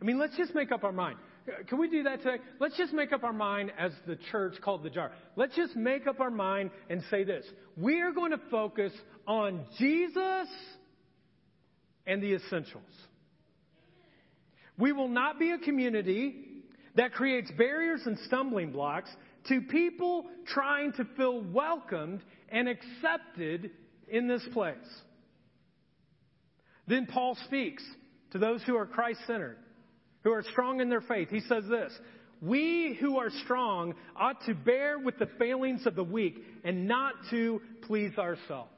I 0.00 0.04
mean, 0.04 0.20
let's 0.20 0.36
just 0.36 0.54
make 0.54 0.70
up 0.70 0.84
our 0.84 0.92
mind. 0.92 1.18
Can 1.66 1.78
we 1.78 1.88
do 1.88 2.02
that 2.04 2.22
today? 2.22 2.42
Let's 2.60 2.76
just 2.76 2.92
make 2.92 3.12
up 3.12 3.24
our 3.24 3.32
mind 3.32 3.72
as 3.78 3.92
the 4.06 4.16
church 4.30 4.54
called 4.62 4.82
the 4.82 4.90
jar. 4.90 5.12
Let's 5.36 5.54
just 5.56 5.76
make 5.76 6.06
up 6.06 6.20
our 6.20 6.30
mind 6.30 6.70
and 6.88 7.02
say 7.10 7.24
this. 7.24 7.44
We 7.76 8.00
are 8.00 8.12
going 8.12 8.32
to 8.32 8.40
focus 8.50 8.92
on 9.26 9.64
Jesus 9.78 10.48
and 12.06 12.22
the 12.22 12.34
essentials. 12.34 12.82
We 14.78 14.92
will 14.92 15.08
not 15.08 15.38
be 15.38 15.50
a 15.50 15.58
community 15.58 16.36
that 16.96 17.12
creates 17.12 17.50
barriers 17.56 18.02
and 18.06 18.18
stumbling 18.26 18.72
blocks 18.72 19.10
to 19.48 19.60
people 19.62 20.26
trying 20.46 20.92
to 20.94 21.04
feel 21.16 21.40
welcomed 21.40 22.22
and 22.48 22.68
accepted 22.68 23.70
in 24.08 24.28
this 24.28 24.46
place. 24.52 24.76
Then 26.86 27.06
Paul 27.06 27.36
speaks 27.44 27.82
to 28.32 28.38
those 28.38 28.62
who 28.62 28.76
are 28.76 28.86
Christ 28.86 29.20
centered 29.26 29.58
who 30.24 30.32
are 30.32 30.42
strong 30.42 30.80
in 30.80 30.88
their 30.88 31.00
faith. 31.00 31.28
He 31.30 31.40
says 31.40 31.64
this 31.68 31.92
We 32.40 32.96
who 33.00 33.18
are 33.18 33.30
strong 33.44 33.94
ought 34.16 34.44
to 34.46 34.54
bear 34.54 34.98
with 34.98 35.18
the 35.18 35.28
failings 35.38 35.86
of 35.86 35.94
the 35.94 36.04
weak 36.04 36.42
and 36.64 36.86
not 36.86 37.14
to 37.30 37.60
please 37.82 38.16
ourselves. 38.18 38.70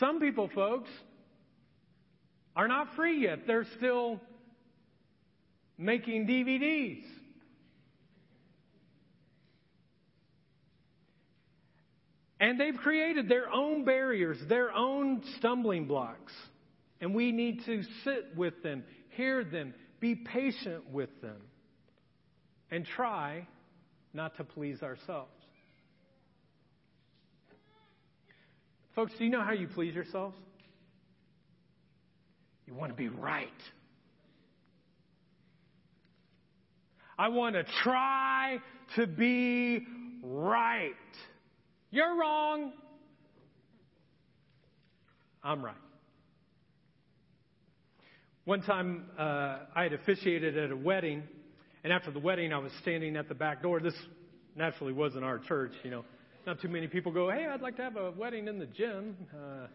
Some 0.00 0.18
people, 0.18 0.50
folks, 0.54 0.90
are 2.56 2.68
not 2.68 2.94
free 2.96 3.22
yet. 3.22 3.46
They're 3.46 3.66
still 3.76 4.20
making 5.78 6.26
DVDs. 6.26 7.04
And 12.40 12.60
they've 12.60 12.76
created 12.76 13.28
their 13.28 13.50
own 13.50 13.84
barriers, 13.84 14.36
their 14.48 14.72
own 14.72 15.22
stumbling 15.38 15.86
blocks. 15.86 16.32
And 17.04 17.14
we 17.14 17.32
need 17.32 17.62
to 17.66 17.82
sit 18.02 18.34
with 18.34 18.62
them, 18.62 18.82
hear 19.10 19.44
them, 19.44 19.74
be 20.00 20.14
patient 20.14 20.90
with 20.90 21.10
them, 21.20 21.36
and 22.70 22.86
try 22.86 23.46
not 24.14 24.38
to 24.38 24.44
please 24.44 24.82
ourselves. 24.82 25.28
Folks, 28.94 29.12
do 29.18 29.24
you 29.24 29.30
know 29.30 29.42
how 29.42 29.52
you 29.52 29.68
please 29.68 29.94
yourselves? 29.94 30.34
You 32.66 32.72
want 32.72 32.90
to 32.90 32.96
be 32.96 33.10
right. 33.10 33.48
I 37.18 37.28
want 37.28 37.54
to 37.54 37.64
try 37.82 38.60
to 38.96 39.06
be 39.06 39.86
right. 40.22 40.92
You're 41.90 42.18
wrong. 42.18 42.72
I'm 45.42 45.62
right. 45.62 45.83
One 48.44 48.60
time 48.60 49.06
uh, 49.18 49.60
I 49.74 49.84
had 49.84 49.94
officiated 49.94 50.58
at 50.58 50.70
a 50.70 50.76
wedding, 50.76 51.22
and 51.82 51.90
after 51.90 52.10
the 52.10 52.18
wedding, 52.18 52.52
I 52.52 52.58
was 52.58 52.72
standing 52.82 53.16
at 53.16 53.26
the 53.26 53.34
back 53.34 53.62
door. 53.62 53.80
This 53.80 53.94
naturally 54.54 54.92
wasn't 54.92 55.24
our 55.24 55.38
church, 55.38 55.72
you 55.82 55.90
know. 55.90 56.04
Not 56.46 56.60
too 56.60 56.68
many 56.68 56.86
people 56.86 57.10
go, 57.10 57.30
hey, 57.30 57.46
I'd 57.46 57.62
like 57.62 57.76
to 57.76 57.82
have 57.82 57.96
a 57.96 58.10
wedding 58.10 58.46
in 58.46 58.58
the 58.58 58.66
gym. 58.66 59.16
Uh, 59.32 59.68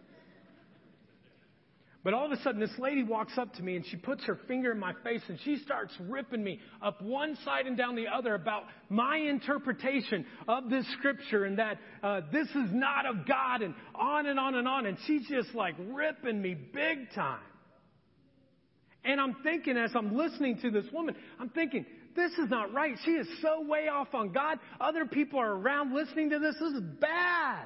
but 2.04 2.14
all 2.14 2.28
of 2.28 2.32
a 2.32 2.40
sudden, 2.44 2.62
this 2.62 2.78
lady 2.78 3.02
walks 3.02 3.40
up 3.40 3.52
to 3.56 3.64
me 3.64 3.76
and 3.76 3.84
she 3.88 3.98
puts 3.98 4.24
her 4.26 4.40
finger 4.48 4.72
in 4.72 4.78
my 4.78 4.94
face 5.04 5.24
and 5.28 5.40
she 5.44 5.58
starts 5.58 5.92
ripping 6.02 6.44
me 6.44 6.60
up 6.80 7.02
one 7.02 7.38
side 7.44 7.66
and 7.66 7.76
down 7.76 7.96
the 7.96 8.06
other 8.08 8.36
about 8.36 8.66
my 8.88 9.18
interpretation 9.18 10.28
of 10.48 10.70
this 10.70 10.86
scripture 11.00 11.46
and 11.46 11.58
that 11.58 11.80
uh, 12.04 12.22
this 12.32 12.48
is 12.50 12.70
not 12.72 13.08
of 13.08 13.28
God 13.28 13.64
and 13.64 13.74
on 13.96 14.28
and 14.28 14.40
on 14.40 14.54
and 14.54 14.68
on. 14.68 14.86
And 14.86 14.96
she's 15.08 15.28
just 15.28 15.56
like 15.56 15.74
ripping 15.92 16.40
me 16.40 16.54
big 16.54 17.12
time. 17.16 17.40
And 19.04 19.20
I'm 19.20 19.36
thinking, 19.44 19.78
as 19.78 19.92
I'm 19.96 20.16
listening 20.16 20.60
to 20.62 20.72
this 20.72 20.86
woman, 20.92 21.16
I'm 21.40 21.50
thinking, 21.50 21.86
this 22.16 22.32
is 22.34 22.50
not 22.50 22.74
right. 22.74 22.96
She 23.06 23.12
is 23.12 23.28
so 23.42 23.62
way 23.62 23.88
off 23.88 24.14
on 24.14 24.32
God. 24.32 24.60
Other 24.80 25.06
people 25.06 25.40
are 25.40 25.54
around 25.54 25.94
listening 25.94 26.32
to 26.32 26.40
this. 26.40 26.56
This 26.60 26.74
is 26.74 26.82
bad. 27.00 27.66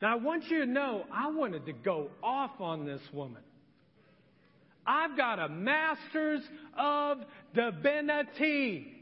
Now, 0.00 0.12
I 0.12 0.16
want 0.16 0.44
you 0.48 0.60
to 0.60 0.66
know, 0.66 1.04
I 1.12 1.30
wanted 1.30 1.66
to 1.66 1.72
go 1.72 2.10
off 2.22 2.60
on 2.60 2.84
this 2.84 3.00
woman. 3.12 3.42
I've 4.86 5.16
got 5.16 5.38
a 5.38 5.48
master's 5.48 6.42
of 6.78 7.18
divinity. 7.54 8.92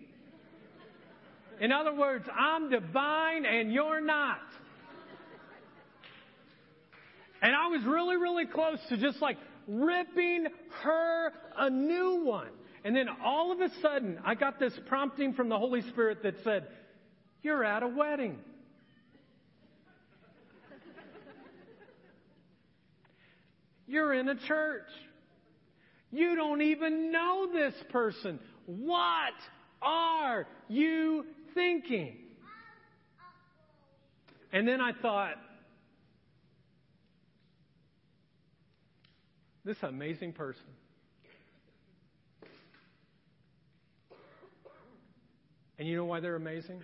In 1.61 1.72
other 1.72 1.95
words, 1.95 2.24
I'm 2.37 2.70
divine 2.70 3.45
and 3.45 3.72
you're 3.72 4.01
not. 4.01 4.39
And 7.43 7.55
I 7.55 7.68
was 7.68 7.82
really, 7.85 8.16
really 8.16 8.47
close 8.47 8.78
to 8.89 8.97
just 8.97 9.20
like 9.20 9.37
ripping 9.66 10.46
her 10.82 11.32
a 11.56 11.70
new 11.70 12.24
one. 12.24 12.50
And 12.84 12.94
then 12.94 13.08
all 13.22 13.50
of 13.50 13.60
a 13.60 13.70
sudden, 13.80 14.18
I 14.24 14.34
got 14.34 14.58
this 14.58 14.78
prompting 14.86 15.32
from 15.32 15.48
the 15.48 15.58
Holy 15.58 15.80
Spirit 15.82 16.22
that 16.22 16.34
said, 16.44 16.68
You're 17.42 17.64
at 17.64 17.82
a 17.82 17.88
wedding. 17.88 18.38
You're 23.86 24.14
in 24.14 24.28
a 24.28 24.34
church. 24.34 24.88
You 26.10 26.36
don't 26.36 26.62
even 26.62 27.10
know 27.12 27.48
this 27.52 27.74
person. 27.90 28.38
What 28.66 29.34
are 29.82 30.46
you 30.68 31.26
thinking? 31.54 32.16
And 34.52 34.66
then 34.66 34.80
I 34.80 34.92
thought, 34.92 35.34
This 39.64 39.76
amazing 39.82 40.32
person. 40.32 40.62
And 45.78 45.88
you 45.88 45.96
know 45.96 46.04
why 46.04 46.20
they're 46.20 46.36
amazing? 46.36 46.82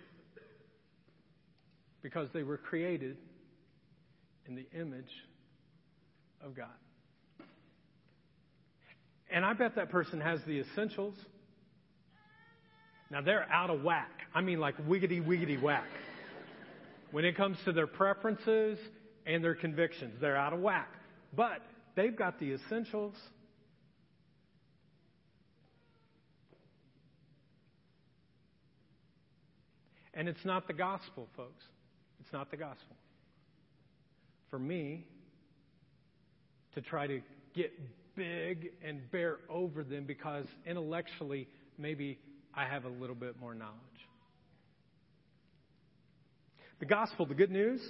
Because 2.02 2.28
they 2.32 2.42
were 2.42 2.56
created 2.56 3.16
in 4.46 4.54
the 4.56 4.66
image 4.74 5.12
of 6.42 6.56
God. 6.56 6.68
And 9.30 9.44
I 9.44 9.52
bet 9.52 9.76
that 9.76 9.90
person 9.90 10.20
has 10.20 10.40
the 10.46 10.60
essentials. 10.60 11.14
Now 13.10 13.20
they're 13.20 13.46
out 13.52 13.70
of 13.70 13.82
whack. 13.82 14.10
I 14.34 14.40
mean, 14.40 14.58
like 14.58 14.76
wiggity, 14.88 15.24
wiggity 15.24 15.60
whack. 15.60 15.86
When 17.12 17.24
it 17.24 17.36
comes 17.36 17.58
to 17.64 17.72
their 17.72 17.86
preferences 17.86 18.78
and 19.26 19.44
their 19.44 19.54
convictions, 19.54 20.14
they're 20.20 20.36
out 20.36 20.52
of 20.52 20.60
whack. 20.60 20.88
But 21.36 21.60
They've 22.00 22.16
got 22.16 22.40
the 22.40 22.54
essentials. 22.54 23.14
And 30.14 30.26
it's 30.26 30.42
not 30.46 30.66
the 30.66 30.72
gospel, 30.72 31.28
folks. 31.36 31.62
It's 32.20 32.32
not 32.32 32.50
the 32.50 32.56
gospel. 32.56 32.96
For 34.48 34.58
me 34.58 35.06
to 36.74 36.80
try 36.80 37.06
to 37.06 37.20
get 37.54 37.70
big 38.16 38.70
and 38.82 39.10
bear 39.10 39.36
over 39.50 39.84
them 39.84 40.04
because 40.04 40.46
intellectually, 40.64 41.48
maybe 41.76 42.18
I 42.54 42.64
have 42.64 42.86
a 42.86 42.88
little 42.88 43.14
bit 43.14 43.38
more 43.38 43.54
knowledge. 43.54 43.76
The 46.78 46.86
gospel, 46.86 47.26
the 47.26 47.34
good 47.34 47.50
news, 47.50 47.82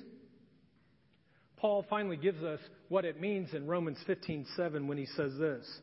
Paul 1.61 1.85
finally 1.91 2.17
gives 2.17 2.43
us 2.43 2.59
what 2.89 3.05
it 3.05 3.21
means 3.21 3.53
in 3.53 3.67
Romans 3.67 3.99
15:7 4.07 4.87
when 4.87 4.97
he 4.97 5.05
says 5.05 5.37
this. 5.37 5.83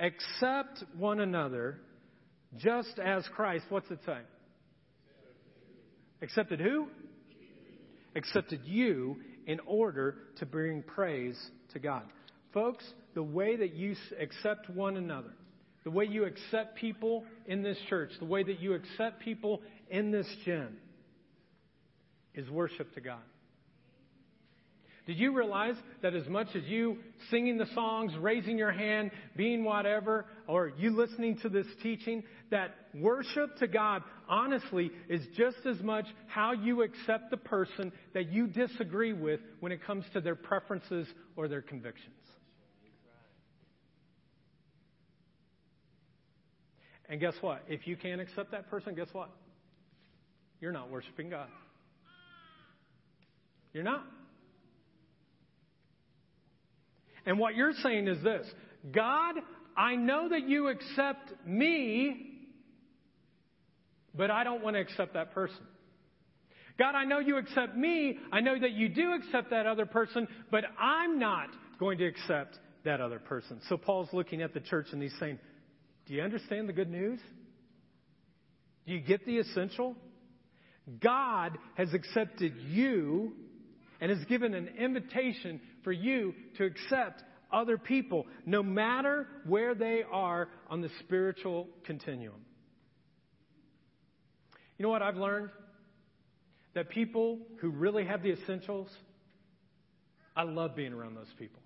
Accept 0.00 0.82
one 0.96 1.20
another 1.20 1.80
just 2.56 2.98
as 2.98 3.26
Christ, 3.28 3.64
what's 3.68 3.90
it 3.90 4.00
say? 4.04 4.20
Accepted 6.20 6.60
who? 6.60 6.88
Accepted 8.16 8.64
you 8.64 9.22
in 9.46 9.60
order 9.60 10.16
to 10.36 10.46
bring 10.46 10.82
praise 10.82 11.38
to 11.72 11.78
God. 11.78 12.04
Folks, 12.52 12.84
the 13.14 13.22
way 13.22 13.54
that 13.56 13.74
you 13.74 13.94
accept 14.18 14.68
one 14.70 14.96
another, 14.96 15.32
the 15.84 15.90
way 15.90 16.06
you 16.06 16.24
accept 16.24 16.76
people 16.76 17.24
in 17.46 17.62
this 17.62 17.78
church, 17.88 18.10
the 18.18 18.24
way 18.24 18.42
that 18.42 18.58
you 18.58 18.74
accept 18.74 19.20
people 19.20 19.62
in 19.90 20.10
this 20.10 20.26
gym 20.44 20.76
is 22.34 22.50
worship 22.50 22.92
to 22.94 23.00
God. 23.00 23.22
Did 25.06 25.18
you 25.18 25.32
realize 25.32 25.76
that 26.02 26.14
as 26.14 26.26
much 26.26 26.48
as 26.56 26.64
you 26.64 26.98
singing 27.30 27.58
the 27.58 27.66
songs, 27.74 28.12
raising 28.18 28.58
your 28.58 28.72
hand, 28.72 29.12
being 29.36 29.62
whatever, 29.62 30.26
or 30.48 30.72
you 30.76 30.96
listening 30.96 31.38
to 31.42 31.48
this 31.48 31.66
teaching, 31.80 32.24
that 32.50 32.74
worship 32.92 33.56
to 33.58 33.68
God, 33.68 34.02
honestly, 34.28 34.90
is 35.08 35.22
just 35.36 35.58
as 35.64 35.80
much 35.80 36.06
how 36.26 36.50
you 36.52 36.82
accept 36.82 37.30
the 37.30 37.36
person 37.36 37.92
that 38.14 38.32
you 38.32 38.48
disagree 38.48 39.12
with 39.12 39.38
when 39.60 39.70
it 39.70 39.84
comes 39.84 40.04
to 40.12 40.20
their 40.20 40.34
preferences 40.34 41.06
or 41.36 41.46
their 41.46 41.62
convictions. 41.62 42.14
And 47.08 47.20
guess 47.20 47.34
what? 47.40 47.62
If 47.68 47.86
you 47.86 47.96
can't 47.96 48.20
accept 48.20 48.50
that 48.50 48.68
person, 48.68 48.96
guess 48.96 49.06
what? 49.12 49.30
You're 50.60 50.72
not 50.72 50.90
worshiping 50.90 51.30
God. 51.30 51.46
You're 53.72 53.84
not. 53.84 54.04
And 57.26 57.38
what 57.38 57.56
you're 57.56 57.74
saying 57.82 58.08
is 58.08 58.22
this 58.22 58.46
God, 58.92 59.34
I 59.76 59.96
know 59.96 60.28
that 60.28 60.48
you 60.48 60.68
accept 60.68 61.32
me, 61.46 62.30
but 64.14 64.30
I 64.30 64.44
don't 64.44 64.62
want 64.62 64.76
to 64.76 64.80
accept 64.80 65.14
that 65.14 65.34
person. 65.34 65.60
God, 66.78 66.94
I 66.94 67.04
know 67.04 67.18
you 67.18 67.38
accept 67.38 67.76
me. 67.76 68.18
I 68.32 68.40
know 68.40 68.58
that 68.58 68.72
you 68.72 68.88
do 68.88 69.12
accept 69.14 69.50
that 69.50 69.66
other 69.66 69.86
person, 69.86 70.28
but 70.50 70.64
I'm 70.78 71.18
not 71.18 71.48
going 71.78 71.98
to 71.98 72.06
accept 72.06 72.58
that 72.84 73.00
other 73.00 73.18
person. 73.18 73.60
So 73.68 73.76
Paul's 73.76 74.12
looking 74.12 74.42
at 74.42 74.54
the 74.54 74.60
church 74.60 74.88
and 74.92 75.02
he's 75.02 75.14
saying, 75.18 75.38
Do 76.06 76.14
you 76.14 76.22
understand 76.22 76.68
the 76.68 76.74
good 76.74 76.90
news? 76.90 77.18
Do 78.86 78.92
you 78.92 79.00
get 79.00 79.24
the 79.26 79.38
essential? 79.38 79.96
God 81.00 81.58
has 81.76 81.92
accepted 81.94 82.54
you 82.68 83.32
and 84.00 84.10
has 84.10 84.24
given 84.26 84.54
an 84.54 84.68
invitation 84.78 85.60
for 85.86 85.92
you 85.92 86.34
to 86.58 86.64
accept 86.64 87.22
other 87.52 87.78
people, 87.78 88.26
no 88.44 88.60
matter 88.60 89.28
where 89.46 89.72
they 89.72 90.02
are 90.10 90.48
on 90.68 90.80
the 90.80 90.88
spiritual 90.98 91.68
continuum. 91.84 92.40
You 94.76 94.82
know 94.82 94.88
what 94.88 95.00
I've 95.00 95.14
learned? 95.14 95.50
That 96.74 96.88
people 96.88 97.38
who 97.60 97.70
really 97.70 98.04
have 98.04 98.24
the 98.24 98.32
essentials, 98.32 98.88
I 100.34 100.42
love 100.42 100.74
being 100.74 100.92
around 100.92 101.14
those 101.14 101.32
people. 101.38 101.62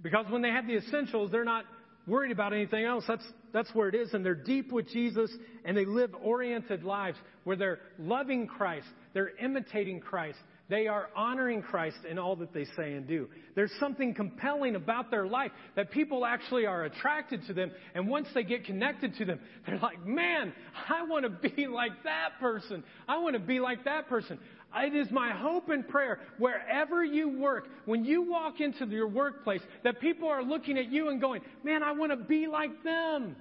Because 0.00 0.26
when 0.30 0.40
they 0.40 0.50
have 0.50 0.68
the 0.68 0.76
essentials, 0.76 1.32
they're 1.32 1.44
not 1.44 1.64
worried 2.06 2.30
about 2.30 2.52
anything 2.52 2.84
else. 2.84 3.02
That's, 3.08 3.26
that's 3.52 3.74
where 3.74 3.88
it 3.88 3.96
is. 3.96 4.14
And 4.14 4.24
they're 4.24 4.36
deep 4.36 4.70
with 4.70 4.88
Jesus 4.88 5.32
and 5.64 5.76
they 5.76 5.84
live 5.84 6.14
oriented 6.22 6.84
lives 6.84 7.18
where 7.42 7.56
they're 7.56 7.80
loving 7.98 8.46
Christ, 8.46 8.86
they're 9.14 9.36
imitating 9.42 9.98
Christ, 9.98 10.38
they 10.68 10.86
are 10.86 11.10
honoring 11.14 11.60
Christ 11.62 11.98
in 12.08 12.18
all 12.18 12.36
that 12.36 12.54
they 12.54 12.64
say 12.76 12.94
and 12.94 13.06
do. 13.06 13.28
There's 13.54 13.72
something 13.78 14.14
compelling 14.14 14.76
about 14.76 15.10
their 15.10 15.26
life 15.26 15.50
that 15.76 15.90
people 15.90 16.24
actually 16.24 16.64
are 16.64 16.84
attracted 16.84 17.46
to 17.48 17.52
them. 17.52 17.70
And 17.94 18.08
once 18.08 18.28
they 18.34 18.44
get 18.44 18.64
connected 18.64 19.14
to 19.18 19.26
them, 19.26 19.40
they're 19.66 19.78
like, 19.78 20.04
man, 20.06 20.54
I 20.88 21.02
want 21.02 21.24
to 21.24 21.50
be 21.50 21.66
like 21.66 21.92
that 22.04 22.40
person. 22.40 22.82
I 23.06 23.18
want 23.18 23.34
to 23.34 23.40
be 23.40 23.60
like 23.60 23.84
that 23.84 24.08
person. 24.08 24.38
It 24.76 24.94
is 24.94 25.10
my 25.10 25.32
hope 25.32 25.68
and 25.68 25.86
prayer 25.86 26.18
wherever 26.38 27.04
you 27.04 27.38
work, 27.38 27.68
when 27.84 28.04
you 28.04 28.22
walk 28.22 28.60
into 28.60 28.86
your 28.86 29.06
workplace, 29.06 29.60
that 29.84 30.00
people 30.00 30.28
are 30.28 30.42
looking 30.42 30.78
at 30.78 30.90
you 30.90 31.10
and 31.10 31.20
going, 31.20 31.42
man, 31.62 31.82
I 31.82 31.92
want 31.92 32.10
to 32.10 32.16
be 32.16 32.46
like 32.46 32.82
them. 32.82 33.36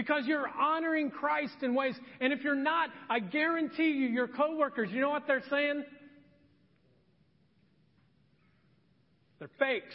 Because 0.00 0.22
you're 0.24 0.48
honoring 0.48 1.10
Christ 1.10 1.56
in 1.60 1.74
ways. 1.74 1.94
And 2.22 2.32
if 2.32 2.42
you're 2.42 2.54
not, 2.54 2.88
I 3.10 3.18
guarantee 3.18 3.90
you, 3.90 4.06
your 4.06 4.28
coworkers, 4.28 4.88
you 4.90 4.98
know 4.98 5.10
what 5.10 5.26
they're 5.26 5.42
saying? 5.50 5.84
They're 9.38 9.50
fakes. 9.58 9.94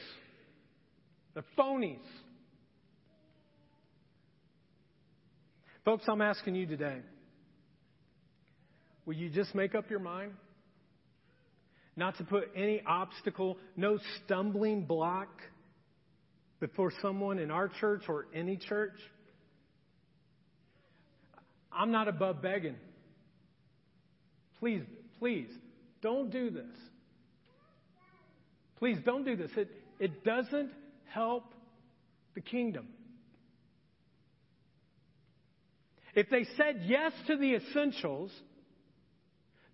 They're 1.33 1.43
phonies. 1.57 1.97
Folks, 5.83 6.03
I'm 6.07 6.21
asking 6.21 6.53
you 6.53 6.67
today 6.67 6.99
will 9.07 9.15
you 9.15 9.31
just 9.31 9.55
make 9.55 9.73
up 9.73 9.89
your 9.89 9.99
mind? 9.99 10.33
Not 11.95 12.15
to 12.19 12.25
put 12.25 12.51
any 12.55 12.83
obstacle, 12.85 13.57
no 13.75 13.97
stumbling 14.23 14.85
block 14.85 15.29
before 16.59 16.91
someone 17.01 17.39
in 17.39 17.49
our 17.49 17.69
church 17.69 18.03
or 18.07 18.27
any 18.35 18.57
church? 18.57 18.93
I'm 21.75 21.91
not 21.91 22.07
above 22.07 22.41
begging. 22.41 22.75
Please, 24.59 24.83
please, 25.19 25.49
don't 26.01 26.31
do 26.31 26.49
this. 26.49 26.71
Please 28.77 28.97
don't 29.05 29.25
do 29.25 29.35
this. 29.35 29.51
It, 29.57 29.69
it 29.99 30.23
doesn't 30.23 30.71
help 31.11 31.53
the 32.33 32.41
kingdom. 32.41 32.87
If 36.13 36.29
they 36.29 36.45
said 36.55 36.81
yes 36.85 37.11
to 37.27 37.35
the 37.35 37.55
essentials, 37.55 38.31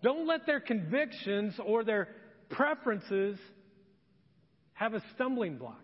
don't 0.01 0.27
let 0.27 0.47
their 0.47 0.59
convictions 0.59 1.53
or 1.63 1.83
their 1.83 2.09
preferences 2.49 3.37
have 4.73 4.95
a 4.95 5.03
stumbling 5.13 5.57
block. 5.57 5.81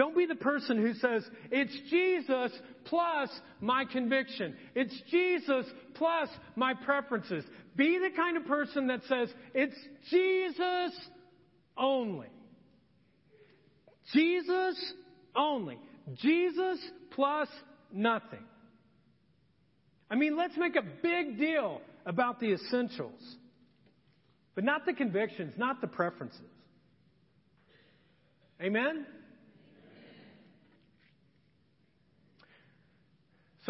Don't 0.00 0.16
be 0.16 0.24
the 0.24 0.34
person 0.34 0.78
who 0.78 0.94
says, 0.94 1.28
it's 1.50 1.78
Jesus 1.90 2.58
plus 2.86 3.28
my 3.60 3.84
conviction. 3.84 4.56
It's 4.74 4.98
Jesus 5.10 5.66
plus 5.92 6.30
my 6.56 6.72
preferences. 6.72 7.44
Be 7.76 7.98
the 7.98 8.08
kind 8.16 8.38
of 8.38 8.46
person 8.46 8.86
that 8.86 9.02
says, 9.06 9.28
it's 9.52 9.76
Jesus 10.08 10.98
only. 11.76 12.28
Jesus 14.14 14.94
only. 15.36 15.78
Jesus 16.14 16.78
plus 17.10 17.48
nothing. 17.92 18.46
I 20.10 20.14
mean, 20.14 20.34
let's 20.34 20.56
make 20.56 20.76
a 20.76 20.84
big 21.02 21.36
deal 21.36 21.82
about 22.06 22.40
the 22.40 22.54
essentials, 22.54 23.20
but 24.54 24.64
not 24.64 24.86
the 24.86 24.94
convictions, 24.94 25.52
not 25.58 25.82
the 25.82 25.88
preferences. 25.88 26.40
Amen? 28.62 29.04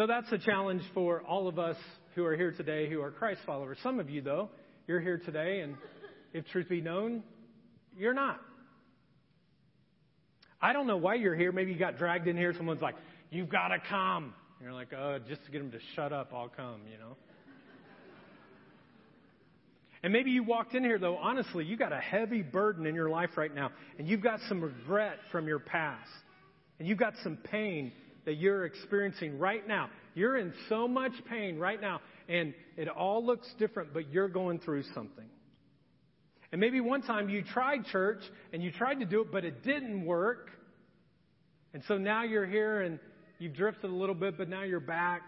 So 0.01 0.07
that's 0.07 0.31
a 0.31 0.39
challenge 0.39 0.81
for 0.95 1.21
all 1.21 1.47
of 1.47 1.59
us 1.59 1.77
who 2.15 2.25
are 2.25 2.35
here 2.35 2.51
today 2.51 2.89
who 2.89 3.01
are 3.01 3.11
Christ 3.11 3.41
followers. 3.45 3.77
Some 3.83 3.99
of 3.99 4.09
you, 4.09 4.23
though, 4.23 4.49
you're 4.87 4.99
here 4.99 5.21
today, 5.23 5.59
and 5.59 5.75
if 6.33 6.43
truth 6.47 6.67
be 6.69 6.81
known, 6.81 7.21
you're 7.95 8.15
not. 8.15 8.41
I 10.59 10.73
don't 10.73 10.87
know 10.87 10.97
why 10.97 11.13
you're 11.13 11.35
here. 11.35 11.51
Maybe 11.51 11.71
you 11.71 11.77
got 11.77 11.99
dragged 11.99 12.27
in 12.27 12.35
here. 12.35 12.51
Someone's 12.57 12.81
like, 12.81 12.95
You've 13.29 13.49
got 13.49 13.67
to 13.67 13.77
come. 13.91 14.33
And 14.57 14.63
you're 14.63 14.73
like, 14.73 14.91
Oh, 14.91 15.19
just 15.29 15.45
to 15.45 15.51
get 15.51 15.59
them 15.59 15.69
to 15.69 15.79
shut 15.95 16.11
up, 16.11 16.31
I'll 16.33 16.49
come, 16.49 16.81
you 16.91 16.97
know. 16.97 17.15
And 20.01 20.11
maybe 20.11 20.31
you 20.31 20.41
walked 20.41 20.73
in 20.73 20.83
here, 20.83 20.97
though, 20.97 21.17
honestly, 21.17 21.63
you 21.63 21.77
got 21.77 21.93
a 21.93 21.99
heavy 21.99 22.41
burden 22.41 22.87
in 22.87 22.95
your 22.95 23.11
life 23.11 23.37
right 23.37 23.53
now, 23.53 23.69
and 23.99 24.07
you've 24.07 24.23
got 24.23 24.39
some 24.49 24.61
regret 24.61 25.17
from 25.31 25.47
your 25.47 25.59
past, 25.59 26.09
and 26.79 26.87
you've 26.87 26.97
got 26.97 27.13
some 27.21 27.37
pain 27.37 27.91
that 28.25 28.37
you're 28.37 28.65
experiencing 28.65 29.39
right 29.39 29.67
now. 29.67 29.89
You're 30.13 30.37
in 30.37 30.53
so 30.69 30.87
much 30.87 31.13
pain 31.29 31.57
right 31.57 31.79
now, 31.79 32.01
and 32.27 32.53
it 32.77 32.87
all 32.87 33.25
looks 33.25 33.47
different, 33.57 33.93
but 33.93 34.11
you're 34.11 34.27
going 34.27 34.59
through 34.59 34.83
something. 34.93 35.25
And 36.51 36.59
maybe 36.59 36.81
one 36.81 37.01
time 37.01 37.29
you 37.29 37.43
tried 37.43 37.85
church 37.85 38.21
and 38.51 38.61
you 38.61 38.71
tried 38.71 38.99
to 38.99 39.05
do 39.05 39.21
it, 39.21 39.31
but 39.31 39.45
it 39.45 39.63
didn't 39.63 40.05
work. 40.05 40.49
And 41.73 41.81
so 41.87 41.97
now 41.97 42.23
you're 42.23 42.45
here 42.45 42.81
and 42.81 42.99
you've 43.39 43.53
drifted 43.53 43.89
a 43.89 43.93
little 43.93 44.15
bit, 44.15 44.37
but 44.37 44.49
now 44.49 44.63
you're 44.63 44.81
back. 44.81 45.21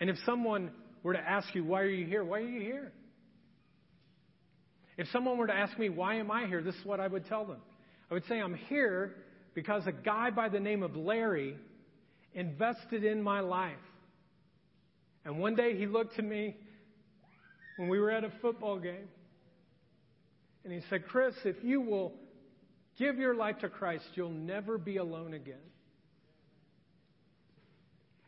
And 0.00 0.10
if 0.10 0.16
someone 0.26 0.72
were 1.04 1.12
to 1.12 1.20
ask 1.20 1.54
you, 1.54 1.64
why 1.64 1.82
are 1.82 1.88
you 1.88 2.04
here? 2.04 2.24
Why 2.24 2.38
are 2.38 2.48
you 2.48 2.60
here? 2.60 2.92
If 4.96 5.06
someone 5.12 5.38
were 5.38 5.46
to 5.46 5.54
ask 5.54 5.78
me, 5.78 5.88
why 5.88 6.16
am 6.16 6.30
I 6.30 6.46
here? 6.46 6.62
This 6.62 6.74
is 6.74 6.84
what 6.84 6.98
I 6.98 7.06
would 7.06 7.26
tell 7.26 7.44
them. 7.44 7.58
I 8.10 8.14
would 8.14 8.24
say, 8.26 8.40
I'm 8.40 8.54
here 8.54 9.14
because 9.54 9.86
a 9.86 9.92
guy 9.92 10.30
by 10.30 10.48
the 10.48 10.60
name 10.60 10.82
of 10.82 10.96
Larry 10.96 11.56
invested 12.34 13.04
in 13.04 13.22
my 13.22 13.40
life. 13.40 13.74
And 15.24 15.38
one 15.38 15.54
day 15.54 15.76
he 15.76 15.86
looked 15.86 16.16
to 16.16 16.22
me 16.22 16.56
when 17.76 17.88
we 17.88 17.98
were 17.98 18.10
at 18.10 18.24
a 18.24 18.32
football 18.42 18.78
game 18.78 19.08
and 20.64 20.72
he 20.72 20.80
said, 20.90 21.06
Chris, 21.06 21.34
if 21.44 21.56
you 21.62 21.80
will 21.80 22.12
give 22.98 23.16
your 23.16 23.34
life 23.34 23.58
to 23.60 23.68
Christ, 23.68 24.04
you'll 24.14 24.30
never 24.30 24.78
be 24.78 24.96
alone 24.96 25.34
again. 25.34 25.56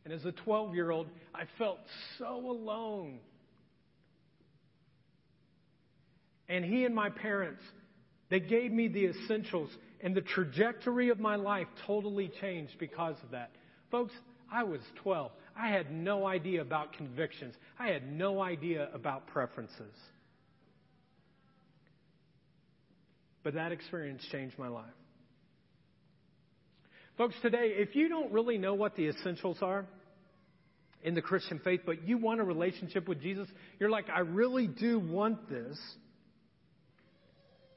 And 0.05 0.13
as 0.13 0.25
a 0.25 0.33
12 0.33 0.75
year 0.75 0.91
old, 0.91 1.09
I 1.35 1.45
felt 1.59 1.81
so 2.19 2.37
alone. 2.37 3.19
And 6.49 6.65
he 6.65 6.85
and 6.85 6.95
my 6.95 7.11
parents, 7.11 7.63
they 8.31 8.39
gave 8.39 8.71
me 8.71 8.87
the 8.87 9.07
essentials 9.07 9.71
and 10.01 10.15
the 10.15 10.21
trajectory 10.21 11.09
of 11.09 11.19
my 11.19 11.37
life 11.37 11.67
totally 11.87 12.31
changed 12.41 12.79
because 12.79 13.17
of 13.23 13.31
that. 13.31 13.51
Folks, 13.91 14.13
I 14.53 14.65
was 14.65 14.81
12. 15.03 15.31
I 15.59 15.69
had 15.69 15.91
no 15.91 16.27
idea 16.27 16.61
about 16.61 16.93
convictions. 16.93 17.55
I 17.79 17.89
had 17.89 18.11
no 18.13 18.41
idea 18.41 18.89
about 18.93 19.27
preferences. 19.29 19.95
But 23.43 23.55
that 23.55 23.73
experience 23.73 24.23
changed 24.31 24.59
my 24.59 24.69
life. 24.69 24.85
Folks, 27.17 27.35
today, 27.41 27.73
if 27.77 27.97
you 27.97 28.09
don't 28.09 28.33
really 28.33 28.59
know 28.59 28.75
what 28.75 28.97
the 28.97 29.09
essentials 29.09 29.59
are 29.63 29.87
in 31.03 31.15
the 31.15 31.23
Christian 31.23 31.61
faith, 31.61 31.81
but 31.87 32.07
you 32.07 32.19
want 32.19 32.41
a 32.41 32.45
relationship 32.45 33.09
with 33.09 33.23
Jesus, 33.23 33.49
you're 33.79 33.89
like, 33.89 34.11
I 34.11 34.21
really 34.21 34.67
do 34.67 34.99
want 34.99 35.49
this, 35.49 35.79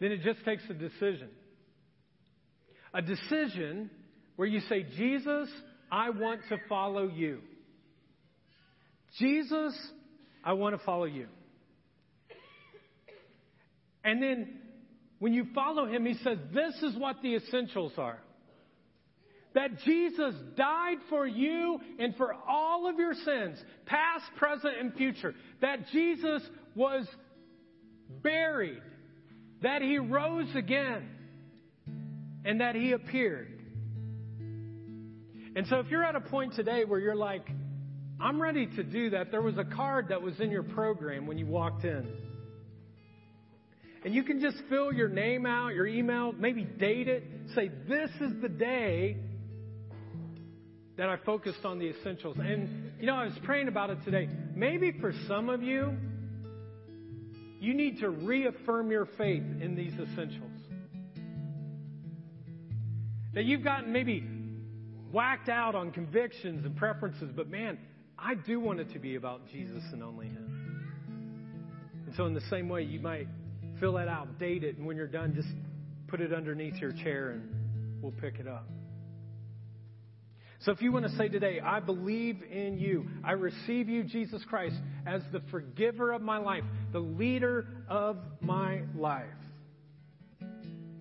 then 0.01 0.11
it 0.11 0.21
just 0.23 0.43
takes 0.43 0.63
a 0.69 0.73
decision. 0.73 1.29
A 2.93 3.01
decision 3.01 3.89
where 4.35 4.47
you 4.47 4.61
say, 4.61 4.85
Jesus, 4.97 5.49
I 5.91 6.09
want 6.09 6.41
to 6.49 6.57
follow 6.67 7.07
you. 7.07 7.39
Jesus, 9.17 9.77
I 10.43 10.53
want 10.53 10.77
to 10.77 10.85
follow 10.85 11.05
you. 11.05 11.27
And 14.03 14.21
then 14.23 14.59
when 15.19 15.33
you 15.33 15.47
follow 15.53 15.85
him, 15.85 16.05
he 16.05 16.15
says, 16.23 16.37
This 16.53 16.75
is 16.81 16.97
what 16.97 17.17
the 17.21 17.35
essentials 17.35 17.93
are. 17.97 18.19
That 19.55 19.79
Jesus 19.83 20.35
died 20.55 20.97
for 21.09 21.25
you 21.25 21.79
and 21.97 22.15
for 22.15 22.33
all 22.47 22.87
of 22.87 22.97
your 22.97 23.13
sins, 23.13 23.57
past, 23.85 24.25
present, 24.37 24.75
and 24.79 24.93
future. 24.93 25.33
That 25.61 25.87
Jesus 25.91 26.43
was 26.75 27.07
buried. 28.21 28.81
That 29.63 29.81
he 29.81 29.97
rose 29.97 30.55
again. 30.55 31.09
And 32.49 32.61
that 32.61 32.73
he 32.73 32.93
appeared. 32.93 33.47
And 35.55 35.67
so 35.67 35.81
if 35.81 35.91
you're 35.91 36.03
at 36.03 36.15
a 36.15 36.19
point 36.19 36.55
today 36.55 36.83
where 36.83 36.99
you're 36.99 37.13
like, 37.13 37.47
I'm 38.19 38.41
ready 38.41 38.65
to 38.65 38.83
do 38.83 39.11
that, 39.11 39.29
there 39.29 39.43
was 39.43 39.59
a 39.59 39.63
card 39.63 40.07
that 40.09 40.23
was 40.23 40.39
in 40.39 40.49
your 40.49 40.63
program 40.63 41.27
when 41.27 41.37
you 41.37 41.45
walked 41.45 41.85
in. 41.85 42.11
And 44.03 44.15
you 44.15 44.23
can 44.23 44.41
just 44.41 44.57
fill 44.67 44.91
your 44.91 45.09
name 45.09 45.45
out, 45.45 45.75
your 45.75 45.85
email, 45.85 46.31
maybe 46.31 46.63
date 46.63 47.07
it, 47.07 47.23
say, 47.53 47.69
This 47.87 48.09
is 48.19 48.41
the 48.41 48.49
day 48.49 49.17
that 50.97 51.07
I 51.07 51.17
focused 51.17 51.63
on 51.65 51.77
the 51.77 51.91
essentials. 51.91 52.37
And, 52.39 52.93
you 52.99 53.05
know, 53.05 53.13
I 53.13 53.25
was 53.25 53.37
praying 53.43 53.67
about 53.67 53.91
it 53.91 53.99
today. 54.03 54.27
Maybe 54.55 54.91
for 54.99 55.13
some 55.27 55.49
of 55.49 55.61
you, 55.61 55.95
you 57.59 57.75
need 57.75 57.99
to 57.99 58.09
reaffirm 58.09 58.89
your 58.89 59.05
faith 59.05 59.43
in 59.61 59.75
these 59.75 59.93
essentials. 59.93 60.48
That 63.33 63.45
you've 63.45 63.63
gotten 63.63 63.91
maybe 63.91 64.27
whacked 65.11 65.49
out 65.49 65.75
on 65.75 65.91
convictions 65.91 66.65
and 66.65 66.75
preferences, 66.75 67.31
but 67.35 67.49
man, 67.49 67.77
I 68.17 68.35
do 68.35 68.59
want 68.59 68.79
it 68.79 68.91
to 68.93 68.99
be 68.99 69.15
about 69.15 69.47
Jesus 69.47 69.83
and 69.91 70.03
only 70.03 70.27
Him. 70.27 70.59
And 72.05 72.15
so, 72.15 72.25
in 72.25 72.33
the 72.33 72.41
same 72.49 72.69
way, 72.69 72.83
you 72.83 72.99
might 72.99 73.27
fill 73.79 73.93
that 73.93 74.07
out, 74.07 74.39
date 74.39 74.63
it, 74.63 74.77
and 74.77 74.85
when 74.85 74.97
you're 74.97 75.07
done, 75.07 75.33
just 75.35 75.47
put 76.07 76.21
it 76.21 76.33
underneath 76.33 76.75
your 76.75 76.91
chair 76.91 77.31
and 77.31 77.49
we'll 78.01 78.11
pick 78.11 78.39
it 78.39 78.47
up. 78.47 78.67
So 80.61 80.73
if 80.73 80.81
you 80.81 80.91
want 80.91 81.05
to 81.05 81.15
say 81.15 81.29
today, 81.29 81.61
I 81.63 81.79
believe 81.79 82.43
in 82.43 82.77
you, 82.77 83.07
I 83.23 83.31
receive 83.31 83.87
you, 83.87 84.03
Jesus 84.03 84.43
Christ, 84.49 84.75
as 85.07 85.21
the 85.31 85.41
forgiver 85.51 86.11
of 86.11 86.21
my 86.21 86.37
life, 86.37 86.63
the 86.91 86.99
leader 86.99 87.65
of 87.87 88.17
my 88.41 88.81
life, 88.93 89.23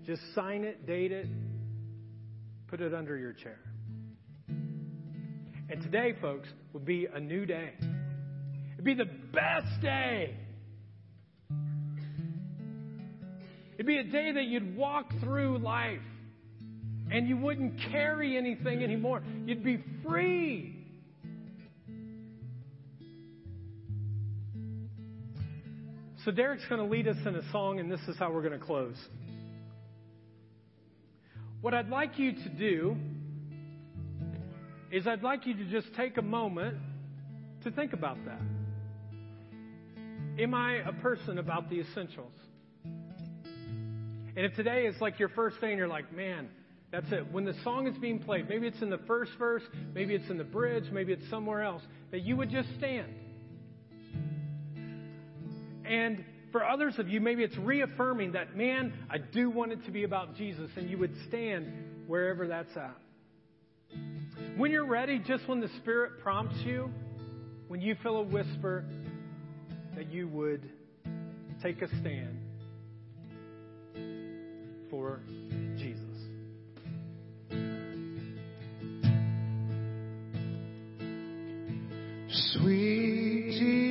just 0.07 0.23
sign 0.37 0.63
it, 0.63 0.87
date 0.87 1.11
it, 1.11 1.27
put 2.69 2.81
it 2.81 2.95
under 2.95 3.17
your 3.17 3.33
chair. 3.33 3.59
And 5.71 5.83
today, 5.83 6.15
folks, 6.21 6.49
would 6.73 6.85
be 6.85 7.07
a 7.13 7.19
new 7.21 7.47
day. 7.47 7.73
It'd 8.75 8.85
be 8.85 8.95
the 8.95 9.09
best 9.33 9.81
day. 9.83 10.37
It'd 13.75 13.87
be 13.87 13.99
a 13.99 14.05
day 14.05 14.33
that 14.33 14.45
you'd 14.45 14.77
walk 14.77 15.11
through 15.21 15.59
life 15.59 16.01
and 17.11 17.29
you 17.29 17.37
wouldn't 17.37 17.81
carry 17.91 18.37
anything 18.37 18.83
anymore. 18.83 19.23
You'd 19.47 19.65
be 19.65 19.83
free. 20.07 20.75
So, 26.25 26.33
Derek's 26.33 26.67
going 26.69 26.83
to 26.83 26.87
lead 26.87 27.09
us 27.09 27.17
in 27.25 27.37
a 27.37 27.53
song, 27.53 27.79
and 27.79 27.91
this 27.91 28.01
is 28.09 28.17
how 28.19 28.31
we're 28.31 28.43
going 28.43 28.59
to 28.59 28.65
close. 28.65 28.97
What 31.69 31.75
I'd 31.75 31.91
like 31.91 32.19
you 32.19 32.33
to 32.33 32.49
do 32.49 32.97
is 34.91 35.07
I'd 35.07 35.23
like 35.23 35.45
you 35.45 35.53
to 35.53 35.65
just 35.67 35.95
take 35.95 36.17
a 36.17 36.23
moment 36.23 36.79
to 37.63 37.71
think 37.71 37.93
about 37.93 38.17
that. 38.25 38.41
Am 40.43 40.55
I 40.55 40.77
a 40.77 40.95
person 40.95 41.37
about 41.37 41.69
the 41.69 41.81
essentials? 41.81 42.33
And 42.85 44.47
if 44.47 44.57
today 44.57 44.87
is 44.87 44.99
like 45.03 45.19
your 45.19 45.29
first 45.29 45.61
day 45.61 45.69
and 45.69 45.77
you're 45.77 45.89
like, 45.89 46.11
man, 46.11 46.49
that's 46.91 47.13
it. 47.13 47.31
When 47.31 47.45
the 47.45 47.55
song 47.63 47.87
is 47.87 47.99
being 47.99 48.19
played, 48.19 48.49
maybe 48.49 48.67
it's 48.67 48.81
in 48.81 48.89
the 48.89 49.03
first 49.07 49.33
verse, 49.39 49.63
maybe 49.93 50.15
it's 50.15 50.31
in 50.31 50.39
the 50.39 50.45
bridge, 50.45 50.85
maybe 50.91 51.13
it's 51.13 51.29
somewhere 51.29 51.63
else, 51.63 51.83
that 52.13 52.23
you 52.23 52.35
would 52.39 52.49
just 52.49 52.71
stand. 52.79 53.13
And 55.85 56.25
for 56.53 56.65
others 56.65 56.95
of 56.99 57.09
you, 57.09 57.21
maybe 57.21 57.43
it's 57.43 57.57
reaffirming 57.59 58.33
that, 58.33 58.57
man, 58.57 58.93
I 59.11 59.19
do 59.19 59.51
want 59.51 59.73
it 59.73 59.85
to 59.85 59.91
be 59.91 60.05
about 60.05 60.35
Jesus, 60.37 60.71
and 60.77 60.89
you 60.89 60.99
would 60.99 61.15
stand 61.29 61.67
wherever 62.07 62.47
that's 62.47 62.75
at. 62.77 62.97
When 64.57 64.71
you're 64.71 64.87
ready, 64.87 65.19
just 65.19 65.47
when 65.49 65.61
the 65.61 65.69
Spirit 65.81 66.21
prompts 66.23 66.57
you, 66.65 66.91
when 67.69 67.81
you 67.81 67.97
feel 68.03 68.17
a 68.17 68.23
whisper, 68.23 68.85
that 69.95 70.11
you 70.11 70.29
would 70.29 70.69
take 71.63 71.83
a 71.83 71.89
stand 72.01 72.39
for 74.91 75.21
Jesus. 75.77 76.05
Sweet 82.53 83.28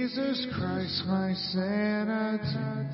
Jesus 0.07 0.47
Christ, 0.57 1.03
my 1.05 1.33
sanity. 1.51 2.93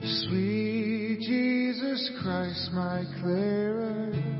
Sweet 0.00 1.18
Jesus 1.22 2.10
Christ, 2.22 2.70
my 2.72 3.02
clarity. 3.20 4.31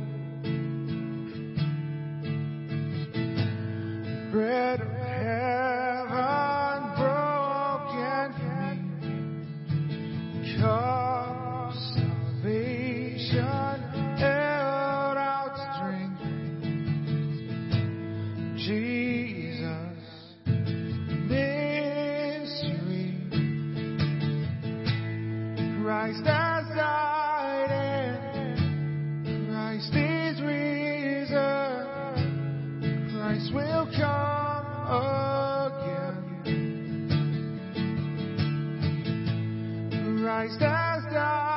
Christ 40.42 40.60
has 40.60 41.04
died 41.04 41.51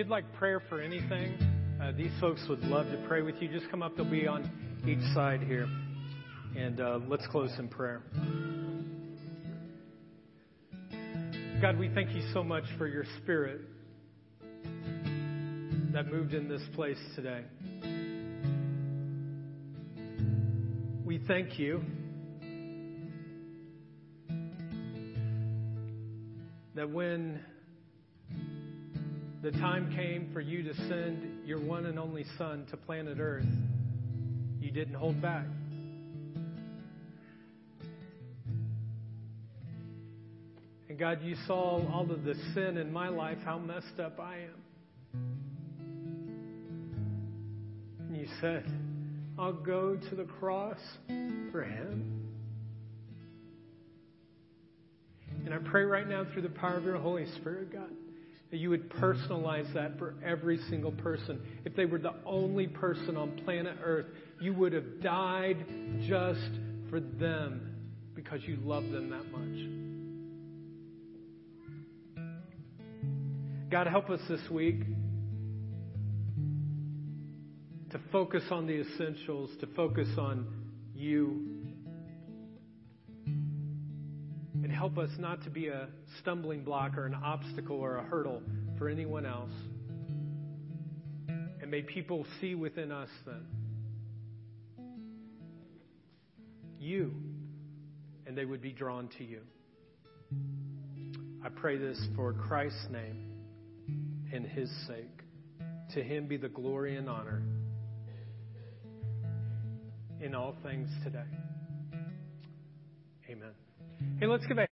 you'd 0.00 0.08
like 0.08 0.32
prayer 0.32 0.62
for 0.66 0.80
anything, 0.80 1.34
uh, 1.78 1.92
these 1.92 2.10
folks 2.20 2.40
would 2.48 2.60
love 2.60 2.86
to 2.86 2.96
pray 3.06 3.20
with 3.20 3.34
you. 3.38 3.48
Just 3.48 3.70
come 3.70 3.82
up; 3.82 3.94
they'll 3.96 4.10
be 4.10 4.26
on 4.26 4.50
each 4.86 5.02
side 5.12 5.42
here, 5.42 5.68
and 6.56 6.80
uh, 6.80 7.00
let's 7.06 7.26
close 7.26 7.50
in 7.58 7.68
prayer. 7.68 8.00
God, 11.60 11.78
we 11.78 11.90
thank 11.90 12.12
you 12.12 12.22
so 12.32 12.42
much 12.42 12.64
for 12.78 12.86
your 12.86 13.04
Spirit 13.18 13.60
that 15.92 16.10
moved 16.10 16.32
in 16.32 16.48
this 16.48 16.62
place 16.74 16.96
today. 17.14 17.44
We 21.04 21.18
thank 21.28 21.58
you 21.58 21.82
that 26.74 26.88
when 26.88 27.44
the 29.42 29.50
time 29.52 29.94
came 29.96 30.28
for 30.34 30.40
you 30.40 30.62
to 30.62 30.74
send 30.74 31.46
your 31.46 31.60
one 31.60 31.86
and 31.86 31.98
only 31.98 32.26
Son 32.36 32.66
to 32.70 32.76
planet 32.76 33.18
Earth, 33.18 33.46
you 34.60 34.70
didn't 34.70 34.94
hold 34.94 35.20
back. 35.22 35.46
And 40.90 40.98
God, 40.98 41.22
you 41.22 41.36
saw 41.46 41.80
all 41.90 42.06
of 42.10 42.24
the 42.24 42.34
sin 42.52 42.76
in 42.76 42.92
my 42.92 43.08
life, 43.08 43.38
how 43.44 43.58
messed 43.58 43.98
up 43.98 44.20
I 44.20 44.40
am. 44.40 44.60
And 48.08 48.16
you 48.16 48.26
said, 48.42 48.70
I'll 49.38 49.52
go 49.54 49.96
to 49.96 50.14
the 50.16 50.24
cross 50.24 50.80
for 51.50 51.64
him. 51.64 52.28
And 55.46 55.54
I 55.54 55.58
pray 55.58 55.84
right 55.84 56.06
now 56.06 56.26
through 56.30 56.42
the 56.42 56.50
power 56.50 56.76
of 56.76 56.84
your 56.84 56.98
Holy 56.98 57.24
Spirit, 57.36 57.72
God, 57.72 57.88
that 58.50 58.56
you 58.56 58.70
would 58.70 58.90
personalize 58.90 59.72
that 59.74 59.98
for 59.98 60.14
every 60.24 60.58
single 60.68 60.90
person. 60.92 61.40
If 61.64 61.76
they 61.76 61.84
were 61.84 61.98
the 61.98 62.14
only 62.26 62.66
person 62.66 63.16
on 63.16 63.40
planet 63.44 63.76
Earth, 63.82 64.06
you 64.40 64.52
would 64.54 64.72
have 64.72 65.00
died 65.00 65.64
just 66.06 66.50
for 66.88 67.00
them 67.00 67.76
because 68.14 68.42
you 68.44 68.58
love 68.64 68.88
them 68.90 69.10
that 69.10 69.30
much. 69.30 69.90
God, 73.70 73.86
help 73.86 74.10
us 74.10 74.20
this 74.28 74.50
week 74.50 74.80
to 77.90 78.00
focus 78.10 78.42
on 78.50 78.66
the 78.66 78.80
essentials, 78.80 79.50
to 79.60 79.66
focus 79.68 80.08
on 80.18 80.46
you. 80.94 81.49
Help 84.80 84.96
us 84.96 85.10
not 85.18 85.44
to 85.44 85.50
be 85.50 85.68
a 85.68 85.88
stumbling 86.20 86.64
block 86.64 86.96
or 86.96 87.04
an 87.04 87.14
obstacle 87.14 87.76
or 87.76 87.98
a 87.98 88.02
hurdle 88.02 88.42
for 88.78 88.88
anyone 88.88 89.26
else. 89.26 89.52
And 91.28 91.70
may 91.70 91.82
people 91.82 92.24
see 92.40 92.54
within 92.54 92.90
us 92.90 93.10
then 93.26 93.44
you, 96.78 97.12
and 98.26 98.34
they 98.34 98.46
would 98.46 98.62
be 98.62 98.72
drawn 98.72 99.10
to 99.18 99.22
you. 99.22 99.40
I 101.44 101.50
pray 101.50 101.76
this 101.76 102.02
for 102.16 102.32
Christ's 102.32 102.86
name 102.90 103.32
and 104.32 104.46
his 104.46 104.70
sake. 104.86 105.20
To 105.92 106.02
him 106.02 106.26
be 106.26 106.38
the 106.38 106.48
glory 106.48 106.96
and 106.96 107.06
honor 107.06 107.42
in 110.22 110.34
all 110.34 110.54
things 110.62 110.88
today. 111.04 111.28
Amen. 113.28 113.50
Hey, 114.18 114.26
let's 114.26 114.46
give 114.46 114.56
a 114.56 114.66